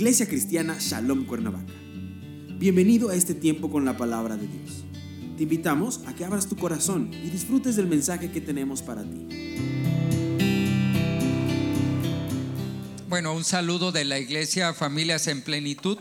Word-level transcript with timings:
Iglesia 0.00 0.26
Cristiana 0.26 0.78
Shalom 0.80 1.26
Cuernavaca. 1.26 1.74
Bienvenido 2.58 3.10
a 3.10 3.14
este 3.14 3.34
tiempo 3.34 3.70
con 3.70 3.84
la 3.84 3.98
palabra 3.98 4.38
de 4.38 4.46
Dios. 4.46 4.86
Te 5.36 5.42
invitamos 5.42 6.00
a 6.06 6.14
que 6.14 6.24
abras 6.24 6.48
tu 6.48 6.56
corazón 6.56 7.10
y 7.12 7.28
disfrutes 7.28 7.76
del 7.76 7.86
mensaje 7.86 8.30
que 8.30 8.40
tenemos 8.40 8.80
para 8.80 9.02
ti. 9.02 9.28
Bueno, 13.10 13.34
un 13.34 13.44
saludo 13.44 13.92
de 13.92 14.06
la 14.06 14.18
iglesia 14.18 14.72
Familias 14.72 15.26
en 15.26 15.42
Plenitud, 15.42 15.98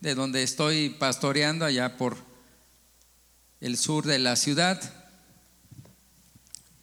de 0.00 0.16
donde 0.16 0.42
estoy 0.42 0.90
pastoreando 0.90 1.64
allá 1.64 1.96
por 1.96 2.16
el 3.60 3.76
sur 3.76 4.06
de 4.06 4.18
la 4.18 4.34
ciudad, 4.34 4.82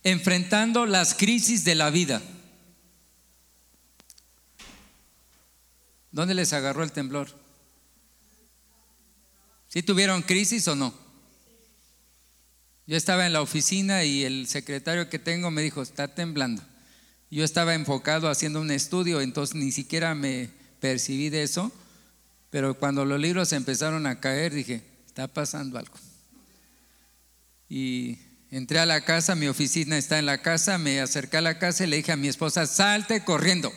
enfrentando 0.05 0.85
las 0.85 1.13
crisis 1.13 1.65
de 1.65 1.75
la 1.75 1.89
vida. 1.89 2.21
¿Dónde 6.13 6.35
les 6.35 6.53
agarró 6.53 6.83
el 6.83 6.91
temblor? 6.91 7.27
¿Sí 9.67 9.81
tuvieron 9.81 10.21
crisis 10.21 10.67
o 10.67 10.75
no? 10.75 10.93
Yo 12.85 12.95
estaba 12.95 13.25
en 13.25 13.33
la 13.33 13.41
oficina 13.41 14.03
y 14.03 14.23
el 14.23 14.45
secretario 14.45 15.09
que 15.09 15.17
tengo 15.17 15.49
me 15.49 15.63
dijo, 15.63 15.81
está 15.81 16.13
temblando. 16.13 16.61
Yo 17.31 17.43
estaba 17.43 17.73
enfocado 17.73 18.29
haciendo 18.29 18.61
un 18.61 18.69
estudio, 18.69 19.21
entonces 19.21 19.55
ni 19.55 19.71
siquiera 19.71 20.13
me 20.13 20.51
percibí 20.79 21.29
de 21.29 21.41
eso, 21.41 21.71
pero 22.51 22.77
cuando 22.77 23.05
los 23.05 23.19
libros 23.19 23.51
empezaron 23.51 24.05
a 24.05 24.19
caer 24.19 24.53
dije, 24.53 24.83
está 25.07 25.27
pasando 25.27 25.79
algo. 25.79 25.95
Y 27.67 28.19
entré 28.51 28.77
a 28.77 28.85
la 28.85 29.03
casa, 29.03 29.33
mi 29.33 29.47
oficina 29.47 29.97
está 29.97 30.19
en 30.19 30.27
la 30.27 30.43
casa, 30.43 30.77
me 30.77 31.01
acerqué 31.01 31.37
a 31.37 31.41
la 31.41 31.57
casa 31.57 31.85
y 31.85 31.87
le 31.87 31.97
dije 31.97 32.11
a 32.11 32.17
mi 32.17 32.27
esposa, 32.27 32.67
salte 32.67 33.23
corriendo 33.23 33.73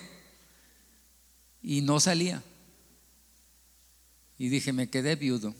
y 1.66 1.80
no 1.82 1.98
salía. 1.98 2.44
Y 4.38 4.48
dije, 4.48 4.72
me 4.72 4.88
quedé 4.88 5.16
viudo. 5.16 5.52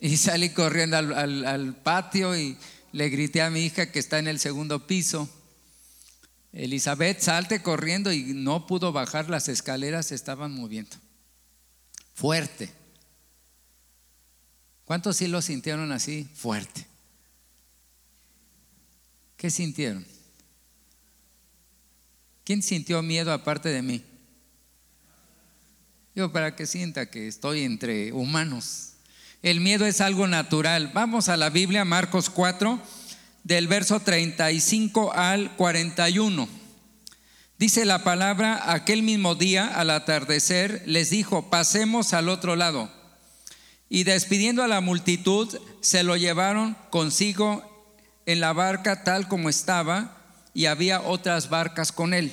Y 0.00 0.16
salí 0.16 0.48
corriendo 0.48 0.96
al, 0.96 1.76
patio 1.82 2.34
y 2.34 2.56
le 2.92 3.10
grité 3.10 3.42
a 3.42 3.50
mi 3.50 3.60
hija 3.60 3.92
que 3.92 3.98
está 3.98 4.18
en 4.18 4.26
el 4.26 4.40
segundo 4.40 4.86
piso. 4.86 5.28
Elizabeth, 6.52 7.20
salte 7.20 7.60
corriendo 7.60 8.10
y 8.10 8.32
no 8.32 8.66
pudo 8.66 8.92
bajar 8.92 9.28
las 9.28 9.48
escaleras, 9.48 10.06
se 10.06 10.14
estaban 10.14 10.52
moviendo. 10.52 10.96
Fuerte. 12.14 12.72
¿Cuántos 14.86 15.18
sí 15.18 15.26
lo 15.26 15.42
sintieron 15.42 15.92
así? 15.92 16.26
Fuerte. 16.32 16.86
¿Qué 19.36 19.50
sintieron? 19.50 20.06
¿Quién 22.48 22.62
sintió 22.62 23.02
miedo 23.02 23.30
aparte 23.30 23.68
de 23.68 23.82
mí? 23.82 24.02
Yo 26.14 26.32
para 26.32 26.56
que 26.56 26.64
sienta 26.64 27.10
que 27.10 27.28
estoy 27.28 27.60
entre 27.60 28.10
humanos. 28.14 28.94
El 29.42 29.60
miedo 29.60 29.84
es 29.84 30.00
algo 30.00 30.26
natural. 30.26 30.90
Vamos 30.94 31.28
a 31.28 31.36
la 31.36 31.50
Biblia, 31.50 31.84
Marcos 31.84 32.30
4, 32.30 32.80
del 33.44 33.68
verso 33.68 34.00
35 34.00 35.12
al 35.12 35.56
41. 35.56 36.48
Dice 37.58 37.84
la 37.84 38.02
palabra, 38.02 38.72
aquel 38.72 39.02
mismo 39.02 39.34
día, 39.34 39.66
al 39.66 39.90
atardecer, 39.90 40.82
les 40.86 41.10
dijo, 41.10 41.50
pasemos 41.50 42.14
al 42.14 42.30
otro 42.30 42.56
lado. 42.56 42.90
Y 43.90 44.04
despidiendo 44.04 44.62
a 44.62 44.68
la 44.68 44.80
multitud, 44.80 45.54
se 45.82 46.02
lo 46.02 46.16
llevaron 46.16 46.78
consigo 46.88 47.92
en 48.24 48.40
la 48.40 48.54
barca 48.54 49.04
tal 49.04 49.28
como 49.28 49.50
estaba 49.50 50.17
y 50.58 50.66
había 50.66 51.02
otras 51.02 51.50
barcas 51.50 51.92
con 51.92 52.12
él. 52.12 52.32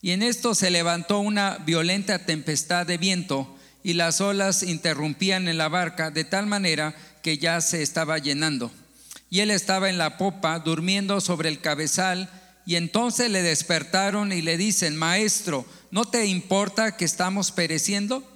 Y 0.00 0.10
en 0.10 0.24
esto 0.24 0.56
se 0.56 0.72
levantó 0.72 1.20
una 1.20 1.58
violenta 1.58 2.26
tempestad 2.26 2.84
de 2.84 2.98
viento 2.98 3.56
y 3.84 3.92
las 3.92 4.20
olas 4.20 4.64
interrumpían 4.64 5.46
en 5.46 5.56
la 5.56 5.68
barca 5.68 6.10
de 6.10 6.24
tal 6.24 6.46
manera 6.46 6.96
que 7.22 7.38
ya 7.38 7.60
se 7.60 7.80
estaba 7.80 8.18
llenando. 8.18 8.72
Y 9.30 9.38
él 9.38 9.52
estaba 9.52 9.88
en 9.88 9.98
la 9.98 10.18
popa 10.18 10.58
durmiendo 10.58 11.20
sobre 11.20 11.48
el 11.48 11.60
cabezal 11.60 12.28
y 12.66 12.74
entonces 12.74 13.30
le 13.30 13.42
despertaron 13.42 14.32
y 14.32 14.42
le 14.42 14.56
dicen, 14.56 14.96
Maestro, 14.96 15.64
¿no 15.92 16.04
te 16.04 16.26
importa 16.26 16.96
que 16.96 17.04
estamos 17.04 17.52
pereciendo? 17.52 18.28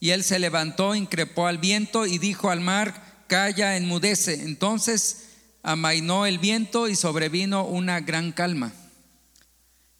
Y 0.00 0.08
él 0.08 0.24
se 0.24 0.38
levantó, 0.38 0.94
increpó 0.94 1.48
al 1.48 1.58
viento 1.58 2.06
y 2.06 2.16
dijo 2.16 2.48
al 2.48 2.62
mar, 2.62 2.94
Calla, 3.26 3.76
enmudece. 3.76 4.42
Entonces 4.42 5.31
amainó 5.62 6.26
el 6.26 6.38
viento 6.38 6.88
y 6.88 6.96
sobrevino 6.96 7.64
una 7.64 8.00
gran 8.00 8.32
calma. 8.32 8.72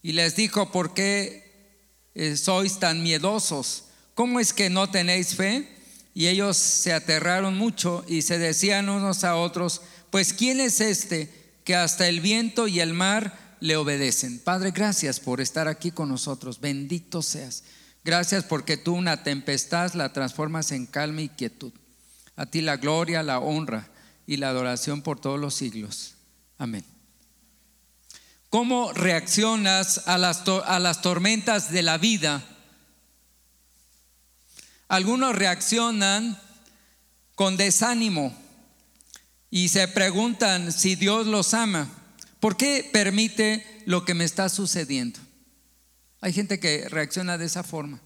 Y 0.02 0.12
les 0.12 0.34
dijo, 0.34 0.72
¿por 0.72 0.94
qué 0.94 1.78
eh, 2.14 2.36
sois 2.36 2.80
tan 2.80 3.02
miedosos? 3.02 3.84
¿Cómo 4.14 4.40
es 4.40 4.52
que 4.52 4.68
no 4.68 4.90
tenéis 4.90 5.36
fe? 5.36 5.68
Y 6.14 6.26
ellos 6.26 6.56
se 6.56 6.92
aterraron 6.92 7.56
mucho 7.56 8.04
y 8.08 8.22
se 8.22 8.38
decían 8.38 8.88
unos 8.88 9.24
a 9.24 9.36
otros, 9.36 9.80
pues 10.10 10.32
¿quién 10.32 10.60
es 10.60 10.80
este 10.80 11.32
que 11.64 11.76
hasta 11.76 12.08
el 12.08 12.20
viento 12.20 12.66
y 12.66 12.80
el 12.80 12.92
mar 12.92 13.56
le 13.60 13.76
obedecen? 13.76 14.40
Padre, 14.40 14.72
gracias 14.72 15.20
por 15.20 15.40
estar 15.40 15.68
aquí 15.68 15.92
con 15.92 16.08
nosotros. 16.08 16.60
Bendito 16.60 17.22
seas. 17.22 17.62
Gracias 18.04 18.42
porque 18.42 18.76
tú 18.76 18.94
una 18.94 19.22
tempestad 19.22 19.94
la 19.94 20.12
transformas 20.12 20.72
en 20.72 20.86
calma 20.86 21.22
y 21.22 21.28
quietud. 21.28 21.72
A 22.34 22.46
ti 22.46 22.60
la 22.60 22.76
gloria, 22.76 23.22
la 23.22 23.38
honra 23.38 23.91
y 24.27 24.37
la 24.37 24.49
adoración 24.49 25.03
por 25.03 25.21
todos 25.21 25.38
los 25.38 25.55
siglos. 25.55 26.15
Amén. 26.59 26.84
¿Cómo 28.49 28.93
reaccionas 28.93 30.06
a 30.06 30.19
las, 30.19 30.43
a 30.47 30.78
las 30.78 31.03
tormentas 31.03 31.71
de 31.72 31.83
la 31.83 31.99
vida? 31.99 32.44
Algunos 34.88 35.34
reaccionan 35.34 36.38
con 37.34 37.56
desánimo 37.56 38.37
y 39.50 39.69
se 39.69 39.88
preguntan 39.88 40.71
si 40.72 40.97
Dios 40.97 41.27
los 41.27 41.54
ama. 41.54 41.89
¿Por 42.41 42.56
qué 42.56 42.89
permite 42.93 43.83
lo 43.87 44.04
que 44.04 44.15
me 44.15 44.25
está 44.25 44.49
sucediendo? 44.49 45.19
Hay 46.21 46.33
gente 46.33 46.60
que 46.60 46.89
reacciona 46.89 47.39
de 47.39 47.47
esa 47.47 47.62
forma. 47.62 48.00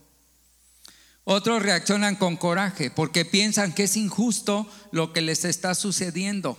Otros 1.28 1.60
reaccionan 1.60 2.14
con 2.14 2.36
coraje 2.36 2.88
porque 2.88 3.24
piensan 3.24 3.74
que 3.74 3.82
es 3.82 3.96
injusto 3.96 4.70
lo 4.92 5.12
que 5.12 5.22
les 5.22 5.44
está 5.44 5.74
sucediendo, 5.74 6.56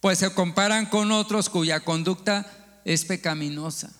pues 0.00 0.20
se 0.20 0.32
comparan 0.32 0.86
con 0.86 1.12
otros 1.12 1.50
cuya 1.50 1.80
conducta 1.80 2.80
es 2.86 3.04
pecaminosa. 3.04 3.92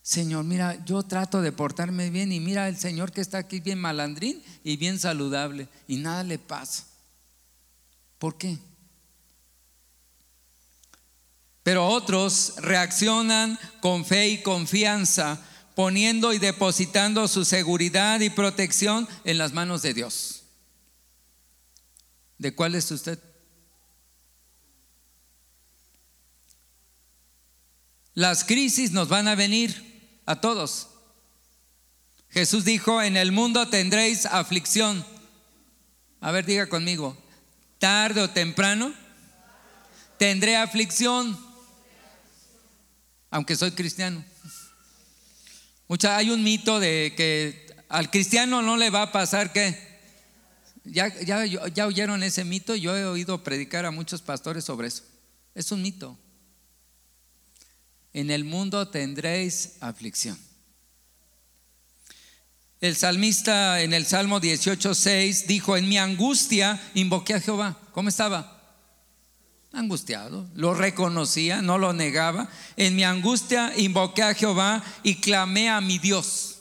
Señor, 0.00 0.44
mira, 0.44 0.82
yo 0.86 1.02
trato 1.02 1.42
de 1.42 1.52
portarme 1.52 2.08
bien 2.08 2.32
y 2.32 2.40
mira 2.40 2.66
el 2.66 2.78
Señor 2.78 3.12
que 3.12 3.20
está 3.20 3.36
aquí 3.36 3.60
bien 3.60 3.78
malandrín 3.78 4.42
y 4.64 4.78
bien 4.78 4.98
saludable 4.98 5.68
y 5.86 5.96
nada 5.96 6.22
le 6.24 6.38
pasa. 6.38 6.84
¿Por 8.18 8.38
qué? 8.38 8.56
Pero 11.62 11.86
otros 11.86 12.54
reaccionan 12.56 13.58
con 13.82 14.06
fe 14.06 14.28
y 14.28 14.42
confianza 14.42 15.42
poniendo 15.76 16.32
y 16.32 16.38
depositando 16.38 17.28
su 17.28 17.44
seguridad 17.44 18.20
y 18.20 18.30
protección 18.30 19.06
en 19.24 19.36
las 19.36 19.52
manos 19.52 19.82
de 19.82 19.92
Dios. 19.92 20.44
¿De 22.38 22.54
cuál 22.54 22.74
es 22.74 22.90
usted? 22.90 23.22
Las 28.14 28.42
crisis 28.42 28.92
nos 28.92 29.08
van 29.08 29.28
a 29.28 29.34
venir 29.34 30.22
a 30.24 30.40
todos. 30.40 30.88
Jesús 32.30 32.64
dijo, 32.64 33.02
en 33.02 33.18
el 33.18 33.30
mundo 33.30 33.68
tendréis 33.68 34.24
aflicción. 34.24 35.04
A 36.22 36.30
ver, 36.30 36.46
diga 36.46 36.70
conmigo, 36.70 37.18
tarde 37.78 38.22
o 38.22 38.30
temprano 38.30 38.94
tendré 40.16 40.56
aflicción, 40.56 41.38
aunque 43.30 43.56
soy 43.56 43.72
cristiano. 43.72 44.24
Mucha, 45.88 46.16
hay 46.16 46.30
un 46.30 46.42
mito 46.42 46.80
de 46.80 47.14
que 47.16 47.66
al 47.88 48.10
cristiano 48.10 48.62
no 48.62 48.76
le 48.76 48.90
va 48.90 49.02
a 49.02 49.12
pasar 49.12 49.52
que 49.52 49.76
ya, 50.84 51.08
ya, 51.20 51.44
ya 51.46 51.86
oyeron 51.86 52.22
ese 52.22 52.44
mito, 52.44 52.74
yo 52.74 52.96
he 52.96 53.04
oído 53.04 53.42
predicar 53.42 53.86
a 53.86 53.90
muchos 53.90 54.22
pastores 54.22 54.64
sobre 54.64 54.88
eso. 54.88 55.02
Es 55.54 55.72
un 55.72 55.82
mito. 55.82 56.18
En 58.12 58.30
el 58.30 58.44
mundo 58.44 58.88
tendréis 58.88 59.76
aflicción. 59.80 60.38
El 62.80 62.94
salmista 62.94 63.80
en 63.80 63.94
el 63.94 64.06
Salmo 64.06 64.40
18:6 64.40 65.46
dijo, 65.46 65.76
en 65.76 65.88
mi 65.88 65.98
angustia 65.98 66.80
invoqué 66.94 67.34
a 67.34 67.40
Jehová. 67.40 67.80
¿Cómo 67.92 68.08
estaba? 68.08 68.55
Angustiado, 69.76 70.48
lo 70.54 70.74
reconocía, 70.74 71.62
no 71.62 71.78
lo 71.78 71.92
negaba. 71.92 72.48
En 72.76 72.96
mi 72.96 73.04
angustia 73.04 73.72
invoqué 73.76 74.22
a 74.22 74.34
Jehová 74.34 74.82
y 75.02 75.16
clamé 75.16 75.68
a 75.68 75.80
mi 75.80 75.98
Dios. 75.98 76.58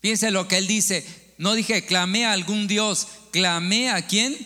Fíjense 0.00 0.30
lo 0.30 0.48
que 0.48 0.58
él 0.58 0.66
dice, 0.66 1.06
no 1.38 1.54
dije 1.54 1.84
clamé 1.84 2.26
a 2.26 2.32
algún 2.32 2.68
Dios, 2.68 3.08
clamé 3.30 3.90
a 3.90 4.06
quién? 4.06 4.36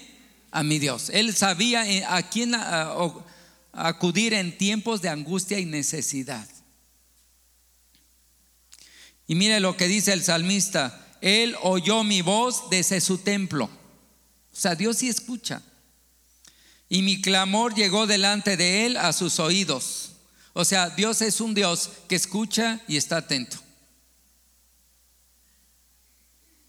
A 0.51 0.63
mi 0.63 0.79
Dios. 0.79 1.11
Él 1.11 1.35
sabía 1.35 1.85
a 2.09 2.23
quién 2.31 2.55
acudir 3.73 4.35
en 4.35 4.57
tiempos 4.57 5.03
de 5.03 5.09
angustia 5.09 5.59
y 5.59 5.65
necesidad. 5.65 6.49
Y 9.27 9.35
mire 9.35 9.61
lo 9.61 9.77
que 9.77 9.89
dice 9.89 10.15
el 10.15 10.25
salmista, 10.25 11.07
Él 11.21 11.55
oyó 11.63 12.03
mi 12.03 12.23
voz 12.23 12.71
desde 12.71 13.01
su 13.01 13.19
templo. 13.19 13.65
O 13.67 14.57
sea, 14.57 14.75
Dios 14.75 14.97
sí 14.97 15.09
escucha. 15.09 15.63
Y 16.89 17.03
mi 17.03 17.21
clamor 17.21 17.75
llegó 17.75 18.07
delante 18.07 18.57
de 18.57 18.87
Él 18.87 18.97
a 18.97 19.13
sus 19.13 19.39
oídos. 19.41 20.13
O 20.53 20.65
sea, 20.65 20.91
Dios 20.91 21.23
es 21.23 21.41
un 21.41 21.55
Dios 21.55 21.91
que 22.09 22.17
escucha 22.17 22.81
y 22.89 22.97
está 22.97 23.19
atento. 23.19 23.59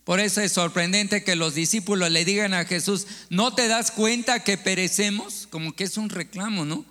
Por 0.04 0.20
eso 0.20 0.42
es 0.42 0.52
sorprendente 0.52 1.24
que 1.24 1.36
los 1.36 1.54
discípulos 1.54 2.10
le 2.10 2.26
digan 2.26 2.54
a 2.54 2.66
Jesús, 2.66 3.06
¿no 3.30 3.54
te 3.54 3.68
das 3.68 3.92
cuenta 3.92 4.44
que 4.44 4.58
perecemos? 4.58 5.48
Como 5.52 5.76
que 5.76 5.84
es 5.84 5.98
un 5.98 6.10
reclamo, 6.10 6.66
¿no? 6.66 6.84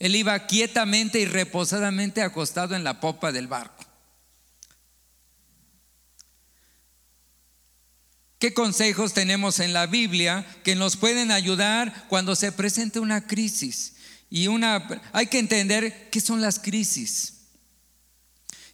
Él 0.00 0.16
iba 0.16 0.46
quietamente 0.48 1.20
y 1.20 1.26
reposadamente 1.26 2.22
acostado 2.22 2.74
en 2.74 2.82
la 2.82 2.98
popa 2.98 3.30
del 3.30 3.46
barco. 3.46 3.84
¿Qué 8.42 8.52
consejos 8.52 9.14
tenemos 9.14 9.60
en 9.60 9.72
la 9.72 9.86
Biblia 9.86 10.44
que 10.64 10.74
nos 10.74 10.96
pueden 10.96 11.30
ayudar 11.30 12.06
cuando 12.08 12.34
se 12.34 12.50
presente 12.50 12.98
una 12.98 13.24
crisis? 13.28 13.92
Y 14.30 14.48
una 14.48 14.84
hay 15.12 15.28
que 15.28 15.38
entender 15.38 16.10
qué 16.10 16.20
son 16.20 16.40
las 16.40 16.58
crisis. 16.58 17.34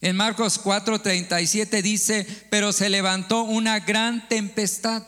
En 0.00 0.17
Marcos 0.17 0.59
4:37 0.65 1.82
dice, 1.82 2.26
pero 2.49 2.73
se 2.73 2.88
levantó 2.88 3.43
una 3.43 3.81
gran 3.81 4.26
tempestad 4.31 5.03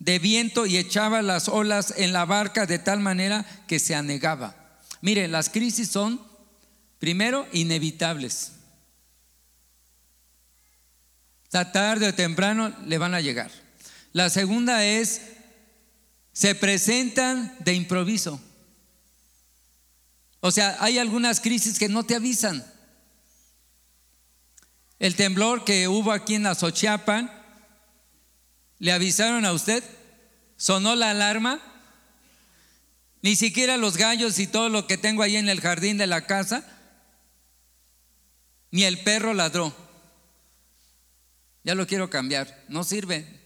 de 0.00 0.18
viento 0.18 0.66
y 0.66 0.76
echaba 0.76 1.22
las 1.22 1.46
olas 1.46 1.94
en 1.96 2.12
la 2.12 2.24
barca 2.24 2.66
de 2.66 2.80
tal 2.80 2.98
manera 2.98 3.46
que 3.68 3.78
se 3.78 3.94
anegaba. 3.94 4.56
Miren, 5.02 5.30
las 5.30 5.50
crisis 5.50 5.88
son, 5.88 6.20
primero, 6.98 7.46
inevitables. 7.52 8.54
Tarde 11.48 12.08
o 12.08 12.14
temprano 12.14 12.74
le 12.84 12.98
van 12.98 13.14
a 13.14 13.20
llegar. 13.20 13.67
La 14.18 14.30
segunda 14.30 14.84
es, 14.84 15.20
se 16.32 16.56
presentan 16.56 17.54
de 17.60 17.74
improviso. 17.74 18.40
O 20.40 20.50
sea, 20.50 20.76
hay 20.80 20.98
algunas 20.98 21.38
crisis 21.38 21.78
que 21.78 21.88
no 21.88 22.02
te 22.02 22.16
avisan. 22.16 22.66
El 24.98 25.14
temblor 25.14 25.64
que 25.64 25.86
hubo 25.86 26.10
aquí 26.10 26.34
en 26.34 26.48
Azochiapan, 26.48 27.30
¿le 28.80 28.90
avisaron 28.90 29.44
a 29.44 29.52
usted? 29.52 29.84
¿Sonó 30.56 30.96
la 30.96 31.10
alarma? 31.10 31.60
Ni 33.22 33.36
siquiera 33.36 33.76
los 33.76 33.96
gallos 33.96 34.40
y 34.40 34.48
todo 34.48 34.68
lo 34.68 34.88
que 34.88 34.98
tengo 34.98 35.22
ahí 35.22 35.36
en 35.36 35.48
el 35.48 35.60
jardín 35.60 35.96
de 35.96 36.08
la 36.08 36.26
casa, 36.26 36.64
ni 38.72 38.82
el 38.82 39.00
perro 39.04 39.32
ladró. 39.32 39.72
Ya 41.62 41.76
lo 41.76 41.86
quiero 41.86 42.10
cambiar, 42.10 42.64
no 42.68 42.82
sirve. 42.82 43.37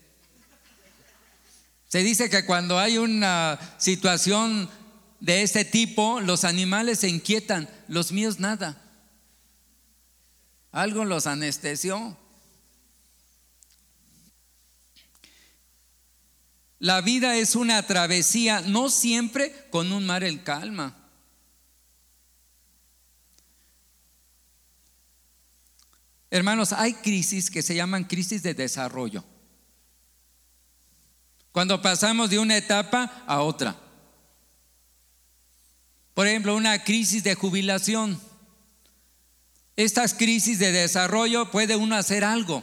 Se 1.92 2.02
dice 2.02 2.30
que 2.30 2.46
cuando 2.46 2.78
hay 2.78 2.96
una 2.96 3.60
situación 3.76 4.70
de 5.20 5.42
este 5.42 5.66
tipo, 5.66 6.22
los 6.22 6.44
animales 6.44 7.00
se 7.00 7.10
inquietan, 7.10 7.68
los 7.86 8.12
míos 8.12 8.40
nada. 8.40 8.80
Algo 10.70 11.04
los 11.04 11.26
anestesió. 11.26 12.16
La 16.78 17.02
vida 17.02 17.36
es 17.36 17.56
una 17.56 17.86
travesía, 17.86 18.62
no 18.62 18.88
siempre 18.88 19.68
con 19.68 19.92
un 19.92 20.06
mar 20.06 20.24
en 20.24 20.38
calma. 20.38 20.96
Hermanos, 26.30 26.72
hay 26.72 26.94
crisis 26.94 27.50
que 27.50 27.60
se 27.60 27.74
llaman 27.74 28.04
crisis 28.04 28.42
de 28.42 28.54
desarrollo. 28.54 29.22
Cuando 31.52 31.82
pasamos 31.82 32.30
de 32.30 32.38
una 32.38 32.56
etapa 32.56 33.24
a 33.26 33.42
otra. 33.42 33.76
Por 36.14 36.26
ejemplo, 36.26 36.56
una 36.56 36.82
crisis 36.82 37.22
de 37.22 37.34
jubilación. 37.34 38.20
Estas 39.76 40.14
crisis 40.14 40.58
de 40.58 40.72
desarrollo 40.72 41.50
puede 41.50 41.76
uno 41.76 41.96
hacer 41.96 42.24
algo. 42.24 42.62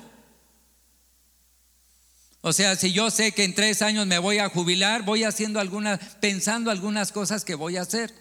O 2.41 2.53
sea, 2.53 2.75
si 2.75 2.93
yo 2.93 3.11
sé 3.11 3.31
que 3.33 3.43
en 3.43 3.53
tres 3.53 3.81
años 3.81 4.07
me 4.07 4.17
voy 4.17 4.37
a 4.37 4.49
jubilar, 4.49 5.03
voy 5.03 5.23
haciendo 5.23 5.59
algunas, 5.59 5.99
pensando 6.21 6.71
algunas 6.71 7.11
cosas 7.11 7.43
que 7.43 7.55
voy 7.55 7.77
a 7.77 7.81
hacer. 7.81 8.13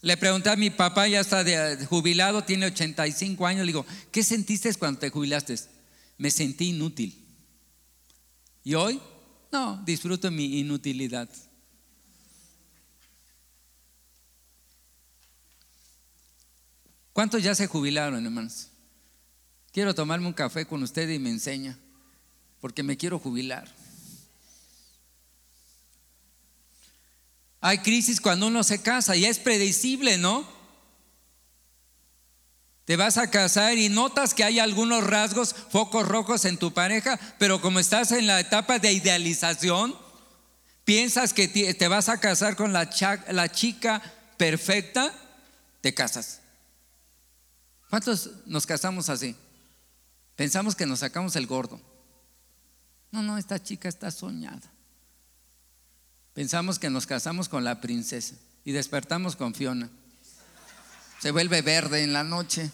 Le 0.00 0.16
pregunté 0.16 0.50
a 0.50 0.56
mi 0.56 0.70
papá, 0.70 1.08
ya 1.08 1.20
está 1.20 1.44
jubilado, 1.86 2.44
tiene 2.44 2.66
85 2.66 3.46
años, 3.46 3.60
le 3.60 3.72
digo, 3.72 3.86
¿qué 4.10 4.22
sentiste 4.22 4.72
cuando 4.74 5.00
te 5.00 5.10
jubilaste? 5.10 5.56
Me 6.18 6.30
sentí 6.30 6.70
inútil. 6.70 7.18
¿Y 8.64 8.74
hoy? 8.74 9.00
No, 9.52 9.82
disfruto 9.84 10.30
mi 10.30 10.58
inutilidad. 10.60 11.28
¿Cuántos 17.12 17.42
ya 17.42 17.54
se 17.54 17.66
jubilaron, 17.66 18.24
hermanos? 18.24 18.68
Quiero 19.70 19.94
tomarme 19.94 20.26
un 20.26 20.32
café 20.32 20.64
con 20.64 20.82
usted 20.82 21.08
y 21.10 21.18
me 21.18 21.28
enseña 21.28 21.78
porque 22.60 22.82
me 22.82 22.96
quiero 22.96 23.18
jubilar. 23.18 23.68
Hay 27.60 27.78
crisis 27.78 28.20
cuando 28.20 28.46
uno 28.46 28.64
se 28.64 28.80
casa 28.80 29.14
y 29.16 29.26
es 29.26 29.38
predecible, 29.38 30.16
¿no? 30.16 30.61
Te 32.84 32.96
vas 32.96 33.16
a 33.16 33.30
casar 33.30 33.78
y 33.78 33.88
notas 33.88 34.34
que 34.34 34.44
hay 34.44 34.58
algunos 34.58 35.04
rasgos, 35.04 35.54
focos 35.70 36.06
rojos 36.06 36.44
en 36.44 36.58
tu 36.58 36.72
pareja, 36.72 37.18
pero 37.38 37.60
como 37.60 37.78
estás 37.78 38.10
en 38.10 38.26
la 38.26 38.40
etapa 38.40 38.78
de 38.78 38.92
idealización, 38.92 39.96
piensas 40.84 41.32
que 41.32 41.46
te 41.48 41.88
vas 41.88 42.08
a 42.08 42.18
casar 42.18 42.56
con 42.56 42.72
la, 42.72 42.90
chica 43.50 44.02
perfecta, 44.36 45.14
te 45.80 45.94
casas. 45.94 46.40
¿Cuántos 47.88 48.30
nos 48.46 48.66
casamos 48.66 49.08
así? 49.08 49.36
Pensamos 50.34 50.74
que 50.74 50.86
nos 50.86 51.00
sacamos 51.00 51.36
el 51.36 51.46
gordo. 51.46 51.80
No, 53.12 53.22
no, 53.22 53.38
esta 53.38 53.62
chica 53.62 53.88
está 53.88 54.10
soñada. 54.10 54.72
Pensamos 56.34 56.78
que 56.78 56.90
nos 56.90 57.06
casamos 57.06 57.48
con 57.48 57.62
la 57.62 57.80
princesa 57.80 58.34
y 58.64 58.72
despertamos 58.72 59.36
con 59.36 59.54
Fiona. 59.54 59.90
Se 61.22 61.30
vuelve 61.30 61.62
verde 61.62 62.02
en 62.02 62.12
la 62.12 62.24
noche. 62.24 62.68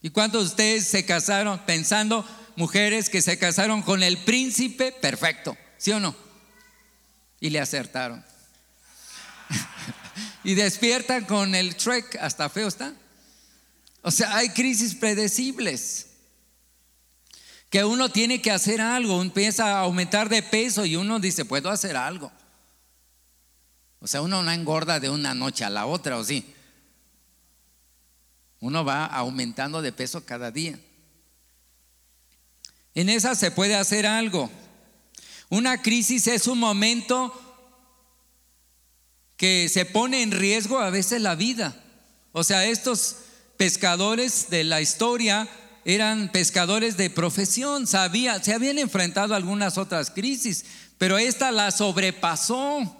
¿Y 0.00 0.10
cuántos 0.10 0.42
de 0.42 0.46
ustedes 0.46 0.86
se 0.86 1.04
casaron 1.04 1.58
pensando, 1.66 2.24
mujeres 2.54 3.08
que 3.08 3.20
se 3.20 3.36
casaron 3.36 3.82
con 3.82 4.04
el 4.04 4.16
príncipe 4.18 4.92
perfecto? 4.92 5.58
¿Sí 5.76 5.90
o 5.90 5.98
no? 5.98 6.14
Y 7.40 7.50
le 7.50 7.58
acertaron. 7.58 8.24
y 10.44 10.54
despiertan 10.54 11.24
con 11.24 11.56
el 11.56 11.74
trek, 11.74 12.16
hasta 12.20 12.48
feo 12.48 12.68
está. 12.68 12.94
O 14.02 14.12
sea, 14.12 14.36
hay 14.36 14.50
crisis 14.50 14.94
predecibles 14.94 16.06
que 17.70 17.82
uno 17.82 18.08
tiene 18.08 18.40
que 18.40 18.52
hacer 18.52 18.80
algo, 18.80 19.20
empieza 19.20 19.64
a 19.64 19.80
aumentar 19.80 20.28
de 20.28 20.44
peso 20.44 20.84
y 20.84 20.94
uno 20.94 21.18
dice, 21.18 21.44
puedo 21.44 21.70
hacer 21.70 21.96
algo. 21.96 22.30
O 23.98 24.06
sea, 24.06 24.20
uno 24.20 24.44
no 24.44 24.50
engorda 24.52 25.00
de 25.00 25.10
una 25.10 25.34
noche 25.34 25.64
a 25.64 25.70
la 25.70 25.86
otra, 25.86 26.18
¿o 26.18 26.24
sí? 26.24 26.54
Uno 28.62 28.84
va 28.84 29.06
aumentando 29.06 29.82
de 29.82 29.90
peso 29.90 30.24
cada 30.24 30.52
día. 30.52 30.78
En 32.94 33.08
esa 33.08 33.34
se 33.34 33.50
puede 33.50 33.74
hacer 33.74 34.06
algo. 34.06 34.48
Una 35.48 35.82
crisis 35.82 36.28
es 36.28 36.46
un 36.46 36.60
momento 36.60 37.34
que 39.36 39.68
se 39.68 39.84
pone 39.84 40.22
en 40.22 40.30
riesgo 40.30 40.78
a 40.78 40.90
veces 40.90 41.20
la 41.20 41.34
vida. 41.34 41.74
O 42.30 42.44
sea, 42.44 42.64
estos 42.64 43.16
pescadores 43.56 44.48
de 44.48 44.62
la 44.62 44.80
historia 44.80 45.48
eran 45.84 46.30
pescadores 46.30 46.96
de 46.96 47.10
profesión, 47.10 47.88
sabía, 47.88 48.40
se 48.40 48.54
habían 48.54 48.78
enfrentado 48.78 49.34
a 49.34 49.38
algunas 49.38 49.76
otras 49.76 50.08
crisis, 50.08 50.64
pero 50.98 51.18
esta 51.18 51.50
la 51.50 51.72
sobrepasó. 51.72 52.96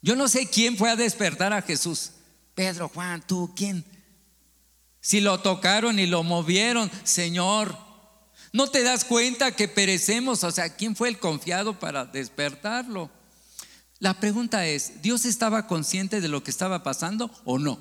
Yo 0.00 0.14
no 0.14 0.28
sé 0.28 0.46
quién 0.46 0.76
fue 0.76 0.90
a 0.90 0.96
despertar 0.96 1.52
a 1.52 1.62
Jesús. 1.62 2.12
Pedro, 2.54 2.88
Juan, 2.88 3.20
tú, 3.26 3.52
¿quién? 3.56 3.95
Si 5.06 5.20
lo 5.20 5.38
tocaron 5.38 6.00
y 6.00 6.06
lo 6.06 6.24
movieron, 6.24 6.90
Señor, 7.04 7.78
¿no 8.52 8.66
te 8.66 8.82
das 8.82 9.04
cuenta 9.04 9.54
que 9.54 9.68
perecemos? 9.68 10.42
O 10.42 10.50
sea, 10.50 10.74
¿quién 10.74 10.96
fue 10.96 11.08
el 11.08 11.20
confiado 11.20 11.78
para 11.78 12.06
despertarlo? 12.06 13.08
La 14.00 14.18
pregunta 14.18 14.66
es, 14.66 15.02
¿Dios 15.02 15.24
estaba 15.24 15.68
consciente 15.68 16.20
de 16.20 16.26
lo 16.26 16.42
que 16.42 16.50
estaba 16.50 16.82
pasando 16.82 17.30
o 17.44 17.60
no? 17.60 17.78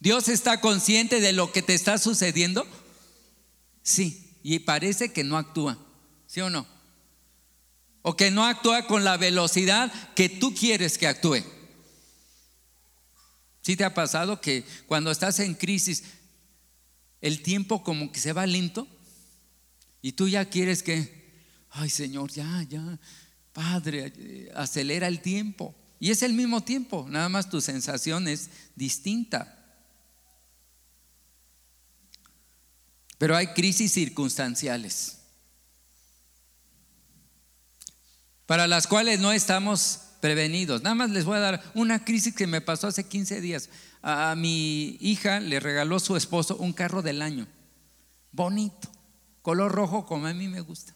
¿Dios 0.00 0.28
está 0.28 0.62
consciente 0.62 1.20
de 1.20 1.34
lo 1.34 1.52
que 1.52 1.60
te 1.60 1.74
está 1.74 1.98
sucediendo? 1.98 2.66
Sí, 3.82 4.38
y 4.42 4.60
parece 4.60 5.12
que 5.12 5.24
no 5.24 5.36
actúa, 5.36 5.76
¿sí 6.26 6.40
o 6.40 6.48
no? 6.48 6.66
O 8.00 8.16
que 8.16 8.30
no 8.30 8.46
actúa 8.46 8.86
con 8.86 9.04
la 9.04 9.18
velocidad 9.18 9.92
que 10.14 10.30
tú 10.30 10.54
quieres 10.54 10.96
que 10.96 11.06
actúe. 11.06 11.44
¿Sí 13.64 13.76
te 13.76 13.84
ha 13.84 13.94
pasado 13.94 14.42
que 14.42 14.62
cuando 14.86 15.10
estás 15.10 15.40
en 15.40 15.54
crisis, 15.54 16.04
el 17.22 17.42
tiempo 17.42 17.82
como 17.82 18.12
que 18.12 18.20
se 18.20 18.34
va 18.34 18.46
lento? 18.46 18.86
Y 20.02 20.12
tú 20.12 20.28
ya 20.28 20.44
quieres 20.44 20.82
que, 20.82 21.42
ay 21.70 21.88
Señor, 21.88 22.30
ya, 22.30 22.62
ya, 22.68 23.00
Padre, 23.54 24.50
acelera 24.54 25.08
el 25.08 25.22
tiempo. 25.22 25.74
Y 25.98 26.10
es 26.10 26.22
el 26.22 26.34
mismo 26.34 26.62
tiempo, 26.62 27.06
nada 27.08 27.30
más 27.30 27.48
tu 27.48 27.62
sensación 27.62 28.28
es 28.28 28.50
distinta. 28.76 29.58
Pero 33.16 33.34
hay 33.34 33.46
crisis 33.54 33.92
circunstanciales 33.92 35.16
para 38.44 38.66
las 38.66 38.86
cuales 38.86 39.20
no 39.20 39.32
estamos 39.32 40.00
prevenidos. 40.24 40.82
Nada 40.82 40.94
más 40.94 41.10
les 41.10 41.26
voy 41.26 41.36
a 41.36 41.40
dar 41.40 41.62
una 41.74 42.02
crisis 42.02 42.34
que 42.34 42.46
me 42.46 42.62
pasó 42.62 42.86
hace 42.86 43.04
15 43.04 43.42
días. 43.42 43.68
A 44.00 44.34
mi 44.34 44.96
hija 44.98 45.38
le 45.38 45.60
regaló 45.60 46.00
su 46.00 46.16
esposo 46.16 46.56
un 46.56 46.72
carro 46.72 47.02
del 47.02 47.20
año, 47.20 47.46
bonito, 48.32 48.88
color 49.42 49.72
rojo 49.72 50.06
como 50.06 50.26
a 50.26 50.32
mí 50.32 50.48
me 50.48 50.62
gusta. 50.62 50.94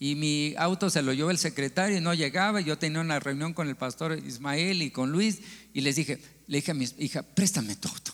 Y 0.00 0.16
mi 0.16 0.52
auto 0.58 0.90
se 0.90 1.00
lo 1.00 1.12
llevó 1.12 1.30
el 1.30 1.38
secretario 1.38 1.96
y 1.96 2.00
no 2.00 2.12
llegaba. 2.12 2.60
Yo 2.60 2.76
tenía 2.76 3.00
una 3.00 3.20
reunión 3.20 3.54
con 3.54 3.68
el 3.68 3.76
pastor 3.76 4.18
Ismael 4.18 4.82
y 4.82 4.90
con 4.90 5.12
Luis 5.12 5.42
y 5.72 5.82
les 5.82 5.94
dije, 5.94 6.20
le 6.48 6.56
dije 6.56 6.72
a 6.72 6.74
mi 6.74 6.88
hija, 6.98 7.22
préstame 7.22 7.76
tu 7.76 7.86
auto. 7.86 8.12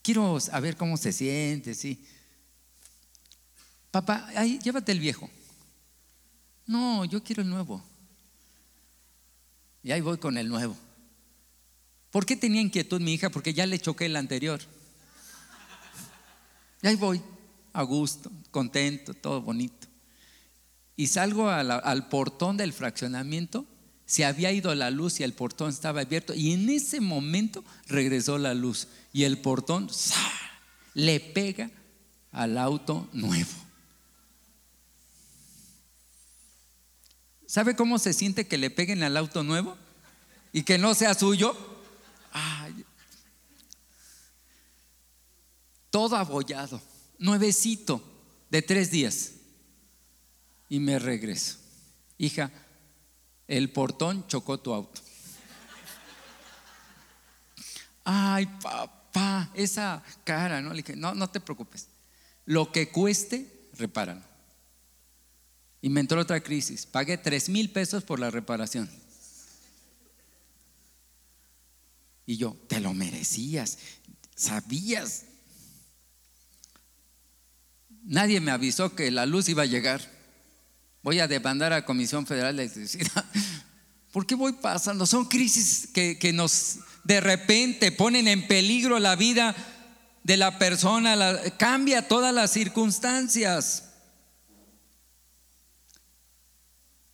Quiero 0.00 0.40
saber 0.40 0.78
cómo 0.78 0.96
se 0.96 1.12
siente, 1.12 1.74
sí. 1.74 2.02
Papá, 3.90 4.26
ahí, 4.34 4.58
llévate 4.60 4.92
el 4.92 5.00
viejo. 5.00 5.28
No, 6.66 7.04
yo 7.04 7.22
quiero 7.22 7.42
el 7.42 7.50
nuevo. 7.50 7.82
Y 9.82 9.92
ahí 9.92 10.00
voy 10.00 10.18
con 10.18 10.38
el 10.38 10.48
nuevo. 10.48 10.76
¿Por 12.10 12.24
qué 12.24 12.36
tenía 12.36 12.60
inquietud 12.60 13.00
mi 13.00 13.14
hija? 13.14 13.30
Porque 13.30 13.52
ya 13.52 13.66
le 13.66 13.78
choqué 13.78 14.06
el 14.06 14.16
anterior. 14.16 14.60
Y 16.82 16.86
ahí 16.86 16.96
voy, 16.96 17.20
a 17.72 17.82
gusto, 17.82 18.30
contento, 18.50 19.14
todo 19.14 19.40
bonito 19.42 19.88
y 20.96 21.08
salgo 21.08 21.48
al, 21.48 22.08
portón 22.08 22.56
del 22.56 22.72
fraccionamiento, 22.72 23.66
se 24.06 24.24
había 24.24 24.52
ido 24.52 24.74
la 24.74 24.90
luz 24.90 25.20
y 25.20 25.22
el 25.22 25.32
portón 25.32 25.70
estaba 25.70 26.02
abierto 26.02 26.34
y 26.34 26.52
en 26.52 26.68
ese 26.68 27.00
momento 27.00 27.64
regresó 27.88 28.38
la 28.38 28.54
luz 28.54 28.88
y 29.12 29.24
el 29.24 29.38
portón 29.38 29.88
le 30.94 31.20
pega 31.20 31.70
al 32.30 32.58
auto 32.58 33.08
nuevo. 33.12 33.63
¿Sabe 37.54 37.76
cómo 37.76 38.00
se 38.00 38.12
siente 38.12 38.48
que 38.48 38.58
le 38.58 38.68
peguen 38.68 39.04
al 39.04 39.16
auto 39.16 39.44
nuevo 39.44 39.76
y 40.52 40.64
que 40.64 40.76
no 40.76 40.92
sea 40.92 41.14
suyo? 41.14 41.56
todo 45.88 46.16
abollado, 46.16 46.82
nuevecito, 47.20 48.02
de 48.50 48.60
tres 48.60 48.90
días 48.90 49.34
y 50.68 50.80
me 50.80 50.98
regreso. 50.98 51.58
Hija, 52.18 52.50
el 53.46 53.70
portón 53.70 54.26
chocó 54.26 54.58
tu 54.58 54.74
auto. 54.74 55.00
Ay, 58.02 58.46
papá, 58.60 59.52
esa 59.54 60.02
cara, 60.24 60.60
¿no? 60.60 60.70
Le 60.70 60.82
dije, 60.82 60.96
no, 60.96 61.14
no 61.14 61.30
te 61.30 61.38
preocupes. 61.38 61.86
Lo 62.46 62.72
que 62.72 62.88
cueste, 62.88 63.68
repáralo. 63.74 64.33
Entró 65.84 66.20
otra 66.20 66.40
crisis. 66.40 66.86
Pagué 66.86 67.18
tres 67.18 67.48
mil 67.48 67.70
pesos 67.70 68.04
por 68.04 68.18
la 68.18 68.30
reparación. 68.30 68.90
Y 72.26 72.38
yo, 72.38 72.56
te 72.68 72.80
lo 72.80 72.94
merecías, 72.94 73.76
sabías. 74.34 75.24
Nadie 78.02 78.40
me 78.40 78.50
avisó 78.50 78.94
que 78.94 79.10
la 79.10 79.26
luz 79.26 79.48
iba 79.50 79.64
a 79.64 79.66
llegar. 79.66 80.00
Voy 81.02 81.20
a 81.20 81.28
demandar 81.28 81.74
a 81.74 81.84
Comisión 81.84 82.26
Federal 82.26 82.56
de 82.56 82.64
Electricidad. 82.64 83.24
¿Por 84.12 84.26
qué 84.26 84.34
voy 84.34 84.52
pasando? 84.52 85.04
Son 85.04 85.26
crisis 85.26 85.88
que, 85.92 86.18
que 86.18 86.32
nos 86.32 86.78
de 87.04 87.20
repente 87.20 87.92
ponen 87.92 88.26
en 88.28 88.46
peligro 88.46 88.98
la 88.98 89.16
vida 89.16 89.54
de 90.22 90.38
la 90.38 90.58
persona, 90.58 91.38
cambia 91.58 92.08
todas 92.08 92.34
las 92.34 92.50
circunstancias. 92.50 93.83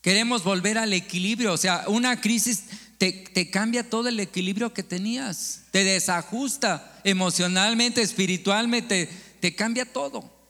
Queremos 0.01 0.43
volver 0.43 0.77
al 0.77 0.93
equilibrio, 0.93 1.53
o 1.53 1.57
sea, 1.57 1.85
una 1.87 2.19
crisis 2.19 2.63
te, 2.97 3.11
te, 3.11 3.49
cambia 3.49 3.89
todo 3.89 4.09
el 4.09 4.19
equilibrio 4.19 4.73
que 4.73 4.83
tenías, 4.83 5.63
te 5.71 5.83
desajusta 5.83 6.99
emocionalmente, 7.03 8.01
espiritualmente, 8.01 9.09
te 9.39 9.55
cambia 9.55 9.85
todo. 9.85 10.41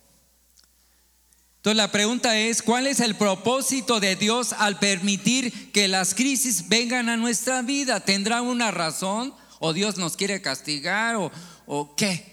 Entonces 1.61 1.77
la 1.77 1.91
pregunta 1.91 2.39
es, 2.39 2.63
¿cuál 2.63 2.87
es 2.87 2.99
el 2.99 3.15
propósito 3.15 3.99
de 3.99 4.15
Dios 4.15 4.51
al 4.53 4.79
permitir 4.79 5.71
que 5.71 5.87
las 5.87 6.15
crisis 6.15 6.69
vengan 6.69 7.07
a 7.07 7.17
nuestra 7.17 7.61
vida? 7.61 7.99
¿Tendrá 7.99 8.41
una 8.41 8.71
razón? 8.71 9.35
¿O 9.59 9.71
Dios 9.71 9.97
nos 9.97 10.17
quiere 10.17 10.41
castigar? 10.41 11.17
¿O, 11.67 11.95
qué? 11.95 12.25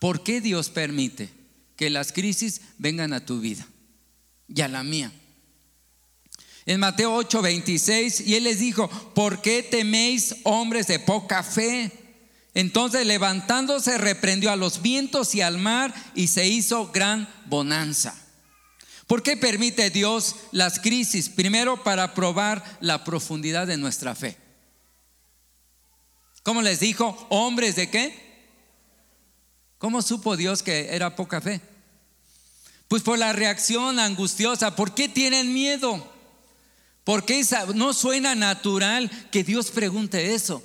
¿Por 0.00 0.24
qué 0.24 0.40
Dios 0.40 0.68
permite 0.68 1.30
que 1.76 1.90
las 1.90 2.10
crisis 2.10 2.62
vengan 2.76 3.12
a 3.12 3.24
tu 3.24 3.38
vida 3.38 3.64
y 4.48 4.60
a 4.62 4.66
la 4.66 4.82
mía? 4.82 5.12
En 6.66 6.80
Mateo 6.80 7.14
8, 7.14 7.42
26, 7.42 8.20
y 8.20 8.34
él 8.36 8.44
les 8.44 8.58
dijo, 8.58 8.88
¿por 9.14 9.40
qué 9.42 9.62
teméis 9.62 10.36
hombres 10.44 10.86
de 10.86 10.98
poca 10.98 11.42
fe? 11.42 11.90
Entonces 12.54 13.06
levantándose 13.06 13.96
reprendió 13.98 14.50
a 14.50 14.56
los 14.56 14.82
vientos 14.82 15.34
y 15.34 15.40
al 15.40 15.58
mar 15.58 15.94
y 16.14 16.28
se 16.28 16.48
hizo 16.48 16.90
gran 16.92 17.28
bonanza. 17.46 18.14
¿Por 19.06 19.22
qué 19.22 19.36
permite 19.36 19.90
Dios 19.90 20.36
las 20.52 20.78
crisis? 20.78 21.28
Primero 21.28 21.82
para 21.82 22.14
probar 22.14 22.62
la 22.80 23.04
profundidad 23.04 23.66
de 23.66 23.76
nuestra 23.76 24.14
fe. 24.14 24.36
¿Cómo 26.42 26.62
les 26.62 26.80
dijo? 26.80 27.26
¿Hombres 27.28 27.76
de 27.76 27.90
qué? 27.90 28.30
¿Cómo 29.78 30.02
supo 30.02 30.36
Dios 30.36 30.62
que 30.62 30.94
era 30.94 31.16
poca 31.16 31.40
fe? 31.40 31.60
Pues 32.88 33.02
por 33.02 33.18
la 33.18 33.32
reacción 33.32 33.98
angustiosa. 33.98 34.74
¿Por 34.74 34.94
qué 34.94 35.08
tienen 35.08 35.52
miedo? 35.52 36.09
Porque 37.04 37.42
no 37.74 37.92
suena 37.92 38.34
natural 38.34 39.10
que 39.30 39.44
Dios 39.44 39.70
pregunte 39.70 40.34
eso. 40.34 40.62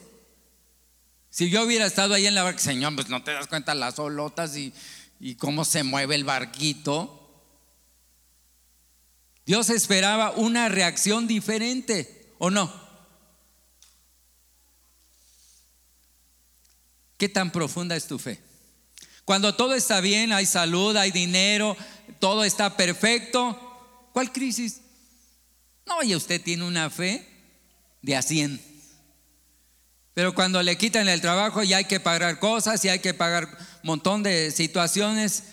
Si 1.29 1.49
yo 1.49 1.63
hubiera 1.63 1.85
estado 1.85 2.13
ahí 2.13 2.27
en 2.27 2.35
la 2.35 2.43
barca, 2.43 2.59
Señor, 2.59 2.95
pues 2.95 3.09
no 3.09 3.23
te 3.23 3.31
das 3.31 3.47
cuenta 3.47 3.75
las 3.75 3.99
olotas 3.99 4.55
y, 4.55 4.73
y 5.19 5.35
cómo 5.35 5.65
se 5.65 5.83
mueve 5.83 6.15
el 6.15 6.23
barquito. 6.23 7.21
Dios 9.45 9.69
esperaba 9.69 10.31
una 10.31 10.69
reacción 10.69 11.27
diferente, 11.27 12.33
¿o 12.37 12.49
no? 12.49 12.73
¿Qué 17.17 17.29
tan 17.29 17.51
profunda 17.51 17.95
es 17.95 18.07
tu 18.07 18.19
fe? 18.19 18.39
Cuando 19.23 19.55
todo 19.55 19.73
está 19.73 20.01
bien, 20.01 20.31
hay 20.33 20.45
salud, 20.45 20.95
hay 20.95 21.11
dinero, 21.11 21.75
todo 22.19 22.43
está 22.43 22.77
perfecto, 22.77 24.09
¿cuál 24.13 24.31
crisis? 24.31 24.81
No, 25.85 26.03
y 26.03 26.15
usted 26.15 26.41
tiene 26.41 26.63
una 26.63 26.89
fe 26.89 27.27
de 28.01 28.15
a 28.15 28.21
100. 28.21 28.61
Pero 30.13 30.33
cuando 30.33 30.63
le 30.63 30.77
quitan 30.77 31.09
el 31.09 31.21
trabajo 31.21 31.63
y 31.63 31.73
hay 31.73 31.85
que 31.85 31.99
pagar 31.99 32.39
cosas 32.39 32.83
y 32.85 32.89
hay 32.89 32.99
que 32.99 33.13
pagar 33.13 33.45
un 33.45 33.87
montón 33.87 34.23
de 34.23 34.49
situaciones, 34.51 35.43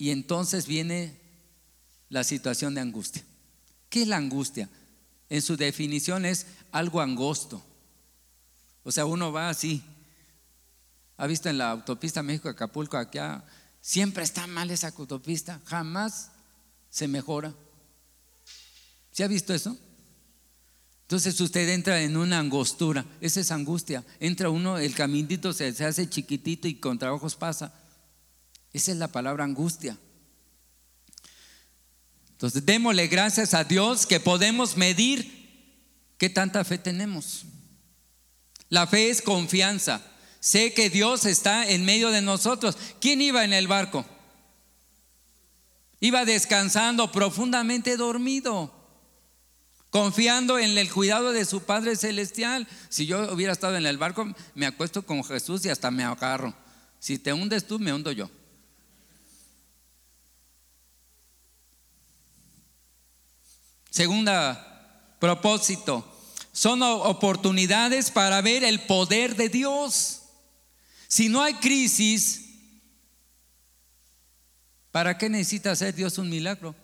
y 0.00 0.10
entonces 0.10 0.66
viene 0.66 1.14
la 2.08 2.24
situación 2.24 2.74
de 2.74 2.80
angustia. 2.80 3.22
¿Qué 3.90 4.02
es 4.02 4.08
la 4.08 4.16
angustia? 4.16 4.70
En 5.28 5.42
su 5.42 5.58
definición 5.58 6.24
es 6.24 6.46
algo 6.72 7.02
angosto. 7.02 7.62
O 8.82 8.90
sea, 8.90 9.04
uno 9.04 9.30
va 9.30 9.50
así. 9.50 9.82
¿Ha 11.18 11.26
visto 11.26 11.50
en 11.50 11.58
la 11.58 11.70
autopista 11.70 12.22
México-Acapulco? 12.22 12.96
Acá 12.96 13.44
siempre 13.82 14.24
está 14.24 14.46
mal 14.46 14.70
esa 14.70 14.88
autopista, 14.88 15.60
jamás 15.66 16.30
se 16.88 17.06
mejora. 17.06 17.52
¿Se 19.10 19.24
ha 19.24 19.28
visto 19.28 19.54
eso? 19.54 19.76
Entonces 21.02 21.40
usted 21.40 21.68
entra 21.68 22.00
en 22.02 22.16
una 22.16 22.38
angostura, 22.38 23.04
esa 23.20 23.40
es 23.40 23.50
angustia. 23.50 24.04
Entra 24.20 24.50
uno, 24.50 24.78
el 24.78 24.94
caminito 24.94 25.52
se, 25.52 25.72
se 25.72 25.84
hace 25.84 26.08
chiquitito 26.08 26.68
y 26.68 26.76
con 26.76 26.98
trabajos 26.98 27.34
pasa. 27.34 27.74
Esa 28.72 28.92
es 28.92 28.98
la 28.98 29.08
palabra 29.08 29.44
angustia. 29.44 29.98
Entonces, 32.40 32.64
démosle 32.64 33.06
gracias 33.08 33.52
a 33.52 33.64
Dios 33.64 34.06
que 34.06 34.18
podemos 34.18 34.78
medir 34.78 35.30
qué 36.16 36.30
tanta 36.30 36.64
fe 36.64 36.78
tenemos. 36.78 37.44
La 38.70 38.86
fe 38.86 39.10
es 39.10 39.20
confianza. 39.20 40.00
Sé 40.38 40.72
que 40.72 40.88
Dios 40.88 41.26
está 41.26 41.68
en 41.68 41.84
medio 41.84 42.10
de 42.10 42.22
nosotros. 42.22 42.78
¿Quién 42.98 43.20
iba 43.20 43.44
en 43.44 43.52
el 43.52 43.68
barco? 43.68 44.06
Iba 46.00 46.24
descansando, 46.24 47.12
profundamente 47.12 47.98
dormido. 47.98 48.79
Confiando 49.90 50.58
en 50.58 50.78
el 50.78 50.90
cuidado 50.90 51.32
de 51.32 51.44
su 51.44 51.62
Padre 51.62 51.96
Celestial. 51.96 52.66
Si 52.88 53.06
yo 53.06 53.32
hubiera 53.32 53.52
estado 53.52 53.76
en 53.76 53.86
el 53.86 53.98
barco, 53.98 54.32
me 54.54 54.66
acuesto 54.66 55.04
con 55.04 55.22
Jesús 55.24 55.64
y 55.64 55.68
hasta 55.68 55.90
me 55.90 56.04
agarro. 56.04 56.54
Si 56.98 57.18
te 57.18 57.32
hundes 57.32 57.66
tú, 57.66 57.78
me 57.78 57.92
hundo 57.92 58.12
yo. 58.12 58.30
Segunda 63.90 65.16
propósito, 65.18 66.06
son 66.52 66.82
oportunidades 66.82 68.10
para 68.10 68.40
ver 68.40 68.64
el 68.64 68.80
poder 68.80 69.36
de 69.36 69.48
Dios. 69.48 70.22
Si 71.08 71.28
no 71.28 71.42
hay 71.42 71.54
crisis, 71.54 72.46
¿para 74.92 75.18
qué 75.18 75.28
necesita 75.28 75.72
hacer 75.72 75.94
Dios 75.94 76.18
un 76.18 76.30
milagro? 76.30 76.74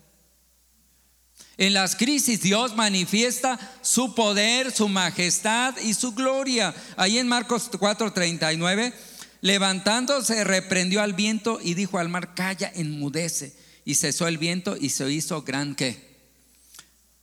En 1.59 1.73
las 1.73 1.97
crisis 1.97 2.43
Dios 2.43 2.77
manifiesta 2.77 3.59
su 3.81 4.15
poder, 4.15 4.71
su 4.73 4.89
majestad 4.89 5.77
y 5.79 5.95
su 5.95 6.13
gloria. 6.13 6.75
Ahí 6.97 7.19
en 7.19 7.29
Marcos 7.29 7.71
4:39, 7.71 8.93
levantándose 9.41 10.45
reprendió 10.45 11.01
al 11.01 11.15
viento 11.15 11.59
y 11.63 11.75
dijo 11.75 11.99
al 11.99 12.09
mar, 12.09 12.35
calla, 12.35 12.71
enmudece. 12.75 13.57
Y 13.85 13.95
cesó 13.95 14.27
el 14.27 14.37
viento 14.37 14.77
y 14.77 14.91
se 14.91 15.11
hizo 15.11 15.43
gran 15.43 15.75
que. 15.75 16.05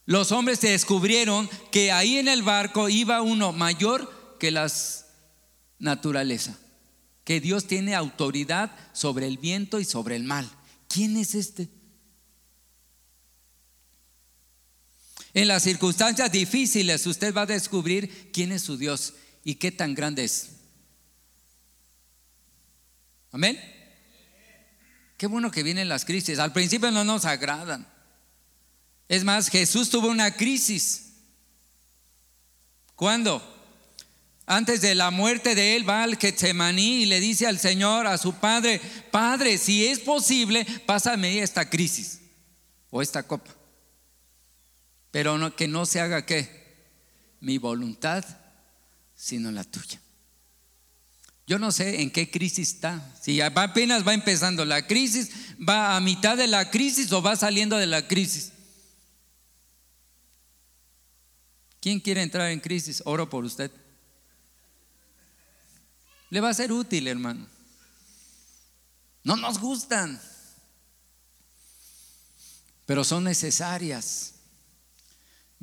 Los 0.06 0.32
hombres 0.32 0.60
descubrieron 0.60 1.48
que 1.70 1.92
ahí 1.92 2.18
en 2.18 2.28
el 2.28 2.42
barco 2.42 2.88
iba 2.88 3.22
uno 3.22 3.52
mayor 3.52 4.36
que 4.40 4.50
las 4.50 5.06
naturaleza, 5.78 6.58
que 7.24 7.40
Dios 7.40 7.66
tiene 7.66 7.94
autoridad 7.94 8.74
sobre 8.92 9.26
el 9.26 9.38
viento 9.38 9.80
y 9.80 9.84
sobre 9.84 10.16
el 10.16 10.24
mal. 10.24 10.50
¿Quién 10.88 11.16
es 11.16 11.34
este? 11.34 11.68
En 15.34 15.48
las 15.48 15.64
circunstancias 15.64 16.30
difíciles 16.30 17.04
usted 17.08 17.34
va 17.34 17.42
a 17.42 17.46
descubrir 17.46 18.30
quién 18.32 18.52
es 18.52 18.62
su 18.62 18.78
Dios 18.78 19.14
y 19.42 19.56
qué 19.56 19.72
tan 19.72 19.92
grande 19.92 20.22
es. 20.22 20.50
Amén. 23.32 23.58
Qué 25.18 25.26
bueno 25.26 25.50
que 25.50 25.64
vienen 25.64 25.88
las 25.88 26.04
crisis. 26.04 26.38
Al 26.38 26.52
principio 26.52 26.92
no 26.92 27.02
nos 27.02 27.24
agradan. 27.24 27.84
Es 29.08 29.24
más, 29.24 29.48
Jesús 29.48 29.90
tuvo 29.90 30.06
una 30.06 30.30
crisis. 30.36 31.14
¿Cuándo? 32.94 33.42
Antes 34.46 34.82
de 34.82 34.94
la 34.94 35.10
muerte 35.10 35.56
de 35.56 35.74
él 35.74 35.88
va 35.88 36.04
al 36.04 36.16
Getsemaní 36.16 37.02
y 37.02 37.06
le 37.06 37.18
dice 37.18 37.48
al 37.48 37.58
Señor, 37.58 38.06
a 38.06 38.18
su 38.18 38.34
padre, 38.34 38.80
Padre, 39.10 39.58
si 39.58 39.84
es 39.84 39.98
posible, 39.98 40.64
pásame 40.86 41.40
esta 41.40 41.68
crisis 41.68 42.20
o 42.90 43.02
esta 43.02 43.24
copa 43.24 43.63
pero 45.14 45.54
que 45.54 45.68
no 45.68 45.86
se 45.86 46.00
haga 46.00 46.26
qué, 46.26 46.74
mi 47.38 47.56
voluntad, 47.56 48.24
sino 49.14 49.52
la 49.52 49.62
tuya. 49.62 50.00
Yo 51.46 51.60
no 51.60 51.70
sé 51.70 52.02
en 52.02 52.10
qué 52.10 52.32
crisis 52.32 52.70
está. 52.70 53.14
Si 53.22 53.40
apenas 53.40 54.04
va 54.04 54.12
empezando 54.12 54.64
la 54.64 54.88
crisis, 54.88 55.30
va 55.56 55.94
a 55.94 56.00
mitad 56.00 56.36
de 56.36 56.48
la 56.48 56.68
crisis 56.68 57.12
o 57.12 57.22
va 57.22 57.36
saliendo 57.36 57.76
de 57.76 57.86
la 57.86 58.08
crisis. 58.08 58.50
¿Quién 61.80 62.00
quiere 62.00 62.20
entrar 62.20 62.50
en 62.50 62.58
crisis? 62.58 63.00
Oro 63.04 63.30
por 63.30 63.44
usted. 63.44 63.70
Le 66.28 66.40
va 66.40 66.48
a 66.48 66.54
ser 66.54 66.72
útil, 66.72 67.06
hermano. 67.06 67.46
No 69.22 69.36
nos 69.36 69.60
gustan, 69.60 70.20
pero 72.84 73.04
son 73.04 73.22
necesarias. 73.22 74.33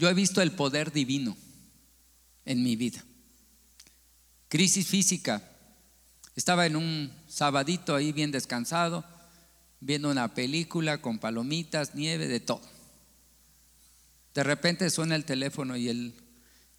Yo 0.01 0.09
he 0.09 0.15
visto 0.15 0.41
el 0.41 0.51
poder 0.51 0.91
divino 0.91 1.37
en 2.45 2.63
mi 2.63 2.75
vida. 2.75 3.05
Crisis 4.47 4.87
física. 4.87 5.47
Estaba 6.35 6.65
en 6.65 6.75
un 6.75 7.13
sabadito 7.27 7.93
ahí 7.93 8.11
bien 8.11 8.31
descansado, 8.31 9.05
viendo 9.79 10.09
una 10.09 10.33
película 10.33 11.03
con 11.03 11.19
palomitas, 11.19 11.93
nieve, 11.93 12.27
de 12.27 12.39
todo. 12.39 12.63
De 14.33 14.43
repente 14.43 14.89
suena 14.89 15.15
el 15.15 15.23
teléfono 15.23 15.77
y 15.77 15.89
él 15.89 16.15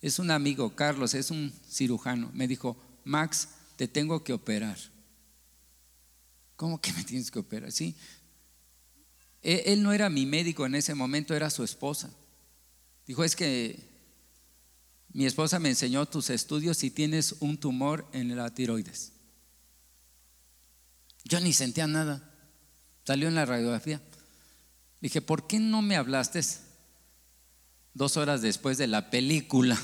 es 0.01 0.19
un 0.19 0.33
amigo, 0.33 0.75
Carlos, 0.75 1.15
es 1.15 1.31
un 1.31 1.53
cirujano. 1.71 2.29
Me 2.35 2.49
dijo, 2.49 2.77
Max, 3.05 3.51
te 3.77 3.87
tengo 3.87 4.25
que 4.25 4.33
operar. 4.33 4.79
¿Cómo 6.57 6.81
que 6.81 6.93
me 6.93 7.05
tienes 7.05 7.31
que 7.31 7.39
operar? 7.39 7.71
Sí. 7.71 7.95
E, 9.45 9.63
él 9.67 9.85
no 9.85 9.93
era 9.93 10.11
mi 10.11 10.27
médico 10.27 10.67
en 10.67 10.75
ese 10.75 10.97
momento, 10.97 11.37
era 11.37 11.51
su 11.51 11.63
esposa. 11.63 12.11
Dijo, 13.07 13.25
es 13.25 13.37
que 13.37 13.93
mi 15.12 15.27
esposa 15.27 15.59
me 15.59 15.69
enseñó 15.69 16.07
tus 16.07 16.31
estudios 16.31 16.83
y 16.85 16.91
tienes 16.91 17.37
un 17.41 17.59
tumor 17.59 18.09
en 18.12 18.35
la 18.35 18.55
tiroides. 18.55 19.12
Yo 21.25 21.41
ni 21.41 21.53
sentía 21.53 21.87
nada. 21.87 22.31
Salió 23.05 23.29
en 23.29 23.35
la 23.35 23.45
radiografía. 23.45 24.01
Dije, 25.01 25.21
¿por 25.21 25.47
qué 25.47 25.59
no 25.59 25.83
me 25.83 25.97
hablaste 25.97 26.41
dos 27.95 28.17
horas 28.17 28.41
después 28.41 28.79
de 28.79 28.87
la 28.87 29.11
película? 29.11 29.79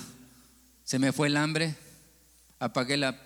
Se 0.84 0.98
me 0.98 1.12
fue 1.12 1.26
el 1.28 1.36
hambre, 1.36 1.76
apagué 2.58 2.96
la... 2.96 3.20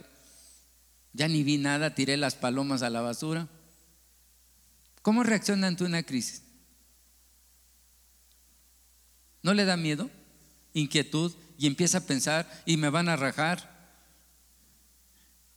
Ya 1.13 1.29
ni 1.29 1.43
vi 1.43 1.59
nada, 1.59 1.95
tiré 1.95 2.17
las 2.17 2.35
palomas 2.35 2.83
a 2.83 2.91
la 2.91 3.03
basura. 3.03 3.47
¿Cómo 5.03 5.23
reacciona 5.23 5.67
ante 5.67 5.85
una 5.85 6.03
crisis? 6.03 6.42
¿No 9.43 9.55
le 9.55 9.65
da 9.65 9.77
miedo? 9.77 10.11
Inquietud 10.73 11.33
y 11.59 11.67
empieza 11.67 11.99
a 11.99 12.07
pensar 12.07 12.63
y 12.67 12.77
me 12.77 12.91
van 12.91 13.09
a 13.09 13.17
rajar. 13.17 13.71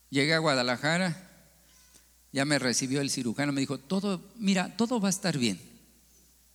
Llegué 0.10 0.34
a 0.34 0.40
Guadalajara, 0.40 1.32
ya 2.32 2.46
me 2.46 2.60
recibió 2.60 3.02
el 3.02 3.10
cirujano, 3.10 3.52
me 3.52 3.62
dijo, 3.62 3.80
todo, 3.80 4.22
mira, 4.36 4.76
todo 4.78 5.00
va 5.00 5.08
a 5.08 5.10
estar 5.10 5.38
bien. 5.38 5.60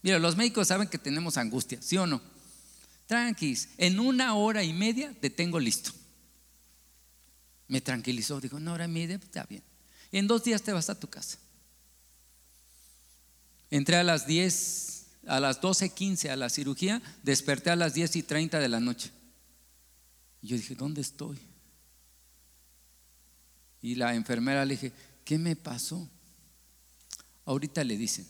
Mira, 0.03 0.19
los 0.19 0.37
médicos 0.37 0.69
saben 0.69 0.89
que 0.89 0.99
tenemos 0.99 1.37
angustia, 1.37 1.81
¿sí 1.83 1.97
o 1.97 2.07
no? 2.07 2.21
Tranquis, 3.07 3.69
en 3.77 3.99
una 3.99 4.35
hora 4.35 4.63
y 4.63 4.73
media 4.73 5.15
te 5.21 5.31
tengo 5.31 5.59
listo. 5.59 5.91
Me 7.67 7.81
tranquilizó, 7.81 8.41
dijo, 8.41 8.57
una 8.57 8.73
hora 8.73 8.85
y 8.85 8.89
media, 8.89 9.19
pues, 9.19 9.29
está 9.29 9.45
bien. 9.45 9.63
En 10.13 10.27
dos 10.27 10.45
días 10.45 10.63
te 10.63 10.73
vas 10.73 10.91
a 10.91 10.99
tu 10.99 11.09
casa. 11.09 11.39
Entré 13.71 13.97
a 13.97 14.03
las 14.03 14.27
10 14.27 15.00
a 15.27 15.41
las 15.41 15.61
12.15 15.61 16.31
a 16.31 16.37
la 16.37 16.49
cirugía, 16.49 17.03
desperté 17.23 17.71
a 17.71 17.77
las 17.77 17.95
10 17.95 18.17
y 18.17 18.23
30 18.23 18.59
de 18.59 18.69
la 18.69 18.81
noche. 18.81 19.11
Y 20.43 20.49
yo 20.49 20.57
dije, 20.57 20.75
¿dónde 20.75 21.01
estoy? 21.01 21.39
Y 23.83 23.95
la 23.95 24.15
enfermera 24.15 24.65
le 24.65 24.75
dije, 24.75 24.93
¿qué 25.25 25.39
me 25.39 25.57
pasó? 25.57 26.09
Ahorita 27.45 27.85
le 27.85 27.97
dicen, 27.97 28.27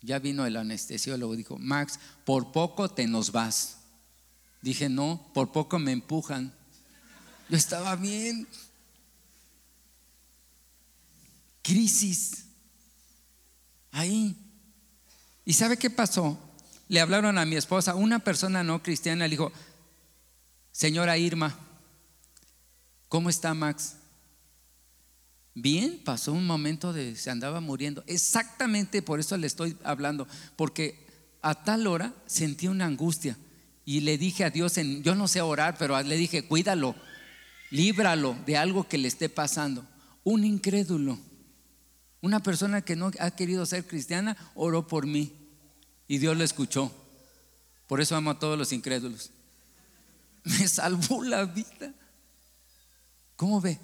ya 0.00 0.18
vino 0.18 0.46
el 0.46 0.56
anestesiólogo, 0.56 1.36
dijo, 1.36 1.58
Max, 1.58 1.98
por 2.24 2.52
poco 2.52 2.88
te 2.88 3.06
nos 3.06 3.32
vas. 3.32 3.78
Dije, 4.62 4.88
no, 4.88 5.30
por 5.34 5.52
poco 5.52 5.78
me 5.78 5.92
empujan. 5.92 6.52
Yo 7.48 7.56
estaba 7.56 7.96
bien. 7.96 8.46
Crisis. 11.62 12.44
Ahí. 13.90 14.36
¿Y 15.48 15.54
sabe 15.54 15.78
qué 15.78 15.88
pasó? 15.88 16.38
Le 16.88 17.00
hablaron 17.00 17.38
a 17.38 17.46
mi 17.46 17.56
esposa, 17.56 17.94
una 17.94 18.18
persona 18.18 18.62
no 18.62 18.82
cristiana, 18.82 19.24
le 19.24 19.30
dijo, 19.30 19.50
señora 20.72 21.16
Irma, 21.16 21.58
¿cómo 23.08 23.30
está 23.30 23.54
Max? 23.54 23.94
Bien, 25.54 26.02
pasó 26.04 26.34
un 26.34 26.46
momento 26.46 26.92
de 26.92 27.16
se 27.16 27.30
andaba 27.30 27.62
muriendo. 27.62 28.04
Exactamente 28.06 29.00
por 29.00 29.20
eso 29.20 29.38
le 29.38 29.46
estoy 29.46 29.74
hablando, 29.84 30.28
porque 30.54 31.06
a 31.40 31.54
tal 31.64 31.86
hora 31.86 32.12
sentí 32.26 32.68
una 32.68 32.84
angustia 32.84 33.38
y 33.86 34.00
le 34.00 34.18
dije 34.18 34.44
a 34.44 34.50
Dios, 34.50 34.74
yo 35.00 35.14
no 35.14 35.28
sé 35.28 35.40
orar, 35.40 35.78
pero 35.78 35.98
le 36.02 36.16
dije, 36.18 36.46
cuídalo, 36.46 36.94
líbralo 37.70 38.36
de 38.44 38.58
algo 38.58 38.86
que 38.86 38.98
le 38.98 39.08
esté 39.08 39.30
pasando. 39.30 39.86
Un 40.24 40.44
incrédulo, 40.44 41.18
una 42.20 42.40
persona 42.40 42.82
que 42.82 42.96
no 42.96 43.10
ha 43.18 43.30
querido 43.30 43.64
ser 43.64 43.86
cristiana, 43.86 44.36
oró 44.54 44.86
por 44.86 45.06
mí. 45.06 45.37
Y 46.08 46.18
Dios 46.18 46.36
lo 46.36 46.42
escuchó. 46.42 46.90
Por 47.86 48.00
eso 48.00 48.16
amo 48.16 48.30
a 48.30 48.38
todos 48.38 48.58
los 48.58 48.72
incrédulos. 48.72 49.30
Me 50.44 50.66
salvó 50.66 51.22
la 51.22 51.44
vida. 51.44 51.92
¿Cómo 53.36 53.60
ve? 53.60 53.78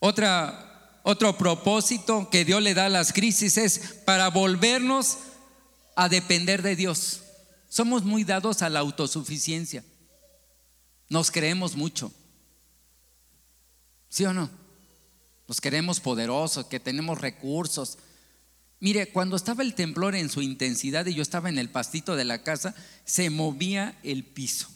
Otra, 0.00 1.00
otro 1.02 1.36
propósito 1.36 2.30
que 2.30 2.44
Dios 2.44 2.62
le 2.62 2.74
da 2.74 2.86
a 2.86 2.90
las 2.90 3.12
crisis 3.12 3.58
es 3.58 3.78
para 4.04 4.28
volvernos 4.28 5.18
a 5.94 6.08
depender 6.08 6.62
de 6.62 6.76
Dios. 6.76 7.22
Somos 7.68 8.04
muy 8.04 8.24
dados 8.24 8.62
a 8.62 8.70
la 8.70 8.80
autosuficiencia. 8.80 9.84
Nos 11.08 11.30
creemos 11.30 11.76
mucho. 11.76 12.12
¿Sí 14.08 14.24
o 14.24 14.32
no? 14.32 14.50
Nos 15.48 15.62
queremos 15.62 15.98
poderosos, 15.98 16.66
que 16.66 16.78
tenemos 16.78 17.20
recursos. 17.20 17.96
Mire, 18.80 19.10
cuando 19.10 19.34
estaba 19.34 19.62
el 19.62 19.74
temblor 19.74 20.14
en 20.14 20.28
su 20.28 20.42
intensidad 20.42 21.06
y 21.06 21.14
yo 21.14 21.22
estaba 21.22 21.48
en 21.48 21.58
el 21.58 21.70
pastito 21.70 22.14
de 22.14 22.26
la 22.26 22.42
casa, 22.42 22.74
se 23.06 23.30
movía 23.30 23.98
el 24.02 24.24
piso. 24.24 24.68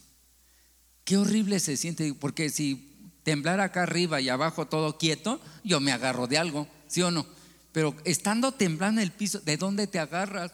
Qué 1.04 1.18
horrible 1.18 1.60
se 1.60 1.76
siente, 1.76 2.14
porque 2.14 2.48
si 2.48 2.90
temblara 3.22 3.64
acá 3.64 3.82
arriba 3.82 4.20
y 4.20 4.30
abajo 4.30 4.66
todo 4.66 4.96
quieto, 4.96 5.40
yo 5.62 5.78
me 5.78 5.92
agarro 5.92 6.26
de 6.26 6.38
algo, 6.38 6.66
¿sí 6.88 7.02
o 7.02 7.10
no? 7.10 7.26
Pero 7.72 7.94
estando 8.04 8.52
temblando 8.52 9.02
el 9.02 9.12
piso, 9.12 9.40
¿de 9.40 9.58
dónde 9.58 9.86
te 9.86 9.98
agarras? 9.98 10.52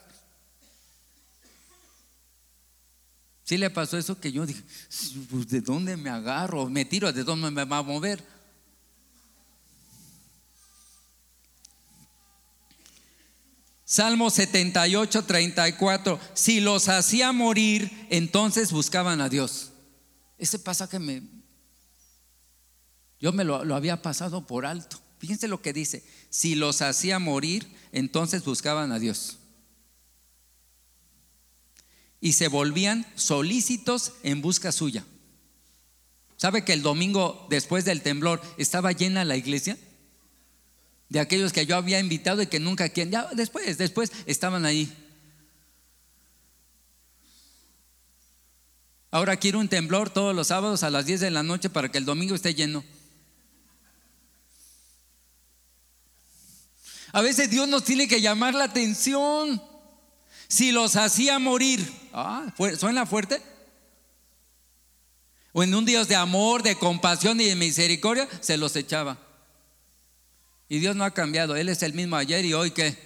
Sí 3.45 3.57
le 3.57 3.71
pasó 3.71 3.97
eso 3.97 4.21
que 4.21 4.33
yo 4.33 4.45
dije, 4.45 4.63
pues, 5.31 5.49
¿de 5.49 5.61
dónde 5.61 5.97
me 5.97 6.11
agarro? 6.11 6.69
Me 6.69 6.85
tiro, 6.85 7.13
¿de 7.13 7.25
dónde 7.25 7.51
me 7.51 7.65
va 7.65 7.79
a 7.79 7.83
mover? 7.83 8.23
Salmo 13.91 14.29
78, 14.29 15.25
34. 15.25 16.21
Si 16.35 16.61
los 16.61 16.91
hacía 16.91 17.33
morir, 17.33 17.91
entonces 18.11 18.71
buscaban 18.71 19.23
a 19.23 19.31
Dios. 19.31 19.71
Ese 20.37 20.59
pasaje 20.59 20.99
me. 20.99 21.23
Yo 23.19 23.33
me 23.33 23.45
lo, 23.45 23.65
lo 23.65 23.75
había 23.75 24.03
pasado 24.03 24.47
por 24.47 24.67
alto. 24.67 25.01
Fíjense 25.17 25.49
lo 25.49 25.63
que 25.63 25.73
dice. 25.73 26.05
Si 26.29 26.55
los 26.55 26.83
hacía 26.83 27.19
morir, 27.19 27.67
entonces 27.91 28.45
buscaban 28.45 28.93
a 28.93 28.99
Dios. 28.99 29.39
Y 32.21 32.35
se 32.35 32.49
volvían 32.49 33.07
solícitos 33.15 34.13
en 34.23 34.43
busca 34.43 34.71
suya. 34.71 35.07
¿Sabe 36.37 36.63
que 36.63 36.75
el 36.75 36.83
domingo 36.83 37.47
después 37.49 37.87
del 37.87 38.03
temblor 38.03 38.43
estaba 38.59 38.93
llena 38.93 39.25
la 39.25 39.39
iglesia? 39.39 39.79
De 41.09 41.21
aquellos 41.21 41.53
que 41.53 41.67
yo 41.67 41.77
había 41.77 42.01
invitado 42.01 42.43
y 42.43 42.47
que 42.47 42.61
nunca 42.61 42.89
quien 42.89 43.11
ya 43.11 43.29
después, 43.33 43.79
después 43.79 44.13
estaban 44.27 44.65
ahí. 44.67 44.93
Ahora 49.11 49.37
quiero 49.37 49.59
un 49.59 49.69
temblor 49.69 50.11
todos 50.11 50.35
los 50.35 50.49
sábados 50.49 50.83
a 50.83 50.91
las 50.91 51.07
10 51.07 51.21
de 51.21 51.31
la 51.31 51.43
noche 51.43 51.71
para 51.71 51.91
que 51.91 51.99
el 51.99 52.05
domingo 52.05 52.35
esté 52.35 52.55
lleno. 52.55 52.85
A 57.13 57.23
veces 57.23 57.49
Dios 57.49 57.67
nos 57.69 57.85
tiene 57.85 58.07
que 58.07 58.21
llamar 58.21 58.55
la 58.55 58.65
atención. 58.65 59.63
Si 60.47 60.73
los 60.73 60.97
hacía 60.97 61.39
morir, 61.39 61.91
ah, 62.13 62.53
¿suena 62.79 63.07
fuerte? 63.07 63.43
O 65.53 65.63
en 65.63 65.75
un 65.75 65.87
Dios 65.87 66.07
de 66.09 66.17
amor, 66.17 66.63
de 66.63 66.77
compasión 66.77 67.41
y 67.41 67.45
de 67.45 67.57
misericordia, 67.57 68.29
se 68.41 68.59
los 68.59 68.77
echaba. 68.77 69.28
Y 70.69 70.79
Dios 70.81 70.95
no 70.95 71.05
ha 71.05 71.13
cambiado, 71.13 71.57
Él 71.57 71.69
es 71.69 71.83
el 71.83 71.95
mismo 71.95 72.17
ayer 72.17 72.45
y 72.45 72.53
hoy 72.53 72.71
que 72.71 72.97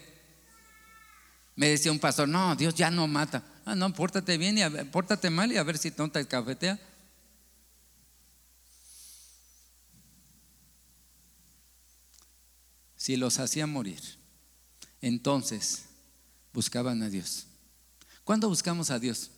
me 1.54 1.68
decía 1.68 1.92
un 1.92 2.00
pastor, 2.00 2.28
no, 2.28 2.56
Dios 2.56 2.74
ya 2.74 2.90
no 2.90 3.06
mata. 3.06 3.44
Ah, 3.64 3.74
no, 3.74 3.92
pórtate 3.92 4.36
bien 4.38 4.58
y 4.58 4.84
pórtate 4.86 5.30
mal 5.30 5.52
y 5.52 5.56
a 5.56 5.62
ver 5.62 5.78
si 5.78 5.92
no 5.96 6.10
te 6.10 6.26
cafetea. 6.26 6.78
Si 12.96 13.16
los 13.16 13.38
hacía 13.38 13.66
morir, 13.66 14.00
entonces 15.00 15.84
buscaban 16.52 17.02
a 17.02 17.08
Dios. 17.08 17.46
¿Cuándo 18.24 18.48
buscamos 18.48 18.90
a 18.90 18.98
Dios? 18.98 19.30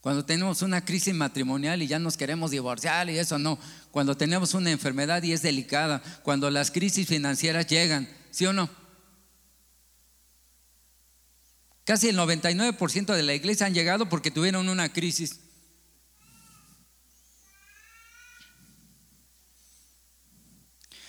Cuando 0.00 0.24
tenemos 0.24 0.62
una 0.62 0.82
crisis 0.84 1.14
matrimonial 1.14 1.82
y 1.82 1.86
ya 1.86 1.98
nos 1.98 2.16
queremos 2.16 2.50
divorciar 2.50 3.10
y 3.10 3.18
eso 3.18 3.38
no. 3.38 3.58
Cuando 3.90 4.16
tenemos 4.16 4.54
una 4.54 4.70
enfermedad 4.70 5.22
y 5.22 5.32
es 5.32 5.42
delicada. 5.42 6.02
Cuando 6.22 6.50
las 6.50 6.70
crisis 6.70 7.06
financieras 7.06 7.66
llegan. 7.66 8.08
¿Sí 8.30 8.46
o 8.46 8.52
no? 8.52 8.70
Casi 11.84 12.08
el 12.08 12.16
99% 12.16 13.14
de 13.14 13.22
la 13.22 13.34
iglesia 13.34 13.66
han 13.66 13.74
llegado 13.74 14.08
porque 14.08 14.30
tuvieron 14.30 14.68
una 14.68 14.90
crisis. 14.92 15.40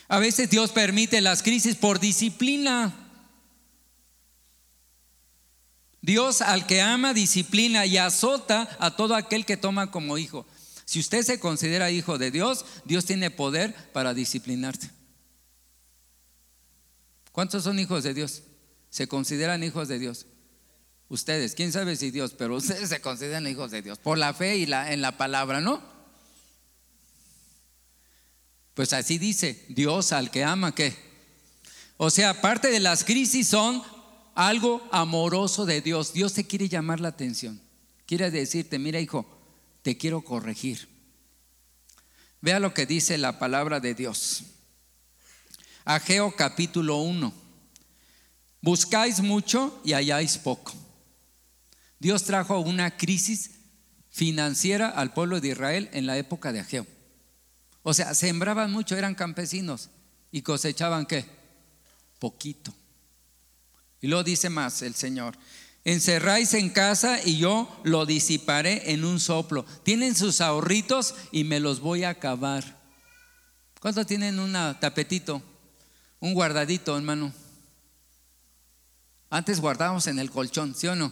A 0.10 0.20
veces 0.20 0.50
Dios 0.50 0.72
permite 0.72 1.22
las 1.22 1.44
crisis 1.44 1.76
por 1.76 2.02
disciplina. 2.02 2.94
Dios 6.02 6.42
al 6.42 6.66
que 6.66 6.82
ama, 6.82 7.14
disciplina 7.14 7.86
y 7.86 7.98
azota 7.98 8.76
a 8.80 8.96
todo 8.96 9.16
aquel 9.16 9.46
que 9.46 9.58
toma 9.58 9.92
como 9.92 10.18
hijo. 10.18 10.48
Si 10.86 11.00
usted 11.00 11.24
se 11.24 11.40
considera 11.40 11.92
hijo 11.92 12.18
de 12.18 12.32
Dios, 12.32 12.66
Dios 12.86 13.06
tiene 13.06 13.30
poder 13.32 13.74
para 13.94 14.14
disciplinarte. 14.14 14.90
¿Cuántos 17.32 17.64
son 17.64 17.80
hijos 17.80 18.04
de 18.04 18.14
Dios? 18.14 18.44
¿Se 18.90 19.08
consideran 19.08 19.64
hijos 19.64 19.88
de 19.88 20.00
Dios? 20.00 20.26
Ustedes, 21.08 21.56
quién 21.56 21.72
sabe 21.72 21.96
si 21.96 22.10
Dios, 22.10 22.34
pero 22.38 22.56
ustedes 22.56 22.90
se 22.90 23.00
consideran 23.00 23.48
hijos 23.48 23.72
de 23.72 23.82
Dios 23.82 24.00
por 24.00 24.18
la 24.18 24.34
fe 24.34 24.58
y 24.58 24.66
la, 24.66 24.92
en 24.92 25.02
la 25.02 25.18
palabra, 25.18 25.62
¿no? 25.62 25.82
Pues 28.74 28.94
así 28.94 29.18
dice, 29.18 29.66
Dios 29.70 30.14
al 30.14 30.32
que 30.32 30.44
ama, 30.44 30.74
¿qué? 30.74 30.96
O 31.98 32.10
sea, 32.10 32.42
parte 32.42 32.72
de 32.72 32.80
las 32.80 33.04
crisis 33.04 33.48
son 33.48 33.84
algo 34.36 34.88
amoroso 34.92 35.66
de 35.66 35.82
Dios. 35.82 36.14
Dios 36.14 36.34
te 36.34 36.46
quiere 36.46 36.70
llamar 36.70 37.00
la 37.00 37.10
atención. 37.10 37.62
Quiere 38.06 38.32
decirte, 38.32 38.80
mira 38.80 39.00
hijo, 39.00 39.26
te 39.82 39.98
quiero 39.98 40.22
corregir. 40.22 40.90
Vea 42.42 42.60
lo 42.60 42.74
que 42.74 42.86
dice 42.86 43.18
la 43.18 43.40
palabra 43.40 43.80
de 43.80 43.94
Dios. 43.94 44.44
Ageo 45.86 46.36
capítulo 46.36 46.98
1. 46.98 47.34
Buscáis 48.62 49.22
mucho 49.22 49.82
y 49.84 49.94
halláis 49.94 50.38
poco. 50.38 50.74
Dios 52.00 52.24
trajo 52.24 52.60
una 52.60 52.98
crisis 52.98 53.52
financiera 54.10 54.90
al 54.90 55.14
pueblo 55.14 55.40
de 55.40 55.50
Israel 55.50 55.90
en 55.94 56.06
la 56.06 56.18
época 56.18 56.52
de 56.52 56.60
Ageo. 56.60 56.86
O 57.84 57.94
sea, 57.94 58.14
sembraban 58.14 58.72
mucho, 58.72 58.96
eran 58.96 59.16
campesinos 59.16 59.90
y 60.32 60.42
cosechaban 60.42 61.06
qué? 61.06 61.26
Poquito. 62.20 62.74
Y 64.02 64.08
luego 64.08 64.24
dice 64.24 64.50
más 64.50 64.82
el 64.82 64.96
Señor, 64.96 65.38
encerráis 65.86 66.54
en 66.56 66.70
casa 66.70 67.20
y 67.24 67.38
yo 67.38 67.70
lo 67.84 68.06
disiparé 68.06 68.92
en 68.92 69.06
un 69.06 69.20
soplo. 69.20 69.64
Tienen 69.84 70.16
sus 70.16 70.42
ahorritos 70.42 71.16
y 71.32 71.44
me 71.44 71.60
los 71.60 71.80
voy 71.80 72.04
a 72.04 72.10
acabar. 72.10 72.82
¿Cuántos 73.80 74.08
tienen 74.08 74.40
un 74.40 74.54
tapetito? 74.80 75.42
Un 76.20 76.34
guardadito, 76.34 76.96
hermano. 76.96 77.34
Antes 79.30 79.62
guardábamos 79.62 80.08
en 80.08 80.20
el 80.20 80.30
colchón, 80.30 80.76
¿sí 80.76 80.88
o 80.88 80.96
no? 80.96 81.12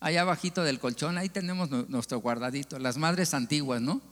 Allá 0.00 0.22
abajito 0.22 0.62
del 0.62 0.78
colchón, 0.78 1.16
ahí 1.16 1.28
tenemos 1.28 1.70
nuestro 1.70 2.18
guardadito. 2.18 2.78
Las 2.78 2.98
madres 2.98 3.32
antiguas, 3.34 3.80
¿no? 3.80 4.02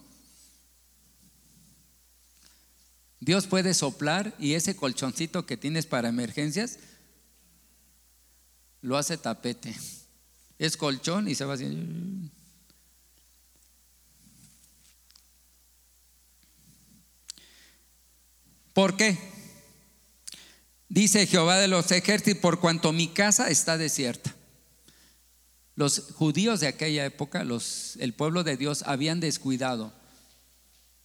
Dios 3.20 3.46
puede 3.46 3.74
soplar 3.74 4.34
y 4.38 4.54
ese 4.54 4.76
colchoncito 4.76 5.46
que 5.46 5.56
tienes 5.56 5.86
para 5.86 6.08
emergencias, 6.08 6.78
lo 8.84 8.98
hace 8.98 9.16
tapete. 9.16 9.74
Es 10.58 10.76
colchón 10.76 11.26
y 11.26 11.34
se 11.34 11.46
va 11.46 11.54
haciendo. 11.54 12.30
¿Por 18.74 18.96
qué? 18.96 19.18
Dice 20.90 21.26
Jehová 21.26 21.58
de 21.58 21.68
los 21.68 21.90
ejércitos, 21.92 22.42
por 22.42 22.60
cuanto 22.60 22.92
mi 22.92 23.08
casa 23.08 23.48
está 23.48 23.78
desierta. 23.78 24.34
Los 25.76 26.12
judíos 26.12 26.60
de 26.60 26.66
aquella 26.66 27.06
época, 27.06 27.42
los, 27.42 27.96
el 27.96 28.12
pueblo 28.12 28.44
de 28.44 28.58
Dios, 28.58 28.82
habían 28.86 29.18
descuidado 29.18 29.94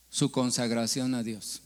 su 0.10 0.32
consagración 0.32 1.16
a 1.16 1.24
Dios. 1.24 1.62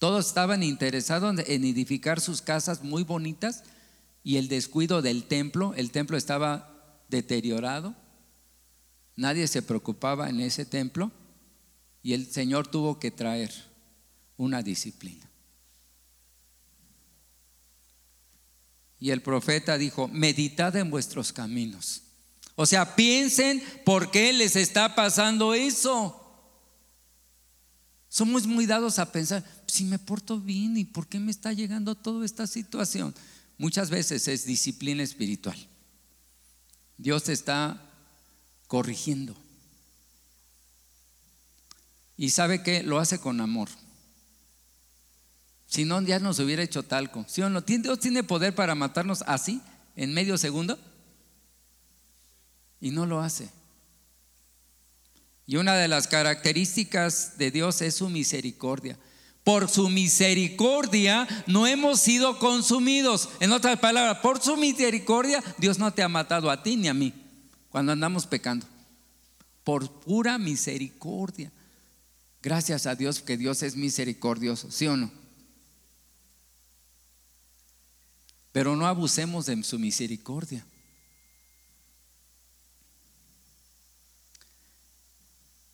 Todos 0.00 0.26
estaban 0.26 0.64
interesados 0.64 1.38
en 1.46 1.64
edificar 1.64 2.20
sus 2.20 2.42
casas 2.42 2.82
muy 2.82 3.04
bonitas, 3.04 3.62
y 4.22 4.36
el 4.36 4.48
descuido 4.48 5.02
del 5.02 5.24
templo, 5.24 5.74
el 5.74 5.90
templo 5.90 6.16
estaba 6.16 7.02
deteriorado, 7.08 7.94
nadie 9.16 9.46
se 9.48 9.62
preocupaba 9.62 10.28
en 10.28 10.40
ese 10.40 10.64
templo 10.64 11.10
y 12.02 12.12
el 12.12 12.30
Señor 12.30 12.68
tuvo 12.68 12.98
que 12.98 13.10
traer 13.10 13.52
una 14.36 14.62
disciplina. 14.62 15.28
Y 19.00 19.10
el 19.10 19.22
profeta 19.22 19.78
dijo, 19.78 20.08
meditad 20.08 20.74
en 20.76 20.90
vuestros 20.90 21.32
caminos. 21.32 22.02
O 22.56 22.66
sea, 22.66 22.96
piensen 22.96 23.62
por 23.84 24.10
qué 24.10 24.32
les 24.32 24.56
está 24.56 24.94
pasando 24.96 25.54
eso. 25.54 26.14
Somos 28.08 28.46
muy 28.46 28.66
dados 28.66 28.98
a 28.98 29.12
pensar, 29.12 29.44
si 29.66 29.84
me 29.84 29.98
porto 29.98 30.40
bien, 30.40 30.76
¿y 30.76 30.84
por 30.84 31.06
qué 31.06 31.20
me 31.20 31.30
está 31.30 31.52
llegando 31.52 31.94
toda 31.94 32.24
esta 32.24 32.46
situación? 32.46 33.14
Muchas 33.58 33.90
veces 33.90 34.26
es 34.28 34.46
disciplina 34.46 35.02
espiritual. 35.02 35.58
Dios 36.96 37.28
está 37.28 37.82
corrigiendo. 38.66 39.36
Y 42.16 42.30
sabe 42.30 42.62
que 42.62 42.82
lo 42.82 42.98
hace 42.98 43.20
con 43.20 43.40
amor. 43.40 43.68
Si 45.66 45.84
no, 45.84 46.00
ya 46.00 46.18
nos 46.18 46.38
hubiera 46.38 46.62
hecho 46.62 46.82
talco. 46.82 47.24
¿Sí 47.28 47.42
o 47.42 47.50
no? 47.50 47.60
¿Dios 47.60 48.00
tiene 48.00 48.24
poder 48.24 48.54
para 48.54 48.74
matarnos 48.74 49.22
así, 49.26 49.60
en 49.94 50.14
medio 50.14 50.38
segundo? 50.38 50.78
Y 52.80 52.90
no 52.90 53.06
lo 53.06 53.20
hace. 53.20 53.50
Y 55.46 55.56
una 55.56 55.74
de 55.76 55.88
las 55.88 56.08
características 56.08 57.38
de 57.38 57.50
Dios 57.50 57.82
es 57.82 57.96
su 57.96 58.08
misericordia. 58.08 58.98
Por 59.48 59.70
su 59.70 59.88
misericordia 59.88 61.26
no 61.46 61.66
hemos 61.66 62.00
sido 62.00 62.38
consumidos. 62.38 63.30
En 63.40 63.52
otras 63.52 63.78
palabras, 63.78 64.18
por 64.18 64.42
su 64.42 64.58
misericordia 64.58 65.42
Dios 65.56 65.78
no 65.78 65.90
te 65.90 66.02
ha 66.02 66.08
matado 66.10 66.50
a 66.50 66.62
ti 66.62 66.76
ni 66.76 66.86
a 66.86 66.92
mí 66.92 67.14
cuando 67.70 67.92
andamos 67.92 68.26
pecando. 68.26 68.66
Por 69.64 69.90
pura 70.00 70.36
misericordia. 70.36 71.50
Gracias 72.42 72.84
a 72.84 72.94
Dios 72.94 73.22
que 73.22 73.38
Dios 73.38 73.62
es 73.62 73.74
misericordioso, 73.74 74.70
¿sí 74.70 74.86
o 74.86 74.98
no? 74.98 75.10
Pero 78.52 78.76
no 78.76 78.86
abusemos 78.86 79.46
de 79.46 79.64
su 79.64 79.78
misericordia. 79.78 80.62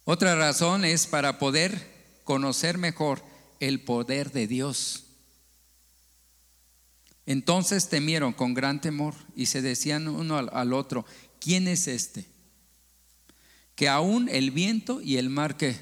Otra 0.05 0.37
razón 0.37 0.85
es 0.85 1.09
para 1.09 1.41
poder 1.41 2.23
conocer 2.23 2.79
mejor 2.79 3.34
el 3.69 3.81
poder 3.81 4.33
de 4.33 4.47
Dios. 4.47 5.05
Entonces 7.27 7.89
temieron 7.89 8.33
con 8.33 8.55
gran 8.55 8.81
temor 8.81 9.15
y 9.35 9.47
se 9.47 9.63
decían 9.63 10.09
uno 10.09 10.37
al, 10.37 10.73
otro, 10.73 11.07
¿quién 11.41 11.69
es 11.69 11.89
este? 11.89 12.27
Que 13.75 13.89
aún 13.89 14.29
el 14.29 14.51
viento 14.51 15.01
y 15.01 15.17
el 15.17 15.31
mar 15.31 15.57
que 15.57 15.77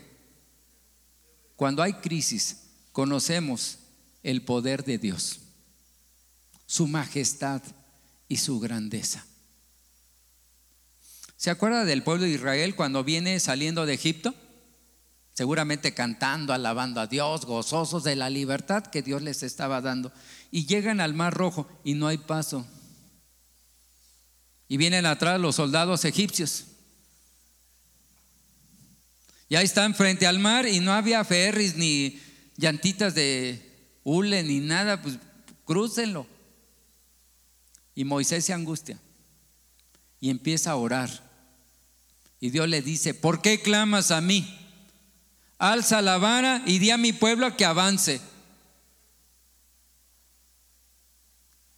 cuando 1.56 1.82
hay 1.82 1.94
crisis 1.94 2.68
conocemos 2.92 3.78
el 4.22 4.42
poder 4.42 4.84
de 4.84 4.98
Dios 4.98 5.40
su 6.66 6.86
majestad 6.86 7.62
y 8.28 8.38
su 8.38 8.58
grandeza. 8.58 9.26
¿Se 11.36 11.50
acuerda 11.50 11.84
del 11.84 12.02
pueblo 12.02 12.24
de 12.24 12.30
Israel 12.30 12.74
cuando 12.74 13.04
viene 13.04 13.38
saliendo 13.40 13.84
de 13.84 13.92
Egipto? 13.92 14.34
Seguramente 15.34 15.94
cantando, 15.94 16.52
alabando 16.52 17.00
a 17.00 17.06
Dios, 17.06 17.46
gozosos 17.46 18.04
de 18.04 18.16
la 18.16 18.28
libertad 18.28 18.84
que 18.84 19.02
Dios 19.02 19.22
les 19.22 19.42
estaba 19.42 19.80
dando. 19.80 20.12
Y 20.50 20.66
llegan 20.66 21.00
al 21.00 21.14
Mar 21.14 21.32
Rojo 21.32 21.68
y 21.84 21.94
no 21.94 22.06
hay 22.06 22.18
paso. 22.18 22.66
Y 24.68 24.76
vienen 24.76 25.06
atrás 25.06 25.40
los 25.40 25.56
soldados 25.56 26.04
egipcios. 26.04 26.64
Ya 29.48 29.60
están 29.60 29.94
frente 29.94 30.26
al 30.26 30.38
mar 30.38 30.66
y 30.66 30.80
no 30.80 30.94
había 30.94 31.22
ferries 31.24 31.76
ni 31.76 32.18
llantitas 32.56 33.14
de 33.14 33.60
hule 34.02 34.42
ni 34.42 34.60
nada, 34.60 35.02
pues 35.02 35.18
crúcenlo. 35.66 36.26
Y 37.94 38.04
Moisés 38.04 38.46
se 38.46 38.54
angustia 38.54 38.98
y 40.20 40.30
empieza 40.30 40.70
a 40.70 40.76
orar. 40.76 41.10
Y 42.40 42.48
Dios 42.48 42.66
le 42.68 42.80
dice, 42.80 43.12
¿por 43.12 43.42
qué 43.42 43.60
clamas 43.60 44.10
a 44.10 44.20
mí? 44.20 44.61
Alza 45.62 46.02
la 46.02 46.18
vara 46.18 46.60
y 46.66 46.80
di 46.80 46.90
a 46.90 46.96
mi 46.96 47.12
pueblo 47.12 47.56
que 47.56 47.64
avance. 47.64 48.20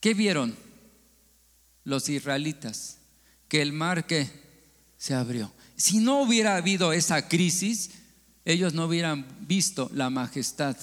¿Qué 0.00 0.14
vieron 0.14 0.56
los 1.84 2.08
israelitas? 2.08 2.96
Que 3.46 3.60
el 3.60 3.74
mar 3.74 4.06
que 4.06 4.30
se 4.96 5.12
abrió. 5.12 5.52
Si 5.76 5.98
no 5.98 6.22
hubiera 6.22 6.56
habido 6.56 6.94
esa 6.94 7.28
crisis, 7.28 7.90
ellos 8.46 8.72
no 8.72 8.86
hubieran 8.86 9.26
visto 9.40 9.90
la 9.92 10.08
majestad 10.08 10.78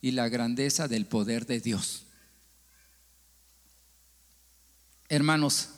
y 0.00 0.12
la 0.12 0.30
grandeza 0.30 0.88
del 0.88 1.04
poder 1.04 1.44
de 1.44 1.60
Dios. 1.60 2.06
Hermanos, 5.10 5.68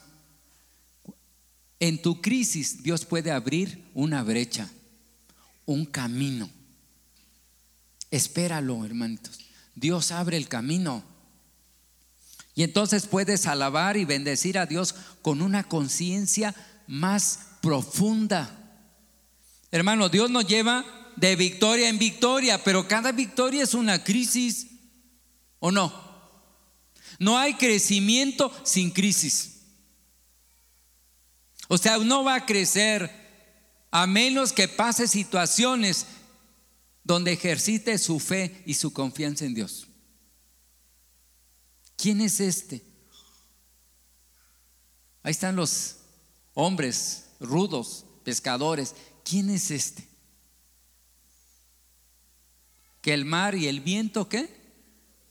en 1.81 2.01
tu 2.01 2.21
crisis 2.21 2.83
Dios 2.83 3.03
puede 3.03 3.31
abrir 3.31 3.83
una 3.93 4.23
brecha, 4.23 4.71
un 5.67 5.85
camino. 5.85 6.49
Espéralo, 8.09 8.83
hermanitos. 8.83 9.37
Dios 9.75 10.11
abre 10.11 10.37
el 10.37 10.47
camino. 10.47 11.03
Y 12.55 12.63
entonces 12.63 13.05
puedes 13.05 13.45
alabar 13.45 13.97
y 13.97 14.05
bendecir 14.05 14.57
a 14.57 14.65
Dios 14.65 14.95
con 15.21 15.43
una 15.43 15.63
conciencia 15.63 16.55
más 16.87 17.41
profunda. 17.61 18.49
Hermano, 19.69 20.09
Dios 20.09 20.31
nos 20.31 20.47
lleva 20.47 20.83
de 21.17 21.35
victoria 21.35 21.89
en 21.89 21.99
victoria, 21.99 22.63
pero 22.63 22.87
cada 22.87 23.11
victoria 23.11 23.63
es 23.63 23.75
una 23.75 24.03
crisis, 24.03 24.67
¿o 25.59 25.69
no? 25.69 25.93
No 27.19 27.37
hay 27.37 27.55
crecimiento 27.55 28.51
sin 28.63 28.91
crisis. 28.91 29.57
O 31.67 31.77
sea, 31.77 31.97
no 31.97 32.23
va 32.23 32.35
a 32.35 32.45
crecer 32.45 33.26
a 34.01 34.05
menos 34.05 34.53
que 34.53 34.67
pase 34.67 35.07
situaciones 35.07 36.05
donde 37.03 37.33
ejercite 37.33 37.97
su 37.97 38.19
fe 38.19 38.61
y 38.67 38.75
su 38.75 38.93
confianza 38.93 39.43
en 39.43 39.55
Dios. 39.55 39.87
¿Quién 41.95 42.21
es 42.21 42.39
este? 42.39 42.83
Ahí 45.23 45.31
están 45.31 45.55
los 45.55 45.95
hombres 46.53 47.23
rudos, 47.39 48.05
pescadores. 48.23 48.93
¿Quién 49.23 49.49
es 49.49 49.71
este? 49.71 50.07
Que 53.01 53.15
el 53.15 53.25
mar 53.25 53.55
y 53.55 53.65
el 53.65 53.79
viento, 53.79 54.29
¿qué? 54.29 54.47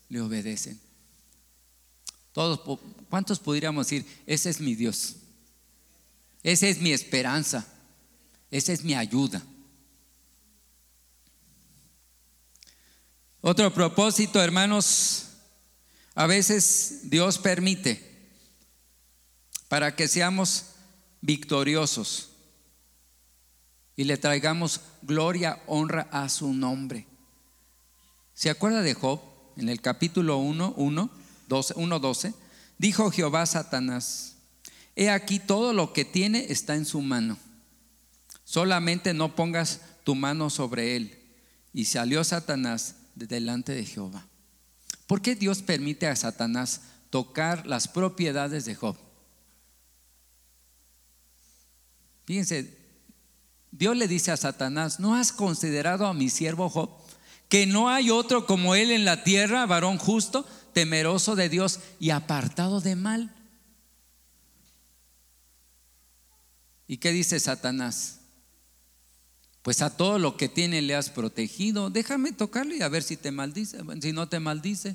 Le 0.09 0.21
obedecen. 0.21 0.81
Todos, 2.33 2.81
¿cuántos 3.09 3.39
podríamos 3.39 3.87
decir, 3.87 4.05
ese 4.27 4.51
es 4.51 4.61
mi 4.61 4.75
Dios? 4.75 5.15
Esa 6.43 6.67
es 6.67 6.81
mi 6.81 6.91
esperanza. 6.91 7.65
Esa 8.51 8.73
es 8.73 8.85
mi 8.85 8.95
ayuda. 8.95 9.43
Otro 13.41 13.73
propósito, 13.73 14.43
hermanos, 14.43 15.29
a 16.15 16.27
veces 16.27 17.01
Dios 17.05 17.39
permite 17.39 18.03
para 19.69 19.95
que 19.95 20.09
seamos 20.09 20.67
victoriosos 21.21 22.31
y 23.95 24.05
le 24.05 24.17
traigamos 24.17 24.81
gloria, 25.03 25.63
honra 25.67 26.09
a 26.11 26.29
su 26.29 26.53
nombre. 26.53 27.07
¿Se 28.35 28.51
acuerda 28.51 28.83
de 28.83 28.95
Job 28.95 29.21
en 29.57 29.69
el 29.69 29.81
capítulo 29.81 30.39
1, 30.39 30.75
1? 30.77 31.11
1.12, 31.49 32.35
dijo 32.79 33.11
Jehová 33.11 33.43
a 33.43 33.47
Satanás, 33.47 34.37
he 34.95 35.11
aquí 35.11 35.39
todo 35.39 35.73
lo 35.73 35.93
que 35.93 36.05
tiene 36.05 36.47
está 36.49 36.75
en 36.75 36.85
su 36.85 37.01
mano, 37.01 37.39
solamente 38.47 39.13
no 39.13 39.35
pongas 39.35 39.81
tu 40.05 40.15
mano 40.15 40.49
sobre 40.49 40.97
él. 40.97 41.19
Y 41.75 41.85
salió 41.85 42.25
Satanás 42.25 42.95
de 43.17 43.27
delante 43.27 43.75
de 43.75 43.85
Jehová. 43.85 44.25
¿Por 45.07 45.21
qué 45.21 45.35
Dios 45.35 45.61
permite 45.63 46.07
a 46.07 46.17
Satanás 46.17 46.83
tocar 47.11 47.67
las 47.67 47.89
propiedades 47.89 48.65
de 48.65 48.77
Job? 48.77 48.97
Fíjense, 52.25 52.79
Dios 53.73 53.97
le 53.97 54.09
dice 54.09 54.31
a 54.31 54.37
Satanás, 54.37 55.01
¿no 55.01 55.15
has 55.17 55.33
considerado 55.33 56.07
a 56.07 56.15
mi 56.15 56.31
siervo 56.31 56.71
Job? 56.71 56.91
Que 57.49 57.67
no 57.67 57.89
hay 57.89 58.11
otro 58.11 58.47
como 58.47 58.75
él 58.75 58.91
en 58.91 59.05
la 59.05 59.23
tierra, 59.25 59.67
varón 59.67 59.99
justo, 59.99 60.47
temeroso 60.73 61.37
de 61.37 61.49
Dios 61.49 61.81
y 61.99 62.11
apartado 62.11 62.81
de 62.81 62.97
mal. 62.97 63.35
¿Y 66.87 66.99
qué 66.99 67.11
dice 67.11 67.41
Satanás? 67.41 68.21
Pues 69.67 69.83
a 69.83 69.91
todo 69.91 70.21
lo 70.21 70.37
que 70.37 70.49
tiene 70.49 70.81
le 70.81 70.95
has 70.95 71.11
protegido. 71.11 71.91
Déjame 71.91 72.31
tocarle 72.31 72.77
y 72.77 72.83
a 72.83 72.89
ver 72.89 73.03
si 73.03 73.17
te 73.17 73.33
maldice, 73.33 73.81
si 74.01 74.13
no 74.13 74.29
te 74.29 74.39
maldice. 74.39 74.95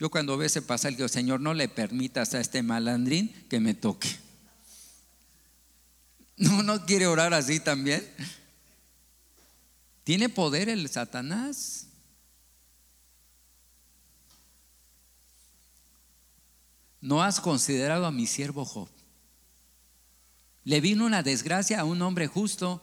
Yo 0.00 0.10
cuando 0.10 0.36
ve 0.36 0.46
ese 0.46 0.62
pasaje, 0.62 0.96
digo, 0.96 1.06
Señor, 1.06 1.40
no 1.40 1.54
le 1.54 1.68
permitas 1.68 2.34
a 2.34 2.40
este 2.40 2.64
malandrín 2.64 3.28
que 3.48 3.60
me 3.60 3.72
toque. 3.72 4.08
No, 6.36 6.64
no 6.64 6.84
quiere 6.86 7.06
orar 7.06 7.34
así 7.34 7.60
también. 7.60 8.04
Tiene 10.02 10.28
poder 10.28 10.68
el 10.68 10.88
Satanás. 10.88 11.86
no 17.00 17.22
has 17.22 17.40
considerado 17.40 18.06
a 18.06 18.10
mi 18.10 18.26
siervo 18.26 18.64
Job. 18.64 18.88
Le 20.70 20.80
vino 20.80 21.04
una 21.04 21.24
desgracia 21.24 21.80
a 21.80 21.84
un 21.84 22.00
hombre 22.00 22.28
justo. 22.28 22.80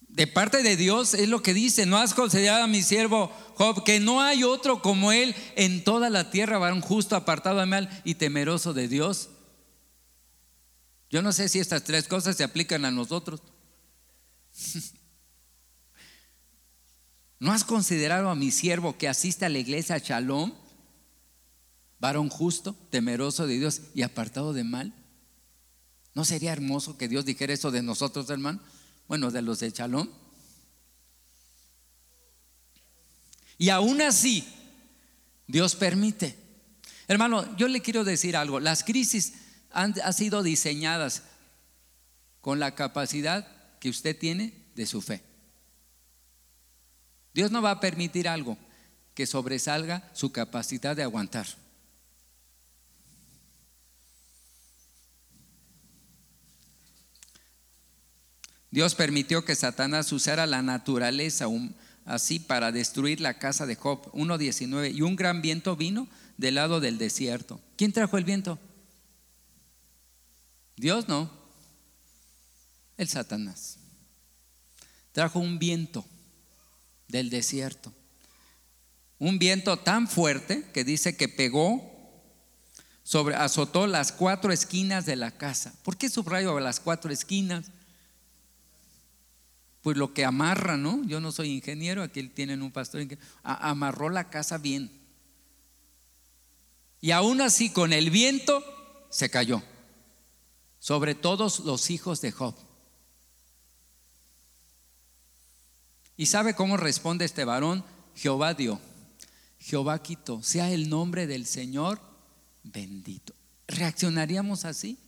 De 0.00 0.26
parte 0.26 0.64
de 0.64 0.76
Dios 0.76 1.14
es 1.14 1.28
lo 1.28 1.40
que 1.40 1.54
dice, 1.54 1.86
no 1.86 1.98
has 1.98 2.14
considerado 2.14 2.64
a 2.64 2.66
mi 2.66 2.82
siervo 2.82 3.30
Job, 3.54 3.84
que 3.84 4.00
no 4.00 4.20
hay 4.20 4.42
otro 4.42 4.82
como 4.82 5.12
él 5.12 5.36
en 5.54 5.84
toda 5.84 6.10
la 6.10 6.32
tierra, 6.32 6.58
varón 6.58 6.80
justo, 6.80 7.14
apartado 7.14 7.60
de 7.60 7.66
mal 7.66 8.02
y 8.02 8.16
temeroso 8.16 8.74
de 8.74 8.88
Dios. 8.88 9.28
Yo 11.08 11.22
no 11.22 11.30
sé 11.30 11.48
si 11.48 11.60
estas 11.60 11.84
tres 11.84 12.08
cosas 12.08 12.36
se 12.36 12.42
aplican 12.42 12.84
a 12.84 12.90
nosotros. 12.90 13.40
¿No 17.38 17.52
has 17.52 17.62
considerado 17.62 18.30
a 18.30 18.34
mi 18.34 18.50
siervo 18.50 18.98
que 18.98 19.06
asiste 19.06 19.44
a 19.44 19.48
la 19.48 19.60
iglesia 19.60 19.98
Shalom? 19.98 20.52
Varón 22.00 22.28
justo, 22.28 22.74
temeroso 22.90 23.46
de 23.46 23.60
Dios 23.60 23.80
y 23.94 24.02
apartado 24.02 24.52
de 24.52 24.64
mal. 24.64 24.97
¿No 26.18 26.24
sería 26.24 26.52
hermoso 26.52 26.98
que 26.98 27.06
Dios 27.06 27.24
dijera 27.24 27.52
eso 27.52 27.70
de 27.70 27.80
nosotros, 27.80 28.28
hermano? 28.28 28.58
Bueno, 29.06 29.30
de 29.30 29.40
los 29.40 29.60
de 29.60 29.70
Shalom. 29.70 30.08
Y 33.56 33.68
aún 33.68 34.02
así, 34.02 34.44
Dios 35.46 35.76
permite. 35.76 36.34
Hermano, 37.06 37.56
yo 37.56 37.68
le 37.68 37.82
quiero 37.82 38.02
decir 38.02 38.36
algo. 38.36 38.58
Las 38.58 38.82
crisis 38.82 39.34
han, 39.70 39.94
han 40.02 40.12
sido 40.12 40.42
diseñadas 40.42 41.22
con 42.40 42.58
la 42.58 42.74
capacidad 42.74 43.46
que 43.78 43.88
usted 43.88 44.18
tiene 44.18 44.72
de 44.74 44.86
su 44.86 45.00
fe. 45.00 45.22
Dios 47.32 47.52
no 47.52 47.62
va 47.62 47.70
a 47.70 47.80
permitir 47.80 48.26
algo 48.26 48.58
que 49.14 49.24
sobresalga 49.24 50.10
su 50.14 50.32
capacidad 50.32 50.96
de 50.96 51.04
aguantar. 51.04 51.46
Dios 58.70 58.94
permitió 58.94 59.44
que 59.44 59.54
Satanás 59.54 60.12
usara 60.12 60.46
la 60.46 60.62
naturaleza 60.62 61.46
así 62.04 62.38
para 62.38 62.72
destruir 62.72 63.20
la 63.20 63.38
casa 63.38 63.66
de 63.66 63.76
Job 63.76 64.10
1.19 64.12 64.94
y 64.94 65.02
un 65.02 65.16
gran 65.16 65.40
viento 65.40 65.76
vino 65.76 66.08
del 66.36 66.56
lado 66.56 66.80
del 66.80 66.98
desierto. 66.98 67.60
¿Quién 67.76 67.92
trajo 67.92 68.18
el 68.18 68.24
viento? 68.24 68.58
Dios 70.76 71.08
no, 71.08 71.30
el 72.96 73.08
Satanás. 73.08 73.78
Trajo 75.12 75.38
un 75.38 75.58
viento 75.58 76.06
del 77.08 77.30
desierto. 77.30 77.92
Un 79.18 79.38
viento 79.38 79.78
tan 79.78 80.06
fuerte 80.06 80.70
que 80.72 80.84
dice 80.84 81.16
que 81.16 81.28
pegó 81.28 81.94
sobre, 83.02 83.34
azotó 83.34 83.86
las 83.86 84.12
cuatro 84.12 84.52
esquinas 84.52 85.06
de 85.06 85.16
la 85.16 85.32
casa. 85.32 85.74
¿Por 85.82 85.96
qué 85.96 86.08
subrayo 86.08 86.60
las 86.60 86.78
cuatro 86.78 87.10
esquinas? 87.10 87.72
Pues 89.88 89.96
lo 89.96 90.12
que 90.12 90.26
amarra, 90.26 90.76
¿no? 90.76 91.02
Yo 91.06 91.18
no 91.18 91.32
soy 91.32 91.48
ingeniero, 91.48 92.02
aquí 92.02 92.22
tienen 92.28 92.60
un 92.60 92.70
pastor, 92.70 93.06
amarró 93.42 94.10
la 94.10 94.28
casa 94.28 94.58
bien. 94.58 94.90
Y 97.00 97.12
aún 97.12 97.40
así 97.40 97.70
con 97.70 97.94
el 97.94 98.10
viento 98.10 98.62
se 99.08 99.30
cayó 99.30 99.62
sobre 100.78 101.14
todos 101.14 101.60
los 101.60 101.88
hijos 101.88 102.20
de 102.20 102.32
Job. 102.32 102.54
¿Y 106.18 106.26
sabe 106.26 106.52
cómo 106.54 106.76
responde 106.76 107.24
este 107.24 107.46
varón? 107.46 107.82
Jehová 108.14 108.52
dio, 108.52 108.78
Jehová 109.58 110.02
quitó, 110.02 110.42
sea 110.42 110.70
el 110.70 110.90
nombre 110.90 111.26
del 111.26 111.46
Señor 111.46 111.98
bendito. 112.62 113.32
¿Reaccionaríamos 113.66 114.66
así? 114.66 114.98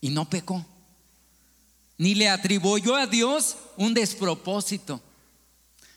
Y 0.00 0.10
no 0.10 0.28
pecó. 0.28 0.64
Ni 1.98 2.14
le 2.14 2.28
atribuyó 2.28 2.96
a 2.96 3.06
Dios 3.06 3.56
un 3.76 3.94
despropósito. 3.94 5.02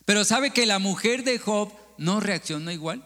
Pero 0.06 0.24
sabe 0.24 0.52
que 0.52 0.66
la 0.66 0.80
mujer 0.80 1.24
de 1.24 1.38
Job 1.38 1.72
no 1.98 2.20
reaccionó 2.20 2.72
igual. 2.72 3.04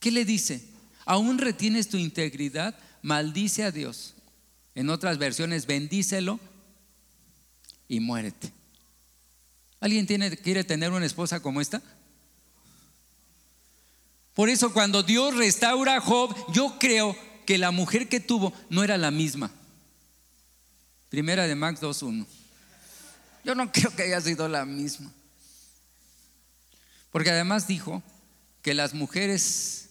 ¿Qué 0.00 0.10
le 0.10 0.24
dice? 0.24 0.64
Aún 1.04 1.38
retienes 1.38 1.88
tu 1.88 1.96
integridad, 1.96 2.78
maldice 3.02 3.64
a 3.64 3.70
Dios. 3.70 4.14
En 4.74 4.90
otras 4.90 5.18
versiones, 5.18 5.66
bendícelo 5.66 6.38
y 7.88 8.00
muérete. 8.00 8.52
¿Alguien 9.80 10.06
tiene, 10.06 10.36
quiere 10.36 10.64
tener 10.64 10.92
una 10.92 11.06
esposa 11.06 11.40
como 11.40 11.60
esta? 11.60 11.82
Por 14.34 14.48
eso 14.48 14.72
cuando 14.72 15.02
Dios 15.02 15.36
restaura 15.36 15.96
a 15.96 16.00
Job, 16.00 16.34
yo 16.52 16.76
creo 16.78 17.16
que 17.48 17.56
la 17.56 17.70
mujer 17.70 18.10
que 18.10 18.20
tuvo 18.20 18.52
no 18.68 18.84
era 18.84 18.98
la 18.98 19.10
misma. 19.10 19.50
Primera 21.08 21.46
de 21.46 21.54
Max 21.54 21.80
2.1. 21.80 22.26
Yo 23.42 23.54
no 23.54 23.72
creo 23.72 23.96
que 23.96 24.02
haya 24.02 24.20
sido 24.20 24.50
la 24.50 24.66
misma. 24.66 25.10
Porque 27.10 27.30
además 27.30 27.66
dijo 27.66 28.02
que 28.60 28.74
las 28.74 28.92
mujeres 28.92 29.88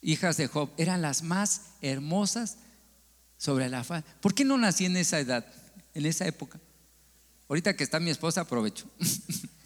hijas 0.00 0.36
de 0.36 0.46
Job 0.46 0.70
eran 0.76 1.02
las 1.02 1.24
más 1.24 1.62
hermosas 1.82 2.58
sobre 3.38 3.68
la 3.68 3.82
faz. 3.82 4.04
¿Por 4.20 4.32
qué 4.32 4.44
no 4.44 4.56
nací 4.56 4.84
en 4.84 4.96
esa 4.96 5.18
edad, 5.18 5.44
en 5.94 6.06
esa 6.06 6.28
época? 6.28 6.60
Ahorita 7.48 7.74
que 7.74 7.82
está 7.82 7.98
mi 7.98 8.10
esposa, 8.10 8.42
aprovecho. 8.42 8.88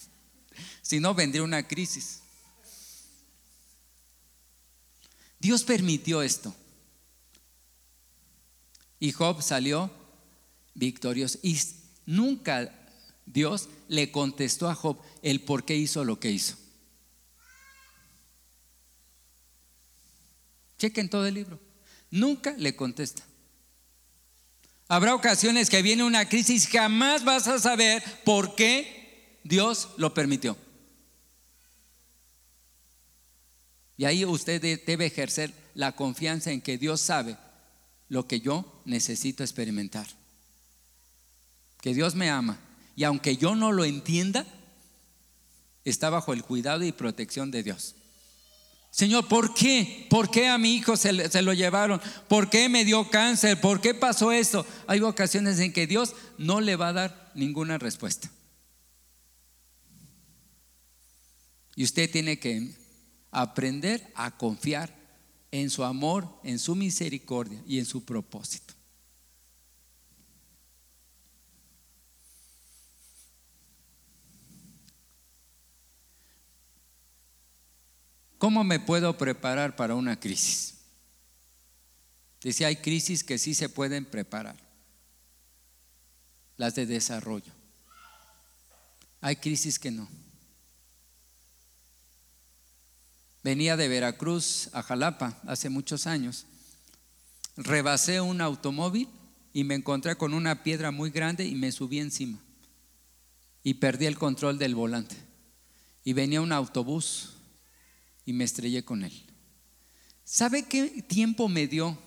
si 0.80 0.98
no, 0.98 1.12
vendría 1.12 1.42
una 1.42 1.68
crisis. 1.68 2.20
Dios 5.38 5.62
permitió 5.62 6.22
esto. 6.22 6.56
Y 9.04 9.12
Job 9.12 9.42
salió 9.42 9.90
victorioso. 10.72 11.38
Y 11.42 11.60
nunca 12.06 12.72
Dios 13.26 13.68
le 13.86 14.10
contestó 14.10 14.70
a 14.70 14.74
Job 14.74 14.98
el 15.20 15.42
por 15.42 15.66
qué 15.66 15.76
hizo 15.76 16.06
lo 16.06 16.18
que 16.18 16.30
hizo. 16.30 16.56
Chequen 20.78 21.10
todo 21.10 21.26
el 21.26 21.34
libro. 21.34 21.60
Nunca 22.10 22.54
le 22.56 22.74
contesta. 22.74 23.22
Habrá 24.88 25.14
ocasiones 25.14 25.68
que 25.68 25.82
viene 25.82 26.02
una 26.02 26.26
crisis, 26.26 26.66
jamás 26.66 27.24
vas 27.24 27.46
a 27.46 27.58
saber 27.58 28.02
por 28.24 28.54
qué 28.54 29.38
Dios 29.44 29.90
lo 29.98 30.14
permitió. 30.14 30.56
Y 33.98 34.06
ahí 34.06 34.24
usted 34.24 34.62
debe 34.86 35.04
ejercer 35.04 35.52
la 35.74 35.92
confianza 35.92 36.52
en 36.52 36.62
que 36.62 36.78
Dios 36.78 37.02
sabe 37.02 37.36
lo 38.08 38.26
que 38.26 38.40
yo 38.40 38.82
necesito 38.84 39.42
experimentar. 39.42 40.06
Que 41.80 41.94
Dios 41.94 42.14
me 42.14 42.30
ama 42.30 42.58
y 42.96 43.04
aunque 43.04 43.36
yo 43.36 43.54
no 43.54 43.72
lo 43.72 43.84
entienda, 43.84 44.46
está 45.84 46.10
bajo 46.10 46.32
el 46.32 46.42
cuidado 46.42 46.84
y 46.84 46.92
protección 46.92 47.50
de 47.50 47.62
Dios. 47.62 47.96
Señor, 48.90 49.26
¿por 49.26 49.54
qué? 49.54 50.06
¿Por 50.08 50.30
qué 50.30 50.46
a 50.46 50.56
mi 50.56 50.76
hijo 50.76 50.96
se, 50.96 51.12
lo 51.42 51.52
llevaron? 51.52 52.00
¿Por 52.28 52.48
qué 52.48 52.68
me 52.68 52.84
dio 52.84 53.10
cáncer? 53.10 53.60
¿Por 53.60 53.80
qué 53.80 53.92
pasó 53.92 54.30
esto? 54.30 54.64
Hay 54.86 55.00
ocasiones 55.00 55.58
en 55.58 55.72
que 55.72 55.88
Dios 55.88 56.14
no 56.38 56.60
le 56.60 56.76
va 56.76 56.88
a 56.88 56.92
dar 56.92 57.32
ninguna 57.34 57.76
respuesta. 57.76 58.30
Y 61.74 61.82
usted 61.82 62.08
tiene 62.08 62.38
que 62.38 62.72
aprender 63.32 64.12
a 64.14 64.36
confiar 64.36 64.94
en 65.60 65.70
su 65.70 65.84
amor, 65.84 66.28
en 66.42 66.58
su 66.58 66.74
misericordia 66.74 67.62
y 67.64 67.78
en 67.78 67.84
su 67.84 68.04
propósito. 68.04 68.74
¿Cómo 78.36 78.64
me 78.64 78.80
puedo 78.80 79.16
preparar 79.16 79.76
para 79.76 79.94
una 79.94 80.18
crisis? 80.18 80.74
Dice, 82.42 82.66
hay 82.66 82.74
crisis 82.74 83.22
que 83.22 83.38
sí 83.38 83.54
se 83.54 83.68
pueden 83.68 84.04
preparar, 84.06 84.56
las 86.56 86.74
de 86.74 86.84
desarrollo. 86.84 87.52
Hay 89.20 89.36
crisis 89.36 89.78
que 89.78 89.92
no. 89.92 90.23
Venía 93.44 93.76
de 93.76 93.88
Veracruz 93.88 94.70
a 94.72 94.82
Jalapa 94.82 95.38
hace 95.46 95.68
muchos 95.68 96.06
años. 96.06 96.46
Rebasé 97.58 98.22
un 98.22 98.40
automóvil 98.40 99.06
y 99.52 99.64
me 99.64 99.74
encontré 99.74 100.16
con 100.16 100.32
una 100.32 100.62
piedra 100.62 100.90
muy 100.90 101.10
grande 101.10 101.44
y 101.44 101.54
me 101.54 101.70
subí 101.70 101.98
encima. 101.98 102.38
Y 103.62 103.74
perdí 103.74 104.06
el 104.06 104.16
control 104.16 104.58
del 104.58 104.74
volante. 104.74 105.16
Y 106.04 106.14
venía 106.14 106.40
un 106.40 106.52
autobús 106.52 107.34
y 108.24 108.32
me 108.32 108.44
estrellé 108.44 108.82
con 108.82 109.04
él. 109.04 109.12
¿Sabe 110.24 110.64
qué 110.64 111.02
tiempo 111.02 111.50
me 111.50 111.66
dio 111.66 111.98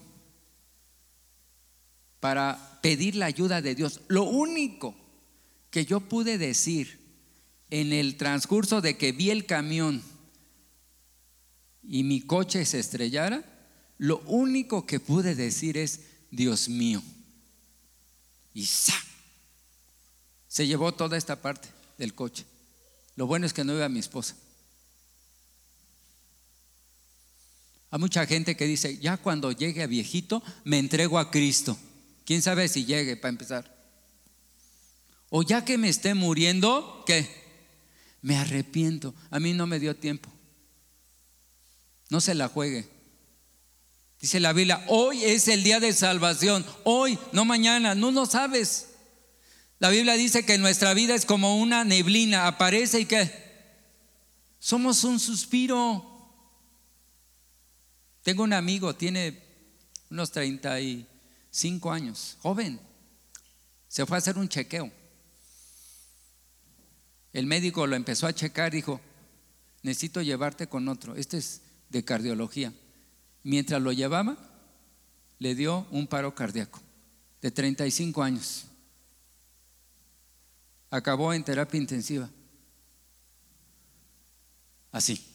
para 2.20 2.80
pedir 2.82 3.16
la 3.16 3.28
ayuda 3.28 3.62
de 3.62 3.76
Dios? 3.76 4.02
Lo 4.08 4.24
único 4.24 4.96
que 5.70 5.86
yo 5.86 6.00
pude 6.00 6.40
decir 6.40 7.00
en 7.70 7.94
el 7.94 8.18
transcurso 8.18 8.82
de 8.82 8.98
que 8.98 9.12
vi 9.12 9.30
el 9.30 9.46
camión 9.46 10.02
y 11.88 12.04
mi 12.04 12.22
coche 12.22 12.66
se 12.66 12.80
estrellara, 12.80 13.44
lo 13.98 14.20
único 14.26 14.86
que 14.86 15.00
pude 15.00 15.36
decir 15.36 15.78
es, 15.78 16.02
Dios 16.30 16.70
mío. 16.70 17.02
Y 18.54 18.66
¡sa! 18.66 18.94
se 20.48 20.68
llevó 20.68 20.92
toda 20.92 21.18
esta 21.18 21.42
parte 21.42 21.70
del 21.98 22.14
coche. 22.14 22.46
Lo 23.16 23.28
bueno 23.28 23.46
es 23.46 23.54
que 23.54 23.64
no 23.64 23.74
iba 23.74 23.88
mi 23.90 24.00
esposa. 24.00 24.36
Hay 27.90 28.00
mucha 28.00 28.26
gente 28.26 28.58
que 28.58 28.66
dice, 28.66 28.98
ya 28.98 29.18
cuando 29.18 29.52
llegue 29.52 29.84
a 29.84 29.88
viejito, 29.88 30.44
me 30.66 30.80
entrego 30.80 31.20
a 31.20 31.32
Cristo. 31.32 31.78
¿Quién 32.26 32.42
sabe 32.42 32.68
si 32.68 32.86
llegue 32.86 33.16
para 33.16 33.30
empezar? 33.30 33.78
O 35.30 35.44
ya 35.44 35.64
que 35.64 35.78
me 35.78 35.90
esté 35.90 36.14
muriendo, 36.14 37.04
¿qué? 37.06 37.30
Me 38.22 38.36
arrepiento. 38.36 39.14
A 39.30 39.40
mí 39.40 39.54
no 39.54 39.68
me 39.68 39.80
dio 39.80 39.96
tiempo. 39.96 40.30
No 42.10 42.22
se 42.22 42.36
la 42.36 42.48
juegue. 42.48 42.90
Dice 44.20 44.40
la 44.40 44.54
Biblia, 44.54 44.84
hoy 44.88 45.24
es 45.24 45.48
el 45.48 45.64
día 45.64 45.80
de 45.80 45.94
salvación. 45.94 46.66
Hoy, 46.84 47.20
no 47.32 47.46
mañana, 47.46 47.94
no 47.94 48.12
lo 48.12 48.26
sabes. 48.26 48.90
La 49.80 49.90
Biblia 49.90 50.14
dice 50.14 50.44
que 50.44 50.58
nuestra 50.58 50.94
vida 50.94 51.14
es 51.14 51.26
como 51.26 51.58
una 51.58 51.84
neblina, 51.84 52.48
aparece 52.48 53.02
y 53.02 53.06
que 53.06 53.32
somos 54.60 55.04
un 55.04 55.20
suspiro. 55.20 56.04
Tengo 58.24 58.44
un 58.44 58.54
amigo, 58.54 58.96
tiene 58.96 59.44
unos 60.10 60.32
35 60.32 61.92
años, 61.92 62.38
joven. 62.42 62.80
Se 63.88 64.06
fue 64.06 64.18
a 64.18 64.20
hacer 64.20 64.38
un 64.38 64.50
chequeo. 64.50 64.92
El 67.34 67.46
médico 67.46 67.86
lo 67.86 67.96
empezó 67.96 68.26
a 68.26 68.34
checar, 68.34 68.72
dijo, 68.72 69.00
necesito 69.84 70.24
llevarte 70.24 70.68
con 70.68 70.88
otro. 70.88 71.16
Este 71.16 71.38
es 71.38 71.62
de 71.90 72.04
cardiología. 72.04 72.74
Mientras 73.44 73.82
lo 73.82 73.92
llevaba, 73.92 74.38
le 75.40 75.56
dio 75.56 75.88
un 75.92 76.08
paro 76.08 76.36
cardíaco 76.36 76.82
de 77.42 77.52
35 77.52 78.24
años 78.24 78.68
acabó 80.90 81.34
en 81.34 81.44
terapia 81.44 81.80
intensiva. 81.80 82.30
Así, 84.92 85.26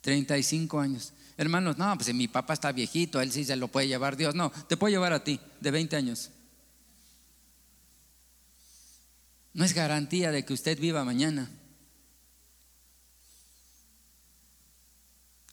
35 0.00 0.80
años. 0.80 1.12
Hermanos, 1.36 1.76
no, 1.76 1.94
pues 1.96 2.12
mi 2.14 2.28
papá 2.28 2.54
está 2.54 2.72
viejito, 2.72 3.20
él 3.20 3.30
sí 3.32 3.44
se 3.44 3.56
lo 3.56 3.68
puede 3.68 3.88
llevar 3.88 4.16
Dios. 4.16 4.34
No, 4.34 4.50
te 4.50 4.76
puede 4.76 4.92
llevar 4.92 5.12
a 5.12 5.22
ti, 5.22 5.40
de 5.60 5.70
20 5.70 5.96
años. 5.96 6.30
No 9.52 9.64
es 9.64 9.74
garantía 9.74 10.30
de 10.30 10.44
que 10.44 10.52
usted 10.52 10.78
viva 10.78 11.04
mañana. 11.04 11.50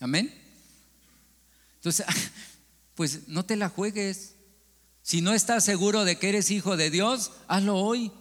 Amén. 0.03 0.37
Entonces, 1.75 2.05
pues 2.95 3.29
no 3.29 3.45
te 3.45 3.55
la 3.55 3.69
juegues. 3.69 4.35
Si 5.01 5.21
no 5.21 5.33
estás 5.33 5.63
seguro 5.63 6.03
de 6.03 6.17
que 6.17 6.27
eres 6.27 6.51
hijo 6.51 6.75
de 6.75 6.89
Dios, 6.89 7.31
hazlo 7.47 7.77
hoy. 7.77 8.11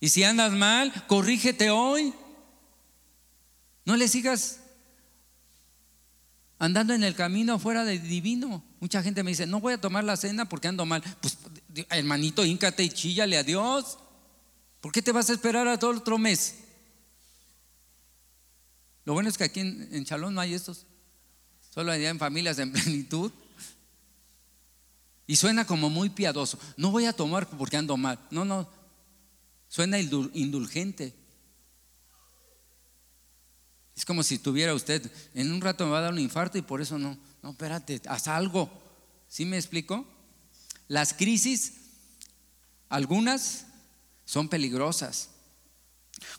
Y 0.00 0.08
si 0.08 0.24
andas 0.24 0.50
mal, 0.52 0.90
corrígete 1.08 1.68
hoy. 1.68 2.14
No 3.84 3.96
le 3.96 4.08
sigas 4.08 4.60
andando 6.58 6.94
en 6.94 7.04
el 7.04 7.14
camino 7.14 7.58
fuera 7.58 7.84
de 7.84 7.98
divino. 7.98 8.64
Mucha 8.80 9.02
gente 9.02 9.22
me 9.22 9.32
dice, 9.32 9.46
no 9.46 9.60
voy 9.60 9.74
a 9.74 9.80
tomar 9.80 10.04
la 10.04 10.16
cena 10.16 10.48
porque 10.48 10.68
ando 10.68 10.86
mal. 10.86 11.02
Pues 11.20 11.36
hermanito, 11.90 12.46
híncate 12.46 12.82
y 12.82 12.88
chíllale 12.88 13.36
a 13.36 13.42
Dios. 13.42 13.98
¿Por 14.80 14.90
qué 14.90 15.02
te 15.02 15.12
vas 15.12 15.28
a 15.28 15.34
esperar 15.34 15.68
a 15.68 15.78
todo 15.78 15.90
otro 15.90 16.16
mes? 16.16 16.61
Lo 19.04 19.14
bueno 19.14 19.28
es 19.28 19.38
que 19.38 19.44
aquí 19.44 19.60
en, 19.60 20.04
Chalón 20.04 20.34
no 20.34 20.40
hay 20.40 20.54
estos. 20.54 20.86
Solo 21.70 21.92
hay 21.92 22.04
en 22.04 22.18
familias 22.18 22.58
en 22.58 22.72
plenitud. 22.72 23.32
Y 25.26 25.36
suena 25.36 25.66
como 25.66 25.90
muy 25.90 26.10
piadoso. 26.10 26.58
No 26.76 26.90
voy 26.90 27.06
a 27.06 27.12
tomar 27.12 27.48
porque 27.48 27.76
ando 27.76 27.96
mal. 27.96 28.18
No, 28.30 28.44
no. 28.44 28.68
Suena 29.68 29.98
indulgente. 29.98 31.14
Es 33.96 34.04
como 34.04 34.22
si 34.22 34.38
tuviera 34.38 34.74
usted, 34.74 35.10
en 35.34 35.52
un 35.52 35.60
rato 35.60 35.84
me 35.84 35.92
va 35.92 35.98
a 35.98 36.02
dar 36.02 36.12
un 36.12 36.18
infarto 36.18 36.56
y 36.56 36.62
por 36.62 36.80
eso 36.80 36.98
no, 36.98 37.18
no, 37.42 37.50
espérate, 37.50 38.00
haz 38.08 38.26
algo. 38.26 38.70
¿Sí 39.28 39.44
me 39.44 39.56
explico? 39.56 40.06
Las 40.88 41.12
crisis, 41.12 41.74
algunas 42.88 43.66
son 44.24 44.48
peligrosas. 44.48 45.30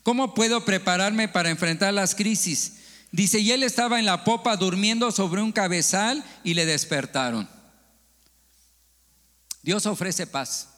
¿Cómo 0.02 0.34
puedo 0.34 0.64
prepararme 0.64 1.28
para 1.28 1.50
enfrentar 1.50 1.94
las 1.94 2.14
crisis? 2.14 2.74
Dice, 3.10 3.38
y 3.40 3.52
él 3.52 3.62
estaba 3.62 3.98
en 3.98 4.06
la 4.06 4.24
popa 4.24 4.56
durmiendo 4.56 5.12
sobre 5.12 5.40
un 5.40 5.52
cabezal 5.52 6.24
y 6.42 6.54
le 6.54 6.66
despertaron. 6.66 7.48
Dios 9.62 9.86
ofrece 9.86 10.26
paz. 10.26 10.68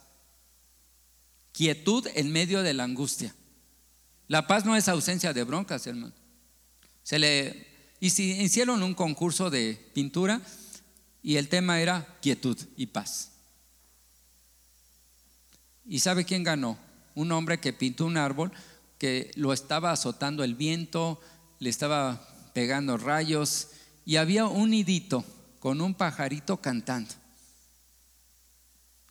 Quietud 1.52 2.06
en 2.14 2.30
medio 2.30 2.62
de 2.62 2.74
la 2.74 2.84
angustia. 2.84 3.34
La 4.28 4.46
paz 4.46 4.64
no 4.64 4.76
es 4.76 4.88
ausencia 4.88 5.32
de 5.32 5.44
broncas, 5.44 5.86
hermano. 5.86 6.12
Se 7.02 7.18
le 7.18 7.66
y 8.00 8.10
si 8.10 8.32
hicieron 8.32 8.82
un 8.82 8.94
concurso 8.94 9.50
de 9.50 9.90
pintura 9.94 10.40
y 11.22 11.36
el 11.36 11.48
tema 11.48 11.80
era 11.80 12.06
quietud 12.20 12.58
y 12.76 12.86
paz. 12.86 13.32
¿Y 15.86 16.00
sabe 16.00 16.24
quién 16.24 16.44
ganó? 16.44 16.78
Un 17.14 17.32
hombre 17.32 17.58
que 17.58 17.72
pintó 17.72 18.04
un 18.04 18.16
árbol 18.16 18.52
que 18.98 19.30
lo 19.34 19.52
estaba 19.52 19.92
azotando 19.92 20.44
el 20.44 20.54
viento, 20.54 21.20
le 21.58 21.70
estaba 21.70 22.28
pegando 22.54 22.96
rayos 22.96 23.68
y 24.04 24.16
había 24.16 24.46
un 24.46 24.70
nidito 24.70 25.24
con 25.58 25.80
un 25.80 25.94
pajarito 25.94 26.58
cantando. 26.58 27.12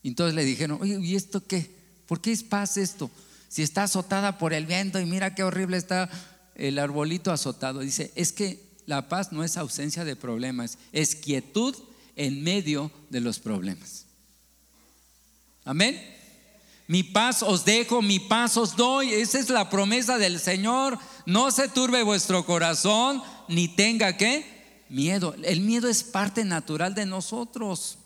Entonces 0.03 0.35
le 0.35 0.45
dijeron, 0.45 0.79
oye, 0.81 0.99
¿y 1.01 1.15
esto 1.15 1.45
qué? 1.45 1.69
¿Por 2.07 2.21
qué 2.21 2.31
es 2.31 2.43
paz 2.43 2.77
esto? 2.77 3.09
Si 3.49 3.63
está 3.63 3.83
azotada 3.83 4.37
por 4.37 4.53
el 4.53 4.65
viento 4.65 4.99
y 4.99 5.05
mira 5.05 5.33
qué 5.33 5.43
horrible 5.43 5.77
está 5.77 6.09
el 6.55 6.79
arbolito 6.79 7.31
azotado. 7.31 7.79
Dice, 7.79 8.11
es 8.15 8.31
que 8.31 8.63
la 8.85 9.09
paz 9.09 9.31
no 9.31 9.43
es 9.43 9.57
ausencia 9.57 10.05
de 10.05 10.15
problemas, 10.15 10.77
es 10.91 11.15
quietud 11.15 11.75
en 12.15 12.43
medio 12.43 12.91
de 13.09 13.19
los 13.19 13.39
problemas. 13.39 14.05
Amén. 15.63 16.14
Mi 16.87 17.01
paz 17.01 17.41
os 17.41 17.65
dejo, 17.65 18.01
mi 18.01 18.19
paz 18.19 18.57
os 18.57 18.75
doy. 18.75 19.13
Esa 19.13 19.39
es 19.39 19.49
la 19.49 19.69
promesa 19.69 20.17
del 20.17 20.39
Señor. 20.39 20.99
No 21.25 21.49
se 21.51 21.67
turbe 21.67 22.03
vuestro 22.03 22.45
corazón, 22.45 23.23
ni 23.47 23.67
tenga 23.67 24.17
que 24.17 24.83
miedo. 24.89 25.35
El 25.43 25.61
miedo 25.61 25.89
es 25.89 26.03
parte 26.03 26.45
natural 26.45 26.93
de 26.93 27.05
nosotros. 27.05 27.97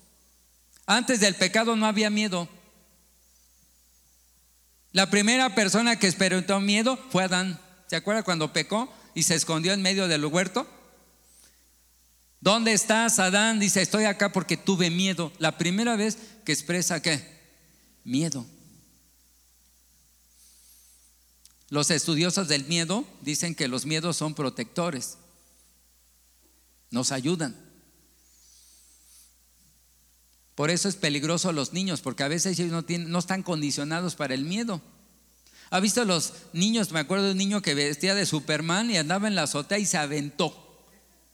Antes 0.86 1.20
del 1.20 1.36
pecado 1.36 1.76
no 1.76 1.86
había 1.86 2.10
miedo. 2.10 2.48
La 4.92 5.10
primera 5.10 5.54
persona 5.54 6.00
que 6.00 6.08
experimentó 6.08 6.60
miedo 6.60 6.98
fue 7.12 7.24
Adán. 7.24 7.60
¿Se 7.88 7.96
acuerda 7.96 8.24
cuando 8.24 8.54
pecó 8.54 8.92
y 9.14 9.24
se 9.24 9.36
escondió 9.36 9.74
en 9.74 9.82
medio 9.82 10.08
del 10.08 10.26
huerto? 10.26 10.66
¿Dónde 12.40 12.72
estás, 12.72 13.20
Adán? 13.20 13.60
Dice, 13.60 13.82
estoy 13.82 14.06
acá 14.06 14.32
porque 14.32 14.56
tuve 14.56 14.90
miedo. 14.90 15.34
La 15.38 15.58
primera 15.58 15.98
vez 15.98 16.18
que 16.46 16.54
expresa 16.54 17.02
qué? 17.02 17.40
Miedo. 18.04 18.46
Los 21.70 21.92
estudiosos 21.92 22.48
del 22.48 22.66
miedo 22.66 23.06
dicen 23.22 23.54
que 23.56 23.68
los 23.68 23.86
miedos 23.86 24.18
son 24.18 24.34
protectores. 24.34 25.18
Nos 26.90 27.12
ayudan. 27.12 27.56
Por 30.56 30.72
eso 30.72 30.90
es 30.90 30.96
peligroso 30.96 31.54
los 31.54 31.72
niños, 31.72 32.02
porque 32.02 32.24
a 32.24 32.28
veces 32.28 32.60
ellos 32.60 32.72
no, 32.72 32.84
tienen, 32.84 33.10
no 33.12 33.20
están 33.20 33.44
condicionados 33.44 34.16
para 34.16 34.34
el 34.34 34.44
miedo. 34.44 34.82
¿Ha 35.70 35.80
visto 35.80 36.04
los 36.04 36.34
niños? 36.52 36.92
Me 36.92 37.00
acuerdo 37.00 37.26
de 37.26 37.32
un 37.32 37.38
niño 37.38 37.62
que 37.62 37.76
vestía 37.76 38.16
de 38.16 38.26
Superman 38.26 38.90
y 38.90 38.98
andaba 38.98 39.28
en 39.28 39.36
la 39.36 39.44
azotea 39.44 39.78
y 39.78 39.86
se 39.86 39.98
aventó. 39.98 40.84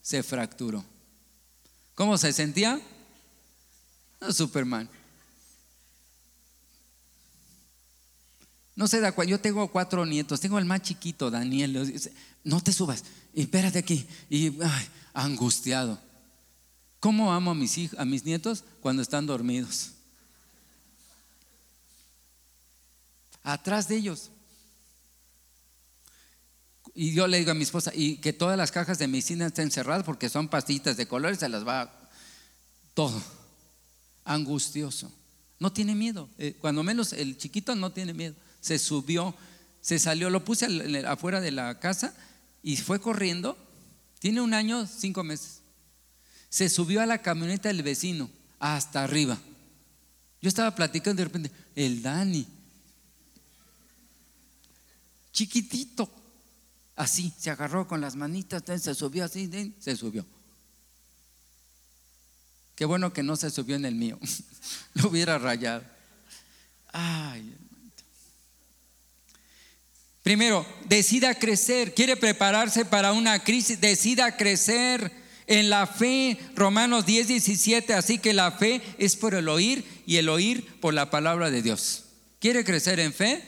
Se 0.01 0.21
fracturó. 0.21 0.83
¿Cómo 1.95 2.17
se 2.17 2.33
sentía? 2.33 2.79
Superman. 4.29 4.89
No 8.75 8.87
se 8.87 8.99
da 8.99 9.13
cuenta. 9.13 9.31
Yo 9.31 9.39
tengo 9.39 9.67
cuatro 9.69 10.05
nietos. 10.05 10.39
Tengo 10.41 10.59
el 10.59 10.65
más 10.65 10.81
chiquito, 10.81 11.31
Daniel. 11.31 11.93
No 12.43 12.61
te 12.61 12.73
subas. 12.73 13.03
Espérate 13.33 13.79
aquí. 13.79 14.05
Y 14.29 14.53
angustiado. 15.13 15.99
¿Cómo 16.99 17.31
amo 17.31 17.51
a 17.51 17.55
mis, 17.55 17.77
hijos, 17.77 17.99
a 17.99 18.05
mis 18.05 18.25
nietos 18.25 18.63
cuando 18.81 19.01
están 19.01 19.25
dormidos? 19.25 19.91
Atrás 23.43 23.87
de 23.87 23.97
ellos. 23.97 24.31
Y 26.95 27.13
yo 27.13 27.27
le 27.27 27.37
digo 27.37 27.51
a 27.51 27.55
mi 27.55 27.63
esposa, 27.63 27.91
y 27.93 28.17
que 28.17 28.31
todas 28.31 28.57
las 28.57 28.71
cajas 28.71 28.97
de 28.97 29.07
medicina 29.07 29.45
estén 29.45 29.69
cerradas 29.69 30.03
porque 30.03 30.29
son 30.29 30.47
pastillitas 30.47 30.95
de 30.95 31.07
colores, 31.07 31.39
se 31.39 31.49
las 31.49 31.67
va 31.67 32.09
todo. 32.93 33.21
Angustioso. 34.23 35.11
No 35.59 35.71
tiene 35.71 35.93
miedo. 35.93 36.29
Eh, 36.37 36.55
cuando 36.59 36.83
menos 36.83 37.13
el 37.13 37.37
chiquito 37.37 37.75
no 37.75 37.91
tiene 37.91 38.13
miedo. 38.13 38.35
Se 38.65 38.79
subió, 38.79 39.35
se 39.81 39.99
salió, 39.99 40.29
lo 40.29 40.43
puse 40.43 40.65
afuera 41.05 41.41
de 41.41 41.51
la 41.51 41.79
casa 41.79 42.15
y 42.63 42.77
fue 42.77 42.99
corriendo. 42.99 43.57
Tiene 44.19 44.41
un 44.41 44.53
año, 44.53 44.87
cinco 44.87 45.23
meses 45.23 45.55
se 46.55 46.69
subió 46.69 47.01
a 47.01 47.05
la 47.05 47.21
camioneta 47.21 47.67
del 47.67 47.83
vecino 47.83 48.29
hasta 48.59 49.03
arriba. 49.03 49.37
Yo 50.41 50.47
estaba 50.47 50.73
platicando 50.73 51.19
de 51.19 51.25
repente, 51.25 51.51
el 51.75 52.01
Dani, 52.01 52.47
chiquitito, 55.33 56.09
así, 56.95 57.33
se 57.37 57.49
agarró 57.49 57.89
con 57.89 57.99
las 57.99 58.15
manitas, 58.15 58.63
se 58.81 58.95
subió 58.95 59.25
así, 59.25 59.75
se 59.81 59.97
subió. 59.97 60.25
Qué 62.73 62.85
bueno 62.85 63.11
que 63.11 63.21
no 63.21 63.35
se 63.35 63.51
subió 63.51 63.75
en 63.75 63.83
el 63.83 63.95
mío. 63.95 64.17
Lo 64.93 65.09
hubiera 65.09 65.37
rayado. 65.37 65.83
Ay. 66.93 67.53
Primero, 70.25 70.65
decida 70.85 71.35
crecer. 71.35 71.93
Quiere 71.93 72.17
prepararse 72.17 72.83
para 72.83 73.13
una 73.13 73.43
crisis. 73.43 73.79
Decida 73.79 74.35
crecer 74.35 75.11
en 75.45 75.69
la 75.69 75.85
fe. 75.85 76.39
Romanos 76.55 77.05
10, 77.05 77.27
17. 77.27 77.93
Así 77.93 78.17
que 78.17 78.33
la 78.33 78.51
fe 78.51 78.81
es 78.97 79.15
por 79.15 79.35
el 79.35 79.47
oír 79.47 79.85
y 80.07 80.15
el 80.15 80.29
oír 80.29 80.79
por 80.79 80.95
la 80.95 81.11
palabra 81.11 81.51
de 81.51 81.61
Dios. 81.61 82.05
¿Quiere 82.39 82.63
crecer 82.63 82.99
en 82.99 83.13
fe? 83.13 83.43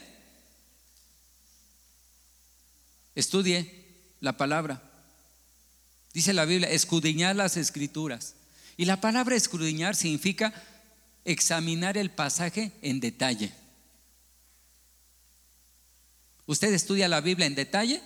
Estudie 3.16 3.74
la 4.20 4.36
palabra. 4.36 4.80
Dice 6.14 6.32
la 6.32 6.44
Biblia, 6.44 6.70
escudriñar 6.70 7.34
las 7.34 7.56
escrituras. 7.56 8.36
Y 8.76 8.84
la 8.84 9.00
palabra 9.00 9.34
escudriñar 9.34 9.96
significa 9.96 10.54
examinar 11.24 11.98
el 11.98 12.12
pasaje 12.12 12.70
en 12.82 13.00
detalle. 13.00 13.52
¿Usted 16.48 16.72
estudia 16.72 17.08
la 17.08 17.20
Biblia 17.20 17.46
en 17.46 17.54
detalle 17.54 18.00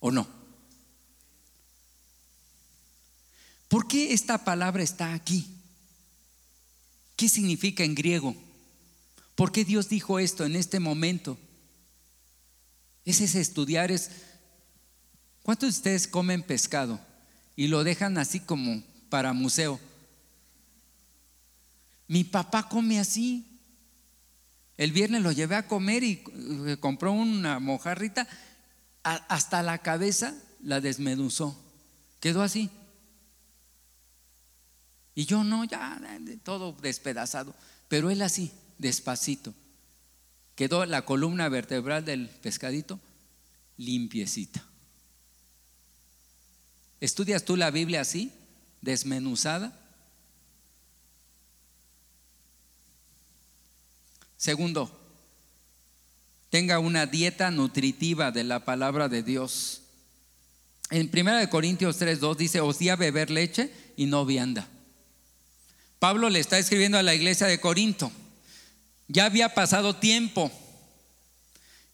o 0.00 0.10
no? 0.10 0.26
¿Por 3.68 3.86
qué 3.86 4.12
esta 4.12 4.44
palabra 4.44 4.82
está 4.82 5.14
aquí? 5.14 5.46
¿Qué 7.14 7.28
significa 7.28 7.84
en 7.84 7.94
griego? 7.94 8.34
¿Por 9.36 9.52
qué 9.52 9.64
Dios 9.64 9.88
dijo 9.88 10.18
esto 10.18 10.44
en 10.44 10.56
este 10.56 10.80
momento? 10.80 11.38
Ese 13.04 13.24
es 13.24 13.36
estudiar, 13.36 13.92
es... 13.92 14.10
¿Cuántos 15.44 15.68
de 15.68 15.78
ustedes 15.78 16.08
comen 16.08 16.42
pescado 16.42 17.00
y 17.54 17.68
lo 17.68 17.84
dejan 17.84 18.18
así 18.18 18.40
como 18.40 18.82
para 19.08 19.32
museo? 19.32 19.78
Mi 22.08 22.24
papá 22.24 22.68
come 22.68 22.98
así. 22.98 23.47
El 24.78 24.92
viernes 24.92 25.22
lo 25.22 25.32
llevé 25.32 25.56
a 25.56 25.66
comer 25.66 26.04
y 26.04 26.22
eh, 26.66 26.76
compró 26.80 27.12
una 27.12 27.58
mojarrita. 27.58 28.26
Hasta 29.02 29.62
la 29.62 29.78
cabeza 29.78 30.34
la 30.62 30.80
desmenuzó. 30.80 31.60
Quedó 32.20 32.42
así. 32.42 32.70
Y 35.14 35.26
yo 35.26 35.42
no, 35.42 35.64
ya 35.64 36.00
todo 36.44 36.72
despedazado. 36.80 37.54
Pero 37.88 38.10
él 38.10 38.22
así, 38.22 38.52
despacito. 38.78 39.52
Quedó 40.54 40.86
la 40.86 41.04
columna 41.04 41.48
vertebral 41.48 42.04
del 42.04 42.28
pescadito 42.28 43.00
limpiecita. 43.78 44.64
¿Estudias 47.00 47.44
tú 47.44 47.56
la 47.56 47.70
Biblia 47.70 48.02
así, 48.02 48.32
desmenuzada? 48.80 49.77
Segundo, 54.38 54.88
tenga 56.48 56.78
una 56.78 57.06
dieta 57.06 57.50
nutritiva 57.50 58.30
de 58.30 58.44
la 58.44 58.64
palabra 58.64 59.08
de 59.08 59.24
Dios. 59.24 59.82
En 60.90 61.10
1 61.12 61.50
Corintios 61.50 62.00
3:2 62.00 62.36
dice, 62.36 62.60
os 62.60 62.78
di 62.78 62.88
a 62.88 62.94
beber 62.94 63.30
leche 63.30 63.70
y 63.96 64.06
no 64.06 64.24
vianda. 64.24 64.68
Pablo 65.98 66.30
le 66.30 66.38
está 66.38 66.56
escribiendo 66.56 66.96
a 66.96 67.02
la 67.02 67.16
iglesia 67.16 67.48
de 67.48 67.58
Corinto. 67.58 68.12
Ya 69.08 69.24
había 69.24 69.54
pasado 69.54 69.96
tiempo. 69.96 70.52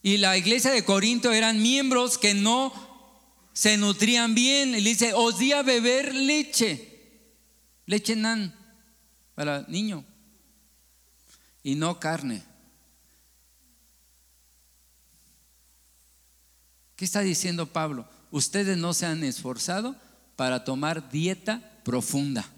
Y 0.03 0.18
la 0.18 0.36
iglesia 0.36 0.70
de 0.70 0.84
Corinto 0.84 1.32
eran 1.32 1.62
miembros 1.62 2.18
que 2.18 2.34
no 2.34 2.74
se 3.55 3.78
nutrían 3.78 4.34
bien. 4.34 4.74
Y 4.74 4.82
le 4.82 4.90
dice, 4.90 5.14
os 5.14 5.38
di 5.38 5.53
a 5.53 5.62
beber 5.62 6.14
leche. 6.14 6.90
Leche 7.86 8.14
nan 8.16 8.55
para 9.34 9.64
niño 9.66 10.05
y 11.65 11.75
no 11.75 11.99
carne. 11.99 12.45
¿Qué 16.95 17.05
está 17.05 17.23
diciendo 17.23 17.67
Pablo? 17.67 18.07
Ustedes 18.31 18.79
no 18.79 18.95
se 18.95 19.07
han 19.07 19.25
esforzado 19.25 19.97
para 20.37 20.62
tomar 20.62 21.11
dieta 21.11 21.81
profunda. 21.83 22.49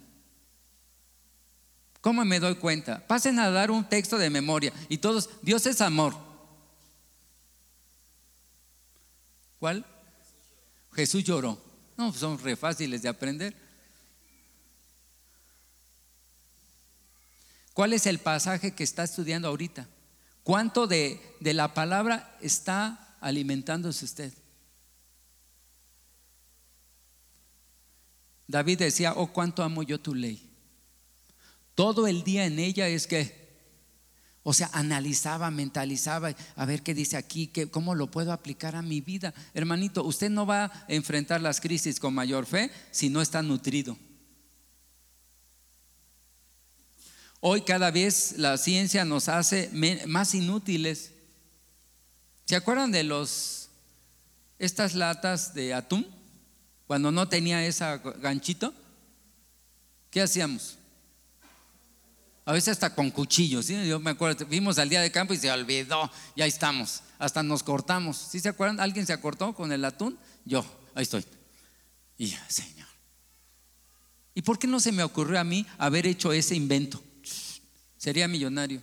¿Cómo 2.03 2.25
me 2.25 2.41
doy 2.41 2.57
cuenta? 2.57 3.07
Pasen 3.07 3.39
a 3.39 3.51
dar 3.51 3.71
un 3.71 3.89
texto 3.89 4.19
de 4.19 4.29
memoria 4.29 4.73
y 4.89 4.99
todos, 4.99 5.31
Dios 5.41 5.65
es 5.67 5.81
amor. 5.81 6.15
¿Cuál? 9.59 9.87
Jesús 10.93 11.25
lloró. 11.25 11.59
No, 11.97 12.13
son 12.13 12.39
re 12.39 12.57
fáciles 12.57 13.03
de 13.03 13.09
aprender. 13.09 13.66
¿Cuál 17.77 17.93
es 17.93 18.07
el 18.07 18.21
pasaje 18.21 18.73
que 18.73 18.85
está 18.85 19.05
estudiando 19.05 19.49
ahorita? 19.49 19.87
¿Cuánto 20.43 20.87
de, 20.87 21.21
de 21.41 21.53
la 21.53 21.75
palabra 21.75 22.35
está 22.41 23.19
alimentándose 23.21 24.07
usted? 24.07 24.33
David 28.47 28.79
decía, 28.79 29.13
oh, 29.13 29.31
cuánto 29.31 29.63
amo 29.63 29.83
yo 29.83 30.01
tu 30.01 30.15
ley. 30.15 30.51
Todo 31.75 32.07
el 32.07 32.25
día 32.25 32.47
en 32.47 32.59
ella 32.59 32.89
es 32.89 33.07
que, 33.07 33.61
o 34.43 34.55
sea, 34.55 34.71
analizaba, 34.73 35.51
mentalizaba, 35.51 36.35
a 36.55 36.65
ver 36.65 36.83
qué 36.83 36.95
dice 36.95 37.19
aquí, 37.19 37.49
qué, 37.49 37.71
cómo 37.71 37.95
lo 37.95 38.11
puedo 38.11 38.33
aplicar 38.33 38.75
a 38.75 38.81
mi 38.81 39.03
vida. 39.03 39.35
Hermanito, 39.53 40.03
usted 40.03 40.31
no 40.31 40.47
va 40.47 40.65
a 40.65 40.85
enfrentar 40.89 41.43
las 41.43 41.61
crisis 41.61 42.01
con 42.01 42.15
mayor 42.15 42.47
fe 42.47 42.71
si 42.91 43.11
no 43.11 43.21
está 43.21 43.43
nutrido. 43.43 43.99
Hoy 47.41 47.63
cada 47.63 47.91
vez 47.91 48.35
la 48.39 48.57
ciencia 48.57 49.05
nos 49.05 49.29
hace 49.29 49.71
más 50.07 50.35
inútiles. 50.35 51.13
¿Se 52.45 52.57
acuerdan 52.57 52.93
de 52.93 53.05
los 53.05 53.69
estas 54.59 54.95
latas 54.95 55.53
de 55.55 55.75
atún 55.75 56.07
cuando 56.87 57.13
no 57.13 57.29
tenía 57.29 57.65
ese 57.67 57.85
ganchito? 58.21 58.73
¿Qué 60.11 60.23
hacíamos? 60.23 60.79
A 62.47 62.53
veces 62.53 62.69
hasta 62.69 62.95
con 62.95 63.11
cuchillos. 63.11 63.67
Yo 63.67 63.99
me 63.99 64.13
acuerdo, 64.13 64.47
vimos 64.47 64.79
al 64.79 64.89
día 64.89 65.01
de 65.01 65.11
campo 65.11 65.35
y 65.35 65.37
se 65.37 65.51
olvidó, 65.51 66.11
ya 66.37 66.47
estamos, 66.47 67.03
hasta 67.19 67.43
nos 67.43 67.63
cortamos. 67.63 68.17
¿Sí 68.17 68.41
se 68.41 68.49
acuerdan? 68.49 68.81
¿Alguien 68.81 69.05
se 69.05 69.13
acortó 69.13 69.53
con 69.53 69.73
el 69.73 69.85
atún? 69.85 70.17
Yo, 70.45 70.65
ahí 70.95 71.03
estoy. 71.03 71.25
Y 72.17 72.29
Señor. 72.49 72.87
¿Y 74.33 74.43
por 74.43 74.59
qué 74.59 74.67
no 74.67 74.81
se 74.81 74.93
me 74.93 75.03
ocurrió 75.03 75.41
a 75.41 75.45
mí 75.45 75.67
haber 75.77 76.07
hecho 76.07 76.33
ese 76.33 76.55
invento? 76.55 77.03
Sería 78.07 78.29
millonario. 78.29 78.81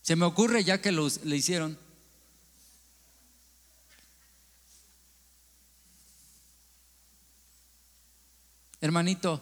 Se 0.00 0.16
me 0.16 0.24
ocurre 0.24 0.64
ya 0.64 0.80
que 0.82 0.90
lo, 0.90 1.06
le 1.22 1.36
hicieron. 1.36 1.78
Hermanito, 8.80 9.40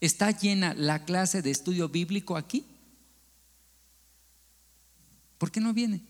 ¿está 0.00 0.30
llena 0.30 0.72
la 0.72 1.04
clase 1.04 1.42
de 1.42 1.50
estudio 1.50 1.90
bíblico 1.90 2.34
aquí? 2.34 2.64
¿Por 5.36 5.52
qué 5.52 5.60
no 5.60 5.74
viene? 5.74 6.00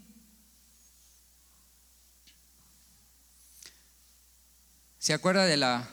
¿Se 5.01 5.13
acuerda 5.13 5.47
de 5.47 5.57
la 5.57 5.91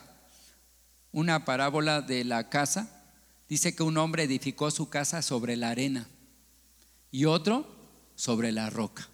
una 1.11 1.45
parábola 1.45 2.01
de 2.01 2.23
la 2.25 2.47
casa? 2.47 3.02
Dice 3.49 3.75
que 3.75 3.83
un 3.83 3.97
hombre 3.97 4.23
edificó 4.23 4.71
su 4.71 4.89
casa 4.89 5.21
sobre 5.21 5.55
la 5.55 5.69
arena 5.69 6.07
y 7.11 7.25
otro 7.25 7.67
sobre 8.15 8.51
la 8.51 8.69
roca. 8.69 9.07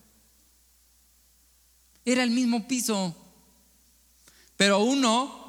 Era 2.06 2.24
el 2.24 2.32
mismo 2.32 2.68
piso, 2.68 3.16
pero 4.56 4.80
uno 4.80 5.40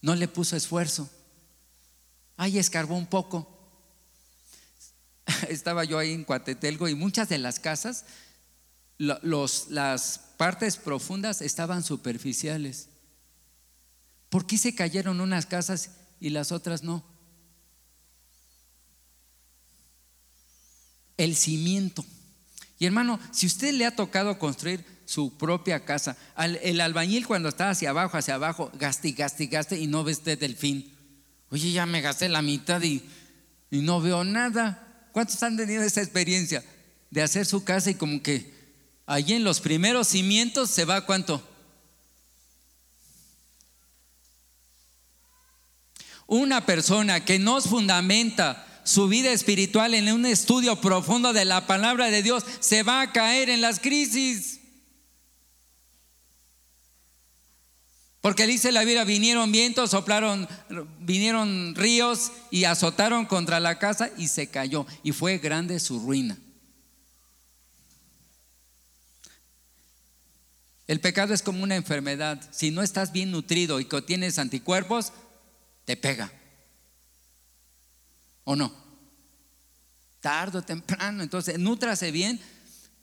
no 0.00 0.14
le 0.14 0.28
puso 0.28 0.56
esfuerzo. 0.56 1.08
Ahí 2.36 2.58
escarbó 2.58 2.96
un 2.96 3.06
poco. 3.06 3.48
Estaba 5.48 5.84
yo 5.84 5.98
ahí 5.98 6.12
en 6.12 6.24
Cuatetelgo 6.24 6.88
y 6.88 6.94
muchas 6.94 7.28
de 7.28 7.38
las 7.38 7.60
casas, 7.60 8.04
las 8.98 10.20
partes 10.36 10.76
profundas 10.76 11.40
estaban 11.40 11.82
superficiales. 11.82 12.88
¿Por 14.28 14.46
qué 14.46 14.58
se 14.58 14.74
cayeron 14.74 15.20
unas 15.20 15.46
casas 15.46 15.90
y 16.22 16.30
las 16.30 16.52
otras 16.52 16.84
no. 16.84 17.04
El 21.16 21.34
cimiento. 21.34 22.04
Y 22.78 22.86
hermano, 22.86 23.18
si 23.32 23.46
usted 23.46 23.74
le 23.74 23.86
ha 23.86 23.96
tocado 23.96 24.38
construir 24.38 24.84
su 25.04 25.36
propia 25.36 25.84
casa, 25.84 26.16
el 26.62 26.80
albañil 26.80 27.26
cuando 27.26 27.48
está 27.48 27.70
hacia 27.70 27.90
abajo, 27.90 28.16
hacia 28.16 28.36
abajo, 28.36 28.70
gaste 28.74 29.08
y 29.08 29.12
gaste 29.12 29.44
y 29.44 29.46
gaste 29.48 29.78
y 29.80 29.88
no 29.88 30.04
ve 30.04 30.12
usted 30.12 30.40
el 30.44 30.54
fin. 30.54 30.94
Oye, 31.50 31.72
ya 31.72 31.86
me 31.86 32.00
gasté 32.00 32.28
la 32.28 32.40
mitad 32.40 32.80
y, 32.82 33.02
y 33.72 33.80
no 33.80 34.00
veo 34.00 34.22
nada. 34.22 35.08
¿Cuántos 35.10 35.42
han 35.42 35.56
tenido 35.56 35.82
esa 35.82 36.02
experiencia 36.02 36.64
de 37.10 37.22
hacer 37.22 37.46
su 37.46 37.64
casa 37.64 37.90
y 37.90 37.96
como 37.96 38.22
que 38.22 38.54
allí 39.06 39.34
en 39.34 39.44
los 39.44 39.60
primeros 39.60 40.06
cimientos 40.06 40.70
se 40.70 40.84
va 40.84 41.04
cuánto? 41.04 41.46
Una 46.32 46.64
persona 46.64 47.26
que 47.26 47.38
no 47.38 47.60
fundamenta 47.60 48.66
su 48.84 49.06
vida 49.06 49.32
espiritual 49.32 49.92
en 49.92 50.10
un 50.10 50.24
estudio 50.24 50.80
profundo 50.80 51.34
de 51.34 51.44
la 51.44 51.66
palabra 51.66 52.10
de 52.10 52.22
Dios 52.22 52.42
se 52.60 52.82
va 52.82 53.02
a 53.02 53.12
caer 53.12 53.50
en 53.50 53.60
las 53.60 53.78
crisis. 53.80 54.60
Porque 58.22 58.46
dice 58.46 58.72
la 58.72 58.82
Biblia, 58.82 59.04
vinieron 59.04 59.52
vientos, 59.52 59.90
soplaron, 59.90 60.48
vinieron 61.00 61.74
ríos 61.74 62.32
y 62.50 62.64
azotaron 62.64 63.26
contra 63.26 63.60
la 63.60 63.78
casa 63.78 64.08
y 64.16 64.28
se 64.28 64.46
cayó. 64.46 64.86
Y 65.02 65.12
fue 65.12 65.36
grande 65.36 65.78
su 65.80 66.00
ruina. 66.00 66.38
El 70.86 70.98
pecado 70.98 71.34
es 71.34 71.42
como 71.42 71.62
una 71.62 71.76
enfermedad. 71.76 72.40
Si 72.52 72.70
no 72.70 72.80
estás 72.80 73.12
bien 73.12 73.32
nutrido 73.32 73.80
y 73.80 73.84
que 73.84 74.00
tienes 74.00 74.38
anticuerpos, 74.38 75.12
te 75.84 75.96
pega. 75.96 76.30
¿O 78.44 78.56
no? 78.56 78.72
Tardo 80.20 80.60
o 80.60 80.62
temprano. 80.62 81.22
Entonces, 81.22 81.58
nútrase 81.58 82.10
bien. 82.10 82.40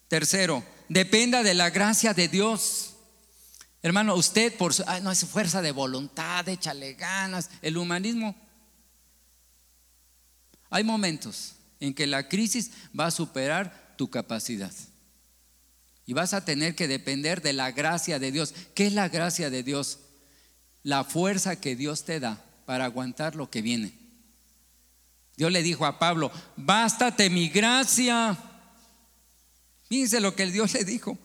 Tercero, 0.07 0.63
dependa 0.87 1.43
de 1.43 1.53
la 1.53 1.69
gracia 1.69 2.13
de 2.13 2.27
Dios. 2.27 2.95
Hermano, 3.81 4.15
usted 4.15 4.55
por 4.57 4.73
su, 4.73 4.83
no 5.03 5.11
es 5.11 5.25
fuerza 5.25 5.61
de 5.61 5.71
voluntad, 5.71 6.47
échale 6.49 6.95
ganas, 6.95 7.49
el 7.61 7.77
humanismo. 7.77 8.35
Hay 10.69 10.83
momentos 10.83 11.55
en 11.79 11.93
que 11.93 12.07
la 12.07 12.27
crisis 12.27 12.71
va 12.97 13.07
a 13.07 13.11
superar 13.11 13.93
tu 13.97 14.09
capacidad. 14.09 14.73
Y 16.05 16.13
vas 16.13 16.33
a 16.33 16.43
tener 16.43 16.75
que 16.75 16.87
depender 16.87 17.41
de 17.41 17.53
la 17.53 17.71
gracia 17.71 18.17
de 18.17 18.31
Dios. 18.31 18.53
¿Qué 18.73 18.87
es 18.87 18.93
la 18.93 19.09
gracia 19.09 19.49
de 19.49 19.63
Dios? 19.63 19.99
La 20.81 21.03
fuerza 21.03 21.61
que 21.61 21.75
Dios 21.75 22.03
te 22.03 22.19
da 22.19 22.48
para 22.69 22.85
aguantar 22.85 23.35
lo 23.35 23.49
que 23.49 23.63
viene. 23.63 23.91
Dios 25.35 25.51
le 25.51 25.63
dijo 25.63 25.87
a 25.87 25.97
Pablo, 25.97 26.31
bástate 26.55 27.27
mi 27.31 27.49
gracia. 27.49 28.37
Fíjense 29.87 30.19
lo 30.19 30.35
que 30.35 30.45
Dios 30.51 30.73
le 30.75 30.83
dijo. 30.83 31.17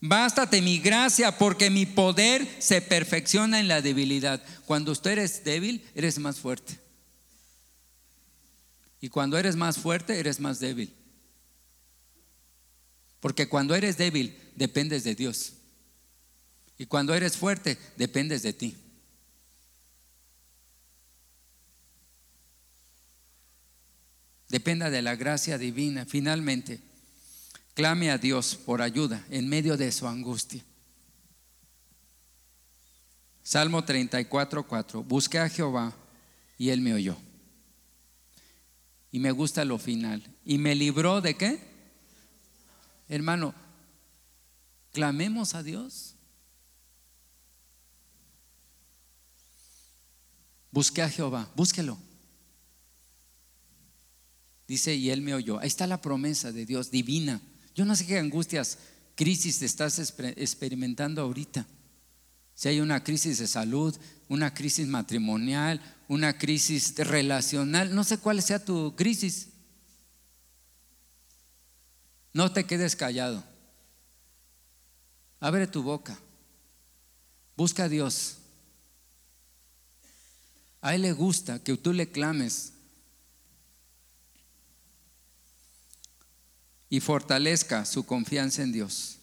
Bástate 0.00 0.62
mi 0.62 0.78
gracia 0.78 1.36
porque 1.36 1.68
mi 1.68 1.84
poder 1.84 2.48
se 2.58 2.80
perfecciona 2.80 3.60
en 3.60 3.68
la 3.68 3.82
debilidad. 3.82 4.42
Cuando 4.64 4.92
usted 4.92 5.10
eres 5.10 5.44
débil, 5.44 5.86
eres 5.94 6.18
más 6.18 6.38
fuerte. 6.38 6.80
Y 9.02 9.10
cuando 9.10 9.36
eres 9.36 9.56
más 9.56 9.76
fuerte, 9.76 10.18
eres 10.18 10.40
más 10.40 10.58
débil. 10.58 10.94
Porque 13.20 13.46
cuando 13.46 13.74
eres 13.74 13.98
débil, 13.98 14.38
dependes 14.56 15.04
de 15.04 15.14
Dios. 15.14 15.52
Y 16.78 16.86
cuando 16.86 17.14
eres 17.14 17.36
fuerte, 17.36 17.76
dependes 17.98 18.42
de 18.42 18.54
ti. 18.54 18.74
Dependa 24.48 24.90
de 24.90 25.02
la 25.02 25.16
gracia 25.16 25.58
divina. 25.58 26.06
Finalmente, 26.06 26.80
Clame 27.78 28.10
a 28.10 28.18
Dios 28.18 28.56
por 28.56 28.82
ayuda 28.82 29.24
en 29.30 29.48
medio 29.48 29.76
de 29.76 29.92
su 29.92 30.08
angustia. 30.08 30.64
Salmo 33.40 33.84
34, 33.84 34.66
4. 34.66 35.04
Busqué 35.04 35.38
a 35.38 35.48
Jehová 35.48 35.94
y 36.58 36.70
él 36.70 36.80
me 36.80 36.92
oyó. 36.92 37.16
Y 39.12 39.20
me 39.20 39.30
gusta 39.30 39.64
lo 39.64 39.78
final. 39.78 40.24
¿Y 40.44 40.58
me 40.58 40.74
libró 40.74 41.20
de 41.20 41.36
qué? 41.36 41.60
Hermano, 43.08 43.54
clamemos 44.90 45.54
a 45.54 45.62
Dios. 45.62 46.16
Busqué 50.72 51.02
a 51.02 51.08
Jehová, 51.08 51.48
búsquelo. 51.54 51.96
Dice, 54.68 54.94
y 54.94 55.08
él 55.08 55.22
me 55.22 55.34
oyó. 55.34 55.58
Ahí 55.58 55.66
está 55.66 55.86
la 55.86 56.02
promesa 56.02 56.52
de 56.52 56.66
Dios 56.66 56.90
divina. 56.90 57.40
Yo 57.74 57.86
no 57.86 57.96
sé 57.96 58.06
qué 58.06 58.18
angustias, 58.18 58.78
crisis 59.14 59.62
estás 59.62 59.98
experimentando 59.98 61.22
ahorita. 61.22 61.66
Si 62.54 62.68
hay 62.68 62.80
una 62.80 63.02
crisis 63.02 63.38
de 63.38 63.46
salud, 63.46 63.96
una 64.28 64.52
crisis 64.52 64.86
matrimonial, 64.86 65.80
una 66.06 66.36
crisis 66.36 66.94
relacional, 66.96 67.94
no 67.94 68.04
sé 68.04 68.18
cuál 68.18 68.42
sea 68.42 68.62
tu 68.62 68.94
crisis. 68.94 69.48
No 72.34 72.52
te 72.52 72.64
quedes 72.64 72.94
callado. 72.94 73.42
Abre 75.40 75.66
tu 75.66 75.82
boca. 75.82 76.18
Busca 77.56 77.84
a 77.84 77.88
Dios. 77.88 78.36
A 80.82 80.94
Él 80.94 81.02
le 81.02 81.12
gusta 81.12 81.62
que 81.62 81.76
tú 81.76 81.92
le 81.92 82.10
clames 82.10 82.74
y 86.90 87.00
fortalezca 87.00 87.84
su 87.84 88.06
confianza 88.06 88.62
en 88.62 88.72
Dios. 88.72 89.18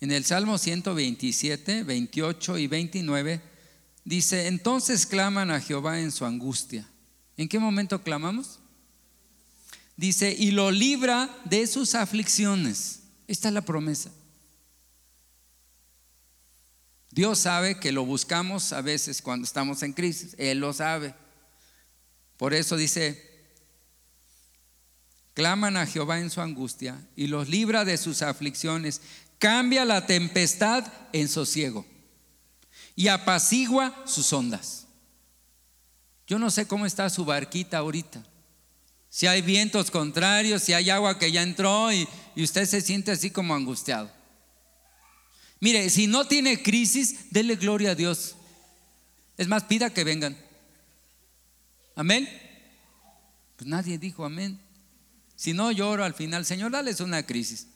En 0.00 0.10
el 0.10 0.24
Salmo 0.24 0.58
127, 0.58 1.84
28 1.84 2.58
y 2.58 2.66
29 2.66 3.40
dice, 4.04 4.48
entonces 4.48 5.06
claman 5.06 5.50
a 5.50 5.60
Jehová 5.60 6.00
en 6.00 6.10
su 6.10 6.24
angustia. 6.24 6.88
¿En 7.36 7.48
qué 7.48 7.58
momento 7.58 8.02
clamamos? 8.02 8.58
Dice, 9.96 10.34
y 10.36 10.50
lo 10.50 10.70
libra 10.70 11.30
de 11.44 11.66
sus 11.66 11.94
aflicciones. 11.94 13.02
Esta 13.28 13.48
es 13.48 13.54
la 13.54 13.62
promesa. 13.62 14.10
Dios 17.10 17.38
sabe 17.40 17.78
que 17.78 17.92
lo 17.92 18.06
buscamos 18.06 18.72
a 18.72 18.80
veces 18.80 19.20
cuando 19.20 19.44
estamos 19.44 19.82
en 19.82 19.92
crisis. 19.92 20.34
Él 20.38 20.58
lo 20.58 20.72
sabe. 20.72 21.14
Por 22.38 22.54
eso 22.54 22.76
dice, 22.76 23.31
claman 25.34 25.76
a 25.76 25.86
Jehová 25.86 26.20
en 26.20 26.30
su 26.30 26.40
angustia 26.40 27.00
y 27.16 27.26
los 27.26 27.48
libra 27.48 27.84
de 27.84 27.96
sus 27.96 28.22
aflicciones, 28.22 29.00
cambia 29.38 29.84
la 29.84 30.06
tempestad 30.06 30.86
en 31.12 31.28
sosiego 31.28 31.86
y 32.94 33.08
apacigua 33.08 34.02
sus 34.06 34.32
ondas. 34.32 34.86
Yo 36.26 36.38
no 36.38 36.50
sé 36.50 36.66
cómo 36.66 36.86
está 36.86 37.10
su 37.10 37.24
barquita 37.24 37.78
ahorita. 37.78 38.22
Si 39.08 39.26
hay 39.26 39.42
vientos 39.42 39.90
contrarios, 39.90 40.62
si 40.62 40.72
hay 40.72 40.88
agua 40.88 41.18
que 41.18 41.30
ya 41.30 41.42
entró 41.42 41.92
y, 41.92 42.08
usted 42.36 42.64
se 42.64 42.80
siente 42.80 43.10
así 43.10 43.30
como 43.30 43.54
angustiado. 43.54 44.10
Mire, 45.60 45.90
si 45.90 46.06
no 46.06 46.26
tiene 46.26 46.62
crisis, 46.62 47.30
dele 47.30 47.56
gloria 47.56 47.90
a 47.90 47.94
Dios. 47.94 48.36
Es 49.36 49.48
más, 49.48 49.64
pida 49.64 49.90
que 49.90 50.04
vengan. 50.04 50.36
Amén. 51.94 52.28
Pues 53.56 53.68
nadie 53.68 53.98
dijo 53.98 54.24
amén. 54.24 54.58
Si 55.42 55.52
no 55.52 55.72
lloro 55.72 56.04
al 56.04 56.14
final, 56.14 56.46
Señor, 56.46 56.70
dales 56.70 57.00
una 57.00 57.26
crisis. 57.26 57.66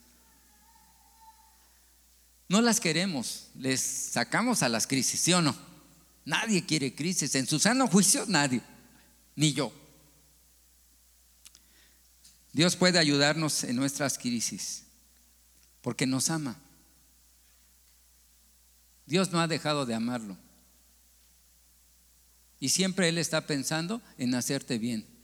No 2.48 2.60
las 2.60 2.78
queremos, 2.78 3.48
les 3.56 3.80
sacamos 3.80 4.62
a 4.62 4.68
las 4.68 4.86
crisis, 4.86 5.18
¿sí 5.18 5.32
o 5.32 5.42
no? 5.42 5.52
Nadie 6.24 6.64
quiere 6.64 6.94
crisis, 6.94 7.34
en 7.34 7.44
su 7.48 7.58
sano 7.58 7.88
juicio 7.88 8.24
nadie, 8.28 8.62
ni 9.34 9.52
yo. 9.52 9.72
Dios 12.52 12.76
puede 12.76 13.00
ayudarnos 13.00 13.64
en 13.64 13.74
nuestras 13.74 14.16
crisis, 14.16 14.84
porque 15.82 16.06
nos 16.06 16.30
ama. 16.30 16.56
Dios 19.06 19.32
no 19.32 19.40
ha 19.40 19.48
dejado 19.48 19.86
de 19.86 19.94
amarlo. 19.96 20.38
Y 22.60 22.68
siempre 22.68 23.08
Él 23.08 23.18
está 23.18 23.44
pensando 23.44 24.00
en 24.18 24.36
hacerte 24.36 24.78
bien. 24.78 25.15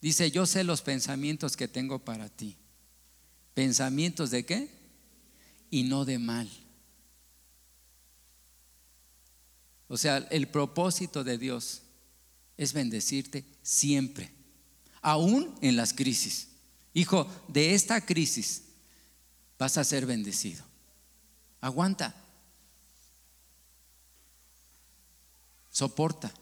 Dice, 0.00 0.30
yo 0.30 0.46
sé 0.46 0.64
los 0.64 0.82
pensamientos 0.82 1.56
que 1.56 1.68
tengo 1.68 1.98
para 1.98 2.28
ti. 2.28 2.56
¿Pensamientos 3.54 4.30
de 4.30 4.46
qué? 4.46 4.70
Y 5.70 5.82
no 5.82 6.04
de 6.04 6.18
mal. 6.18 6.48
O 9.88 9.96
sea, 9.96 10.18
el 10.30 10.48
propósito 10.48 11.24
de 11.24 11.36
Dios 11.36 11.82
es 12.56 12.72
bendecirte 12.72 13.44
siempre, 13.62 14.30
aún 15.02 15.54
en 15.62 15.76
las 15.76 15.92
crisis. 15.92 16.48
Hijo, 16.94 17.28
de 17.48 17.74
esta 17.74 18.04
crisis 18.04 18.62
vas 19.58 19.76
a 19.78 19.84
ser 19.84 20.06
bendecido. 20.06 20.64
Aguanta. 21.60 22.14
Soporta. 25.70 26.32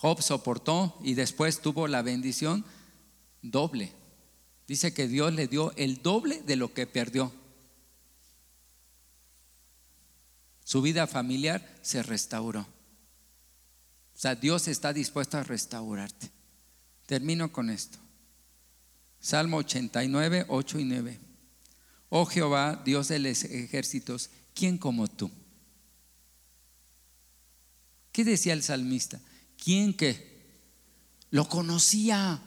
Job 0.00 0.22
soportó 0.22 0.98
y 1.02 1.12
después 1.12 1.60
tuvo 1.60 1.86
la 1.86 2.00
bendición 2.00 2.64
doble. 3.42 3.92
Dice 4.66 4.94
que 4.94 5.06
Dios 5.06 5.34
le 5.34 5.46
dio 5.46 5.76
el 5.76 6.00
doble 6.00 6.40
de 6.40 6.56
lo 6.56 6.72
que 6.72 6.86
perdió. 6.86 7.30
Su 10.64 10.80
vida 10.80 11.06
familiar 11.06 11.78
se 11.82 12.02
restauró. 12.02 12.60
O 12.60 14.18
sea, 14.18 14.34
Dios 14.34 14.68
está 14.68 14.94
dispuesto 14.94 15.36
a 15.36 15.42
restaurarte. 15.42 16.30
Termino 17.04 17.52
con 17.52 17.68
esto. 17.68 17.98
Salmo 19.20 19.58
89, 19.58 20.46
8 20.48 20.78
y 20.78 20.84
9. 20.84 21.20
Oh 22.08 22.24
Jehová, 22.24 22.80
Dios 22.86 23.08
de 23.08 23.18
los 23.18 23.44
ejércitos, 23.44 24.30
¿quién 24.54 24.78
como 24.78 25.08
tú? 25.08 25.30
¿Qué 28.12 28.24
decía 28.24 28.54
el 28.54 28.62
salmista? 28.62 29.20
¿Quién 29.62 29.94
que 29.94 30.28
lo 31.30 31.48
conocía? 31.48 32.40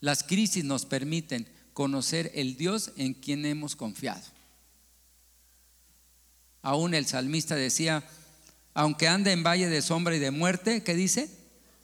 Las 0.00 0.22
crisis 0.22 0.64
nos 0.64 0.86
permiten 0.86 1.48
conocer 1.72 2.32
el 2.34 2.56
Dios 2.56 2.92
en 2.96 3.14
quien 3.14 3.44
hemos 3.44 3.76
confiado. 3.76 4.22
Aún 6.62 6.94
el 6.94 7.04
salmista 7.06 7.54
decía, 7.54 8.02
aunque 8.72 9.06
ande 9.06 9.32
en 9.32 9.44
valle 9.44 9.68
de 9.68 9.82
sombra 9.82 10.16
y 10.16 10.18
de 10.18 10.30
muerte, 10.30 10.82
¿qué 10.82 10.94
dice? 10.94 11.28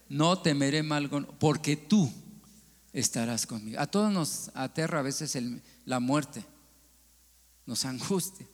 No 0.09 0.41
temeré 0.41 0.83
mal, 0.83 1.11
porque 1.39 1.77
tú 1.77 2.11
estarás 2.93 3.47
conmigo. 3.47 3.79
A 3.79 3.87
todos 3.87 4.11
nos 4.11 4.51
aterra 4.55 5.01
a 5.01 5.03
veces 5.03 5.39
la 5.85 6.01
muerte, 6.01 6.45
nos 7.67 7.85
angustia. 7.85 8.47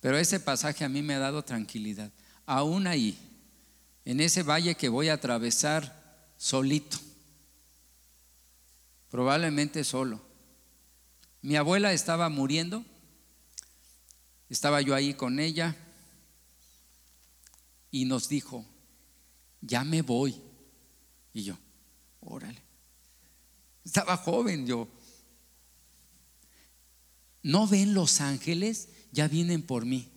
Pero 0.00 0.18
ese 0.18 0.40
pasaje 0.40 0.84
a 0.84 0.88
mí 0.88 1.02
me 1.02 1.14
ha 1.14 1.18
dado 1.18 1.44
tranquilidad. 1.44 2.10
Aún 2.46 2.86
ahí, 2.86 3.16
en 4.04 4.20
ese 4.20 4.42
valle 4.42 4.74
que 4.74 4.88
voy 4.88 5.08
a 5.08 5.14
atravesar 5.14 6.32
solito, 6.36 6.98
probablemente 9.10 9.84
solo. 9.84 10.20
Mi 11.40 11.56
abuela 11.56 11.92
estaba 11.92 12.28
muriendo, 12.28 12.84
estaba 14.48 14.80
yo 14.80 14.94
ahí 14.94 15.14
con 15.14 15.40
ella 15.40 15.76
y 17.90 18.04
nos 18.04 18.28
dijo, 18.28 18.64
ya 19.60 19.84
me 19.84 20.02
voy. 20.02 20.40
Y 21.32 21.44
yo, 21.44 21.56
órale. 22.20 22.62
Estaba 23.84 24.16
joven 24.16 24.66
yo. 24.66 24.88
¿No 27.42 27.66
ven 27.66 27.94
los 27.94 28.20
ángeles? 28.20 28.88
Ya 29.12 29.28
vienen 29.28 29.62
por 29.62 29.84
mí. 29.84 30.10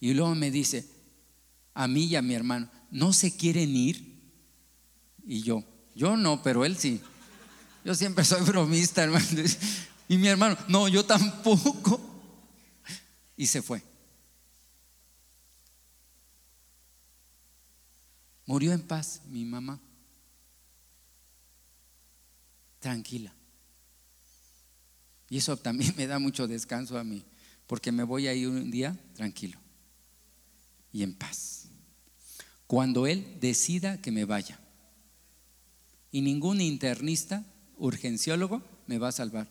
Y 0.00 0.14
luego 0.14 0.34
me 0.34 0.50
dice, 0.50 0.88
a 1.74 1.88
mí 1.88 2.04
y 2.04 2.16
a 2.16 2.22
mi 2.22 2.34
hermano, 2.34 2.70
¿no 2.90 3.12
se 3.12 3.36
quieren 3.36 3.74
ir? 3.76 4.14
Y 5.26 5.42
yo, 5.42 5.64
yo 5.94 6.16
no, 6.16 6.42
pero 6.42 6.64
él 6.64 6.76
sí. 6.76 7.00
Yo 7.84 7.94
siempre 7.94 8.24
soy 8.24 8.42
bromista, 8.42 9.02
hermano. 9.02 9.26
Y 10.06 10.18
mi 10.18 10.28
hermano, 10.28 10.58
no, 10.68 10.86
yo 10.86 11.06
tampoco. 11.06 11.98
Y 13.38 13.46
se 13.46 13.62
fue. 13.62 13.82
Murió 18.44 18.72
en 18.72 18.82
paz 18.82 19.22
mi 19.30 19.46
mamá. 19.46 19.80
Tranquila. 22.80 23.32
Y 25.30 25.38
eso 25.38 25.56
también 25.56 25.94
me 25.96 26.06
da 26.06 26.18
mucho 26.18 26.46
descanso 26.46 26.98
a 26.98 27.02
mí, 27.02 27.24
porque 27.66 27.90
me 27.90 28.02
voy 28.02 28.26
a 28.26 28.34
ir 28.34 28.46
un 28.48 28.70
día 28.70 28.94
tranquilo 29.14 29.58
y 30.94 31.02
en 31.02 31.12
paz. 31.12 31.63
Cuando 32.66 33.06
Él 33.06 33.38
decida 33.40 34.00
que 34.00 34.10
me 34.10 34.24
vaya. 34.24 34.58
Y 36.10 36.22
ningún 36.22 36.60
internista, 36.60 37.44
urgenciólogo, 37.76 38.62
me 38.86 38.98
va 38.98 39.08
a 39.08 39.12
salvar. 39.12 39.48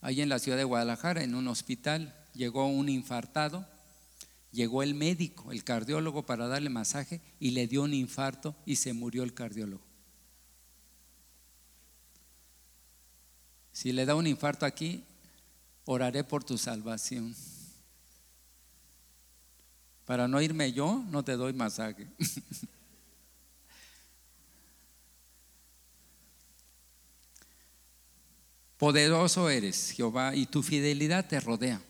Ahí 0.00 0.20
en 0.20 0.28
la 0.28 0.38
ciudad 0.38 0.56
de 0.56 0.64
Guadalajara, 0.64 1.22
en 1.22 1.34
un 1.34 1.48
hospital, 1.48 2.14
llegó 2.32 2.66
un 2.66 2.88
infartado, 2.88 3.66
llegó 4.52 4.82
el 4.82 4.94
médico, 4.94 5.52
el 5.52 5.64
cardiólogo 5.64 6.24
para 6.24 6.46
darle 6.46 6.70
masaje 6.70 7.20
y 7.40 7.50
le 7.50 7.66
dio 7.66 7.82
un 7.82 7.94
infarto 7.94 8.54
y 8.64 8.76
se 8.76 8.92
murió 8.92 9.22
el 9.22 9.34
cardiólogo. 9.34 9.82
Si 13.72 13.92
le 13.92 14.06
da 14.06 14.14
un 14.14 14.26
infarto 14.26 14.66
aquí, 14.66 15.04
oraré 15.84 16.24
por 16.24 16.42
tu 16.42 16.58
salvación. 16.58 17.34
Para 20.08 20.26
no 20.26 20.40
irme 20.40 20.72
yo, 20.72 21.04
no 21.10 21.22
te 21.22 21.32
doy 21.32 21.52
masaje. 21.52 22.06
Poderoso 28.78 29.50
eres, 29.50 29.90
Jehová, 29.90 30.34
y 30.34 30.46
tu 30.46 30.62
fidelidad 30.62 31.28
te 31.28 31.38
rodea. 31.40 31.82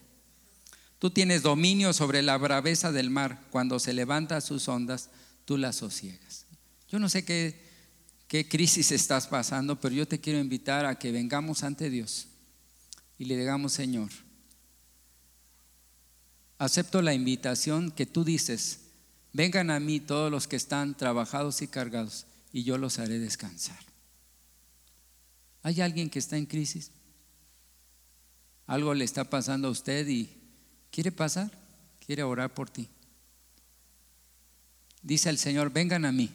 Tú 0.98 1.10
tienes 1.10 1.42
dominio 1.42 1.92
sobre 1.92 2.22
la 2.22 2.36
braveza 2.38 2.90
del 2.90 3.08
mar. 3.08 3.40
Cuando 3.52 3.78
se 3.78 3.92
levanta 3.92 4.40
sus 4.40 4.66
ondas, 4.66 5.10
tú 5.44 5.56
las 5.56 5.76
sosiegas. 5.76 6.44
Yo 6.88 6.98
no 6.98 7.08
sé 7.08 7.24
qué, 7.24 7.64
qué 8.26 8.48
crisis 8.48 8.90
estás 8.90 9.28
pasando, 9.28 9.80
pero 9.80 9.94
yo 9.94 10.08
te 10.08 10.18
quiero 10.18 10.40
invitar 10.40 10.86
a 10.86 10.98
que 10.98 11.12
vengamos 11.12 11.62
ante 11.62 11.88
Dios 11.88 12.26
y 13.16 13.26
le 13.26 13.36
digamos, 13.36 13.74
Señor, 13.74 14.10
acepto 16.58 17.02
la 17.02 17.14
invitación 17.14 17.90
que 17.90 18.06
tú 18.06 18.24
dices, 18.24 18.80
vengan 19.32 19.70
a 19.70 19.80
mí 19.80 20.00
todos 20.00 20.30
los 20.30 20.46
que 20.46 20.56
están 20.56 20.96
trabajados 20.96 21.62
y 21.62 21.68
cargados, 21.68 22.26
y 22.52 22.64
yo 22.64 22.78
los 22.78 22.98
haré 22.98 23.18
descansar. 23.18 23.78
¿Hay 25.62 25.80
alguien 25.80 26.10
que 26.10 26.18
está 26.18 26.36
en 26.36 26.46
crisis? 26.46 26.90
Algo 28.66 28.94
le 28.94 29.04
está 29.04 29.24
pasando 29.24 29.68
a 29.68 29.70
usted 29.70 30.06
y 30.08 30.38
¿Quiere 30.90 31.12
pasar? 31.12 31.50
¿Quiere 32.04 32.22
orar 32.22 32.52
por 32.52 32.70
ti? 32.70 32.88
Dice 35.02 35.30
el 35.30 35.38
Señor, 35.38 35.72
vengan 35.72 36.04
a 36.04 36.12
mí. 36.12 36.30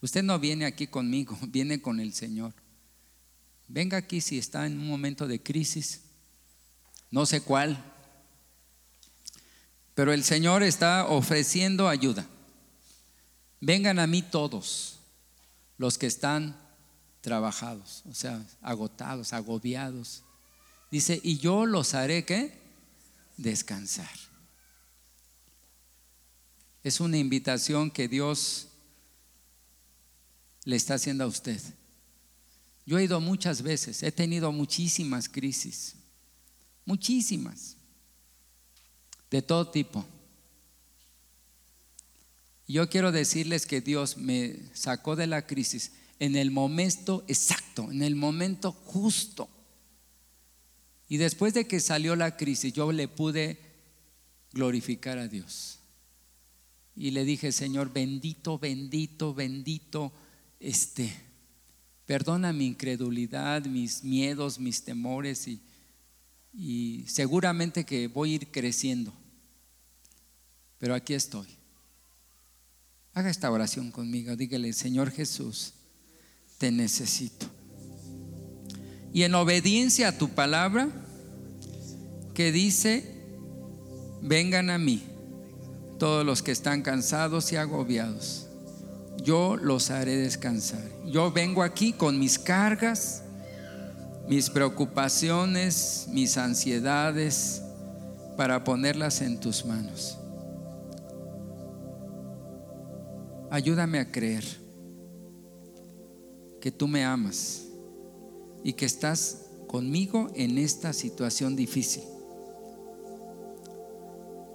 Usted 0.00 0.22
no 0.22 0.38
viene 0.38 0.66
aquí 0.66 0.86
conmigo, 0.86 1.38
viene 1.48 1.80
con 1.80 2.00
el 2.00 2.12
Señor. 2.12 2.52
Venga 3.68 3.96
aquí 3.96 4.20
si 4.20 4.38
está 4.38 4.66
en 4.66 4.78
un 4.78 4.86
momento 4.86 5.26
de 5.26 5.42
crisis, 5.42 6.02
no 7.10 7.24
sé 7.24 7.40
cuál, 7.40 7.93
pero 9.94 10.12
el 10.12 10.24
Señor 10.24 10.62
está 10.62 11.06
ofreciendo 11.06 11.88
ayuda. 11.88 12.26
Vengan 13.60 13.98
a 13.98 14.06
mí 14.06 14.22
todos 14.22 14.98
los 15.78 15.98
que 15.98 16.06
están 16.06 16.56
trabajados, 17.20 18.02
o 18.10 18.14
sea, 18.14 18.44
agotados, 18.60 19.32
agobiados. 19.32 20.22
Dice, 20.90 21.20
y 21.22 21.38
yo 21.38 21.64
los 21.64 21.94
haré, 21.94 22.24
¿qué? 22.24 22.64
descansar. 23.36 24.10
Es 26.82 27.00
una 27.00 27.16
invitación 27.16 27.90
que 27.90 28.08
Dios 28.08 28.68
le 30.64 30.76
está 30.76 30.94
haciendo 30.94 31.24
a 31.24 31.28
usted. 31.28 31.60
Yo 32.86 32.98
he 32.98 33.04
ido 33.04 33.20
muchas 33.20 33.62
veces, 33.62 34.02
he 34.02 34.12
tenido 34.12 34.52
muchísimas 34.52 35.28
crisis, 35.28 35.94
muchísimas, 36.84 37.73
de 39.34 39.42
todo 39.42 39.66
tipo. 39.66 40.06
Yo 42.68 42.88
quiero 42.88 43.10
decirles 43.10 43.66
que 43.66 43.80
Dios 43.80 44.16
me 44.16 44.60
sacó 44.74 45.16
de 45.16 45.26
la 45.26 45.44
crisis 45.44 45.90
en 46.20 46.36
el 46.36 46.52
momento 46.52 47.24
exacto, 47.26 47.90
en 47.90 48.04
el 48.04 48.14
momento 48.14 48.70
justo. 48.70 49.48
Y 51.08 51.16
después 51.16 51.52
de 51.52 51.66
que 51.66 51.80
salió 51.80 52.14
la 52.14 52.36
crisis, 52.36 52.72
yo 52.74 52.92
le 52.92 53.08
pude 53.08 53.58
glorificar 54.52 55.18
a 55.18 55.26
Dios. 55.26 55.80
Y 56.94 57.10
le 57.10 57.24
dije, 57.24 57.50
Señor, 57.50 57.92
bendito, 57.92 58.60
bendito, 58.60 59.34
bendito, 59.34 60.12
este, 60.60 61.12
perdona 62.06 62.52
mi 62.52 62.66
incredulidad, 62.66 63.64
mis 63.64 64.04
miedos, 64.04 64.60
mis 64.60 64.84
temores 64.84 65.48
y, 65.48 65.60
y 66.56 67.02
seguramente 67.08 67.84
que 67.84 68.06
voy 68.06 68.30
a 68.30 68.34
ir 68.36 68.52
creciendo. 68.52 69.12
Pero 70.84 70.94
aquí 70.94 71.14
estoy. 71.14 71.46
Haga 73.14 73.30
esta 73.30 73.50
oración 73.50 73.90
conmigo. 73.90 74.36
Dígale, 74.36 74.70
Señor 74.74 75.10
Jesús, 75.10 75.72
te 76.58 76.70
necesito 76.70 77.46
y 79.14 79.22
en 79.22 79.34
obediencia 79.34 80.08
a 80.08 80.18
tu 80.18 80.28
palabra 80.28 80.88
que 82.34 82.52
dice, 82.52 83.24
vengan 84.20 84.68
a 84.68 84.76
mí 84.76 85.04
todos 85.98 86.26
los 86.26 86.42
que 86.42 86.52
están 86.52 86.82
cansados 86.82 87.50
y 87.52 87.56
agobiados. 87.56 88.48
Yo 89.22 89.56
los 89.56 89.90
haré 89.90 90.16
descansar. 90.16 90.82
Yo 91.06 91.30
vengo 91.30 91.62
aquí 91.62 91.94
con 91.94 92.18
mis 92.18 92.38
cargas, 92.38 93.22
mis 94.28 94.50
preocupaciones, 94.50 96.08
mis 96.10 96.36
ansiedades, 96.36 97.62
para 98.36 98.64
ponerlas 98.64 99.22
en 99.22 99.40
tus 99.40 99.64
manos. 99.64 100.18
Ayúdame 103.54 104.00
a 104.00 104.10
creer 104.10 104.42
que 106.60 106.72
tú 106.72 106.88
me 106.88 107.04
amas 107.04 107.68
y 108.64 108.72
que 108.72 108.84
estás 108.84 109.46
conmigo 109.68 110.28
en 110.34 110.58
esta 110.58 110.92
situación 110.92 111.54
difícil. 111.54 112.02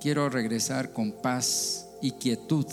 Quiero 0.02 0.28
regresar 0.28 0.92
con 0.92 1.14
paz 1.14 1.88
y 2.02 2.12
quietud, 2.12 2.66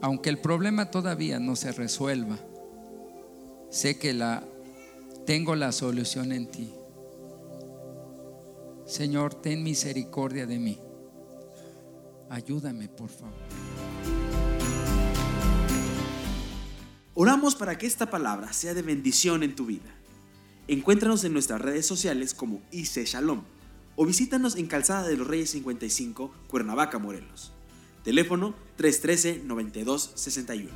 aunque 0.00 0.30
el 0.30 0.38
problema 0.38 0.90
todavía 0.90 1.38
no 1.38 1.56
se 1.56 1.72
resuelva. 1.72 2.38
Sé 3.68 3.98
que 3.98 4.14
la 4.14 4.44
tengo 5.26 5.56
la 5.56 5.72
solución 5.72 6.32
en 6.32 6.46
ti. 6.46 6.72
Señor, 8.86 9.34
ten 9.34 9.62
misericordia 9.62 10.46
de 10.46 10.58
mí. 10.58 10.80
Ayúdame, 12.30 12.88
por 12.88 13.10
favor. 13.10 13.73
Oramos 17.16 17.54
para 17.54 17.78
que 17.78 17.86
esta 17.86 18.10
palabra 18.10 18.52
sea 18.52 18.74
de 18.74 18.82
bendición 18.82 19.44
en 19.44 19.54
tu 19.54 19.66
vida. 19.66 19.94
Encuéntranos 20.66 21.22
en 21.22 21.32
nuestras 21.32 21.60
redes 21.60 21.86
sociales 21.86 22.34
como 22.34 22.60
IC 22.72 23.04
Shalom 23.04 23.42
o 23.94 24.04
visítanos 24.04 24.56
en 24.56 24.66
Calzada 24.66 25.06
de 25.06 25.16
los 25.16 25.28
Reyes 25.28 25.50
55, 25.50 26.34
Cuernavaca, 26.48 26.98
Morelos. 26.98 27.52
Teléfono 28.02 28.56
313-9261. 28.78 30.70